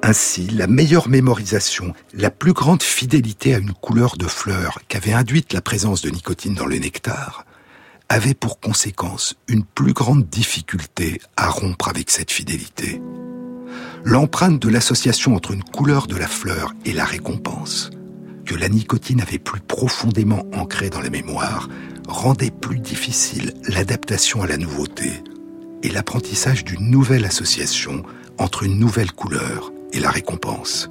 Ainsi, 0.08 0.46
la 0.46 0.68
meilleure 0.68 1.08
mémorisation, 1.08 1.92
la 2.14 2.30
plus 2.30 2.52
grande 2.52 2.84
fidélité 2.84 3.56
à 3.56 3.58
une 3.58 3.72
couleur 3.72 4.16
de 4.16 4.26
fleur 4.26 4.78
qu'avait 4.86 5.12
induite 5.12 5.52
la 5.52 5.60
présence 5.60 6.00
de 6.00 6.10
nicotine 6.10 6.54
dans 6.54 6.64
le 6.64 6.78
nectar, 6.78 7.44
avait 8.08 8.34
pour 8.34 8.60
conséquence 8.60 9.34
une 9.48 9.64
plus 9.64 9.94
grande 9.94 10.28
difficulté 10.28 11.20
à 11.36 11.48
rompre 11.48 11.88
avec 11.88 12.12
cette 12.12 12.30
fidélité. 12.30 13.02
L'empreinte 14.04 14.62
de 14.62 14.68
l'association 14.68 15.34
entre 15.34 15.50
une 15.50 15.64
couleur 15.64 16.06
de 16.06 16.14
la 16.14 16.28
fleur 16.28 16.72
et 16.84 16.92
la 16.92 17.04
récompense, 17.04 17.90
que 18.44 18.54
la 18.54 18.68
nicotine 18.68 19.20
avait 19.20 19.40
plus 19.40 19.60
profondément 19.60 20.44
ancrée 20.52 20.88
dans 20.88 21.00
la 21.00 21.10
mémoire, 21.10 21.68
rendait 22.06 22.52
plus 22.52 22.78
difficile 22.78 23.54
l'adaptation 23.66 24.40
à 24.40 24.46
la 24.46 24.56
nouveauté 24.56 25.24
et 25.82 25.88
l'apprentissage 25.88 26.62
d'une 26.62 26.92
nouvelle 26.92 27.24
association 27.24 28.04
entre 28.38 28.62
une 28.62 28.78
nouvelle 28.78 29.10
couleur 29.10 29.72
et 29.92 30.00
la 30.00 30.10
récompense. 30.10 30.90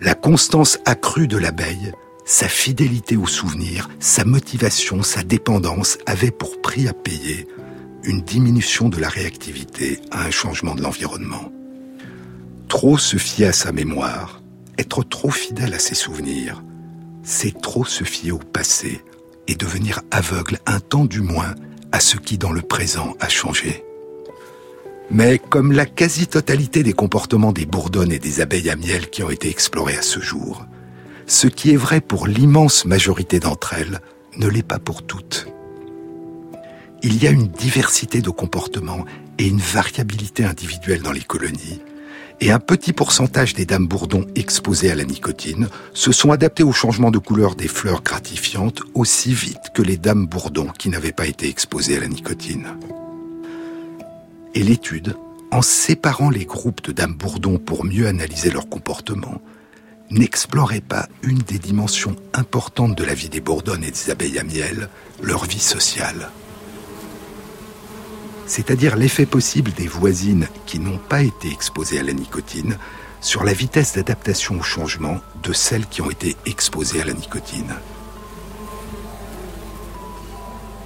La 0.00 0.14
constance 0.14 0.78
accrue 0.84 1.28
de 1.28 1.38
l'abeille, 1.38 1.92
sa 2.24 2.48
fidélité 2.48 3.16
au 3.16 3.26
souvenir, 3.26 3.88
sa 4.00 4.24
motivation, 4.24 5.02
sa 5.02 5.22
dépendance 5.22 5.98
avaient 6.06 6.30
pour 6.30 6.60
prix 6.60 6.88
à 6.88 6.92
payer 6.92 7.46
une 8.02 8.20
diminution 8.20 8.88
de 8.88 8.98
la 8.98 9.08
réactivité 9.08 10.00
à 10.10 10.24
un 10.24 10.30
changement 10.30 10.74
de 10.74 10.82
l'environnement. 10.82 11.50
Trop 12.68 12.98
se 12.98 13.16
fier 13.16 13.48
à 13.48 13.52
sa 13.52 13.72
mémoire, 13.72 14.42
être 14.78 15.02
trop 15.04 15.30
fidèle 15.30 15.74
à 15.74 15.78
ses 15.78 15.94
souvenirs, 15.94 16.62
c'est 17.22 17.60
trop 17.60 17.84
se 17.84 18.04
fier 18.04 18.32
au 18.32 18.38
passé 18.38 19.00
et 19.46 19.54
devenir 19.54 20.02
aveugle 20.10 20.58
un 20.66 20.80
temps 20.80 21.04
du 21.04 21.20
moins 21.20 21.54
à 21.92 22.00
ce 22.00 22.16
qui 22.16 22.38
dans 22.38 22.52
le 22.52 22.62
présent 22.62 23.14
a 23.20 23.28
changé. 23.28 23.83
Mais 25.10 25.38
comme 25.38 25.72
la 25.72 25.86
quasi-totalité 25.86 26.82
des 26.82 26.92
comportements 26.92 27.52
des 27.52 27.66
bourdonnes 27.66 28.12
et 28.12 28.18
des 28.18 28.40
abeilles 28.40 28.70
à 28.70 28.76
miel 28.76 29.10
qui 29.10 29.22
ont 29.22 29.30
été 29.30 29.48
explorés 29.48 29.96
à 29.96 30.02
ce 30.02 30.20
jour, 30.20 30.66
ce 31.26 31.46
qui 31.46 31.72
est 31.72 31.76
vrai 31.76 32.00
pour 32.00 32.26
l'immense 32.26 32.84
majorité 32.84 33.40
d'entre 33.40 33.74
elles 33.74 34.00
ne 34.36 34.48
l'est 34.48 34.66
pas 34.66 34.78
pour 34.78 35.02
toutes. 35.04 35.46
Il 37.02 37.22
y 37.22 37.26
a 37.26 37.30
une 37.30 37.48
diversité 37.48 38.22
de 38.22 38.30
comportements 38.30 39.04
et 39.38 39.46
une 39.46 39.60
variabilité 39.60 40.44
individuelle 40.44 41.02
dans 41.02 41.12
les 41.12 41.20
colonies, 41.20 41.80
et 42.40 42.50
un 42.50 42.58
petit 42.58 42.92
pourcentage 42.92 43.54
des 43.54 43.66
dames 43.66 43.86
bourdons 43.86 44.26
exposées 44.34 44.90
à 44.90 44.94
la 44.94 45.04
nicotine 45.04 45.68
se 45.92 46.12
sont 46.12 46.32
adaptées 46.32 46.62
au 46.62 46.72
changement 46.72 47.10
de 47.10 47.18
couleur 47.18 47.54
des 47.54 47.68
fleurs 47.68 48.02
gratifiantes 48.02 48.80
aussi 48.94 49.32
vite 49.32 49.70
que 49.74 49.82
les 49.82 49.96
dames 49.96 50.26
bourdons 50.26 50.68
qui 50.78 50.88
n'avaient 50.88 51.12
pas 51.12 51.26
été 51.26 51.48
exposées 51.48 51.96
à 51.96 52.00
la 52.00 52.08
nicotine. 52.08 52.66
Et 54.54 54.62
l'étude, 54.62 55.16
en 55.50 55.62
séparant 55.62 56.30
les 56.30 56.44
groupes 56.44 56.82
de 56.84 56.92
dames 56.92 57.14
bourdons 57.14 57.58
pour 57.58 57.84
mieux 57.84 58.06
analyser 58.06 58.50
leur 58.50 58.68
comportement, 58.68 59.40
n'explorait 60.10 60.80
pas 60.80 61.08
une 61.22 61.38
des 61.38 61.58
dimensions 61.58 62.14
importantes 62.32 62.96
de 62.96 63.04
la 63.04 63.14
vie 63.14 63.28
des 63.28 63.40
bourdonnes 63.40 63.82
et 63.82 63.90
des 63.90 64.10
abeilles 64.10 64.38
à 64.38 64.44
miel, 64.44 64.88
leur 65.22 65.44
vie 65.44 65.60
sociale. 65.60 66.30
C'est-à-dire 68.46 68.96
l'effet 68.96 69.26
possible 69.26 69.72
des 69.72 69.88
voisines 69.88 70.46
qui 70.66 70.78
n'ont 70.78 70.98
pas 70.98 71.22
été 71.22 71.48
exposées 71.50 71.98
à 71.98 72.02
la 72.02 72.12
nicotine 72.12 72.76
sur 73.20 73.42
la 73.42 73.54
vitesse 73.54 73.94
d'adaptation 73.94 74.58
au 74.60 74.62
changement 74.62 75.20
de 75.42 75.52
celles 75.52 75.86
qui 75.86 76.02
ont 76.02 76.10
été 76.10 76.36
exposées 76.44 77.00
à 77.00 77.06
la 77.06 77.14
nicotine. 77.14 77.74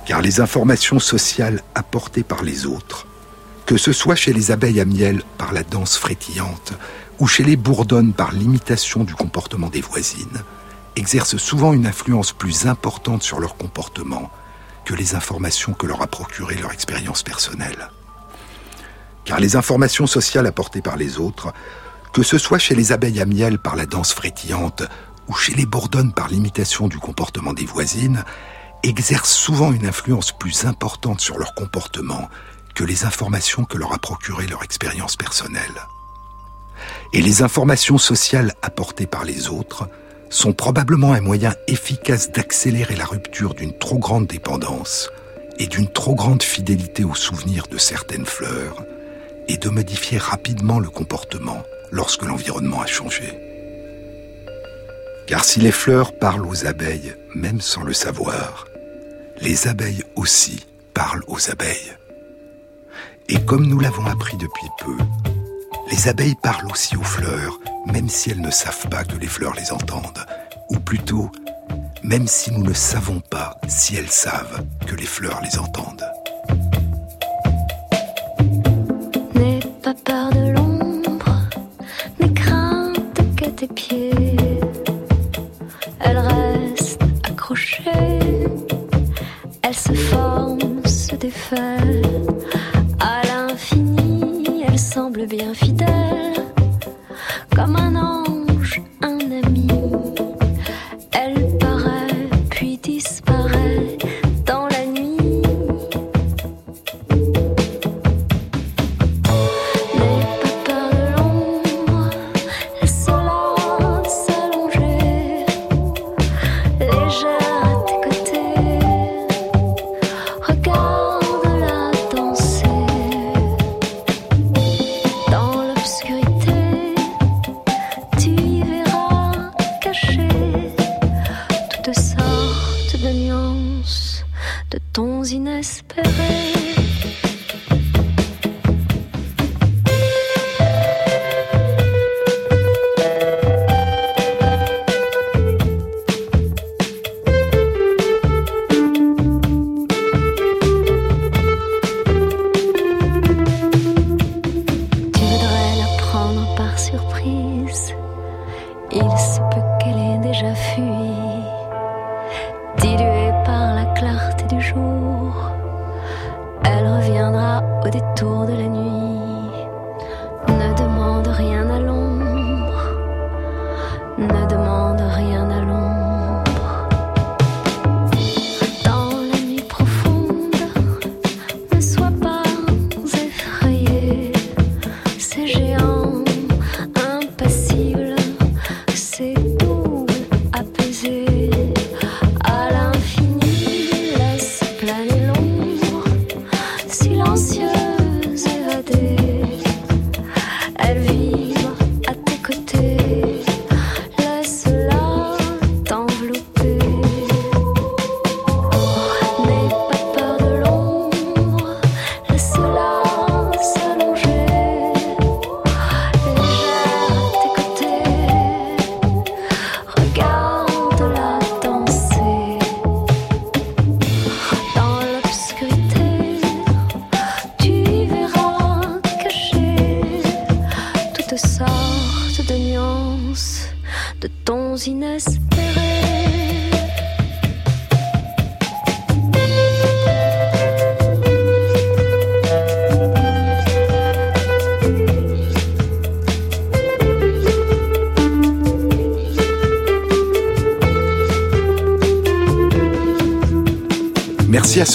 Car 0.07 0.23
les 0.23 0.41
informations 0.41 1.01
sociales 1.01 1.63
apportées 1.75 2.23
par 2.23 2.43
les 2.43 2.65
autres 2.65 3.08
que 3.69 3.77
ce 3.77 3.93
soit 3.93 4.15
chez 4.15 4.33
les 4.33 4.51
abeilles 4.51 4.81
à 4.81 4.87
miel 4.87 5.23
par 5.37 5.53
la 5.53 5.63
danse 5.63 5.99
frétillante 5.99 6.73
ou 7.19 7.27
chez 7.27 7.45
les 7.45 7.57
bourdonnes 7.57 8.15
par 8.15 8.33
l'imitation 8.33 9.05
du 9.05 9.15
comportement 9.15 9.69
des 9.69 9.83
voisines, 9.83 10.43
exercent 10.97 11.37
souvent 11.37 11.75
une 11.75 11.87
influence 11.87 12.33
plus 12.33 12.67
importante 12.67 13.23
sur 13.23 13.41
leur 13.41 13.59
comportement 13.59 14.31
que 14.87 14.95
les 14.95 15.15
informations 15.15 15.75
que 15.75 15.87
leur 15.87 16.01
a 16.01 16.07
procurées 16.07 16.55
leur 16.55 16.73
expérience 16.73 17.23
personnelle. 17.23 17.91
Car 19.27 19.39
les 19.39 19.55
informations 19.55 20.07
sociales 20.07 20.47
apportées 20.47 20.81
par 20.81 20.97
les 20.97 21.19
autres, 21.19 21.53
que 22.15 22.23
ce 22.23 22.39
soit 22.39 22.59
chez 22.59 22.75
les 22.75 22.93
abeilles 22.93 23.21
à 23.21 23.27
miel 23.27 23.59
par 23.59 23.77
la 23.77 23.85
danse 23.85 24.15
frétillante 24.15 24.83
ou 25.29 25.35
chez 25.35 25.53
les 25.53 25.67
bourdonnes 25.67 26.15
par 26.15 26.29
l'imitation 26.29 26.89
du 26.89 26.99
comportement 26.99 27.53
des 27.53 27.67
voisines, 27.67 28.25
exercent 28.83 29.37
souvent 29.37 29.73
une 29.73 29.87
influence 29.87 30.33
plus 30.33 30.65
importante 30.65 31.21
sur 31.21 31.37
leur 31.37 31.55
comportement 31.55 32.31
que 32.79 32.85
les 32.85 33.05
informations 33.05 33.65
que 33.65 33.77
leur 33.77 33.93
a 33.93 33.99
procurées 33.99 34.47
leur 34.47 34.63
expérience 34.63 35.17
personnelle. 35.17 35.89
Et 37.13 37.21
les 37.21 37.43
informations 37.43 37.99
sociales 37.99 38.55
apportées 38.63 39.09
par 39.09 39.25
les 39.25 39.49
autres 39.49 39.89
sont 40.31 40.53
probablement 40.53 41.13
un 41.13 41.21
moyen 41.21 41.57
efficace 41.67 42.31
d'accélérer 42.31 42.95
la 42.95 43.05
rupture 43.05 43.55
d'une 43.55 43.77
trop 43.77 43.99
grande 43.99 44.29
dépendance 44.29 45.11
et 45.59 45.67
d'une 45.67 45.89
trop 45.89 46.15
grande 46.15 46.45
fidélité 46.45 47.03
aux 47.03 47.17
souvenirs 47.17 47.67
de 47.69 47.79
certaines 47.79 48.27
fleurs, 48.27 48.85
et 49.49 49.57
de 49.57 49.71
modifier 49.71 50.19
rapidement 50.19 50.79
le 50.79 50.89
comportement 50.89 51.65
lorsque 51.91 52.23
l'environnement 52.23 52.81
a 52.81 52.87
changé. 52.87 53.37
Car 55.27 55.45
si 55.45 55.59
les 55.59 55.73
fleurs 55.73 56.17
parlent 56.17 56.47
aux 56.47 56.65
abeilles, 56.65 57.17
même 57.35 57.61
sans 57.61 57.83
le 57.83 57.93
savoir, 57.93 58.69
les 59.41 59.67
abeilles 59.67 60.05
aussi 60.15 60.65
parlent 60.95 61.25
aux 61.27 61.51
abeilles. 61.51 61.97
Et 63.31 63.45
comme 63.45 63.67
nous 63.67 63.79
l'avons 63.79 64.07
appris 64.07 64.39
depuis 64.39 64.69
peu, 64.79 64.97
les 65.91 66.09
abeilles 66.09 66.37
parlent 66.43 66.71
aussi 66.71 66.97
aux 66.97 67.03
fleurs, 67.03 67.59
même 67.87 68.09
si 68.09 68.31
elles 68.31 68.41
ne 68.41 68.51
savent 68.51 68.89
pas 68.89 69.05
que 69.05 69.17
les 69.17 69.27
fleurs 69.27 69.55
les 69.55 69.71
entendent, 69.71 70.25
ou 70.71 70.79
plutôt, 70.79 71.31
même 72.03 72.27
si 72.27 72.51
nous 72.53 72.63
ne 72.63 72.73
savons 72.73 73.21
pas 73.21 73.61
si 73.69 73.97
elles 73.97 74.11
savent 74.11 74.65
que 74.87 74.95
les 74.95 75.05
fleurs 75.05 75.43
les 75.43 75.59
entendent. 75.59 76.08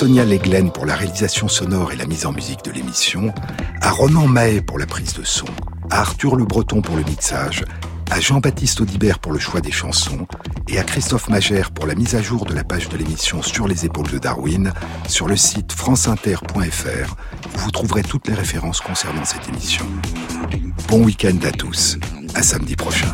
Sonia 0.04 0.26
Leglen 0.26 0.70
pour 0.70 0.86
la 0.86 0.98
réalisation 0.98 1.48
sonore 1.48 1.94
et 1.94 1.96
la 1.96 2.06
mise 2.06 2.26
en 2.26 2.34
musique 2.34 2.62
de 2.66 2.72
l'émission, 2.72 3.34
à 3.80 3.90
Ronan 3.90 4.28
Mahé 4.28 4.60
pour 4.60 4.78
la 4.78 4.86
prise 4.86 5.14
de 5.14 5.24
son, 5.24 5.46
à 5.90 6.02
Arthur 6.02 6.36
Le 6.36 6.44
Breton 6.44 6.82
pour 6.82 6.98
le 6.98 7.04
mixage, 7.04 7.64
à 8.12 8.20
Jean-Baptiste 8.20 8.82
Audibert 8.82 9.20
pour 9.20 9.32
le 9.32 9.40
choix 9.40 9.62
des 9.62 9.72
chansons 9.72 10.28
et 10.68 10.78
à 10.78 10.84
Christophe 10.84 11.30
Magère 11.30 11.72
pour 11.72 11.88
la 11.88 11.96
mise 11.96 12.16
à 12.16 12.22
jour 12.22 12.44
de 12.44 12.54
la 12.54 12.66
page 12.66 12.90
de 12.90 12.98
l'émission 12.98 13.42
Sur 13.42 13.66
les 13.66 13.86
épaules 13.86 14.12
de 14.12 14.18
Darwin 14.18 14.74
sur 15.08 15.30
le 15.30 15.38
site 15.38 15.72
franceinter.fr 15.72 17.16
où 17.56 17.60
vous 17.60 17.72
trouverez 17.72 18.04
toutes 18.04 18.28
les 18.28 18.36
références 18.36 18.82
concernant 18.82 19.24
cette 19.24 19.48
émission. 19.48 19.86
Bon 20.90 21.02
week-end 21.02 21.38
à 21.46 21.52
tous, 21.52 21.98
à 22.36 22.44
samedi 22.44 22.76
prochain. 22.76 23.14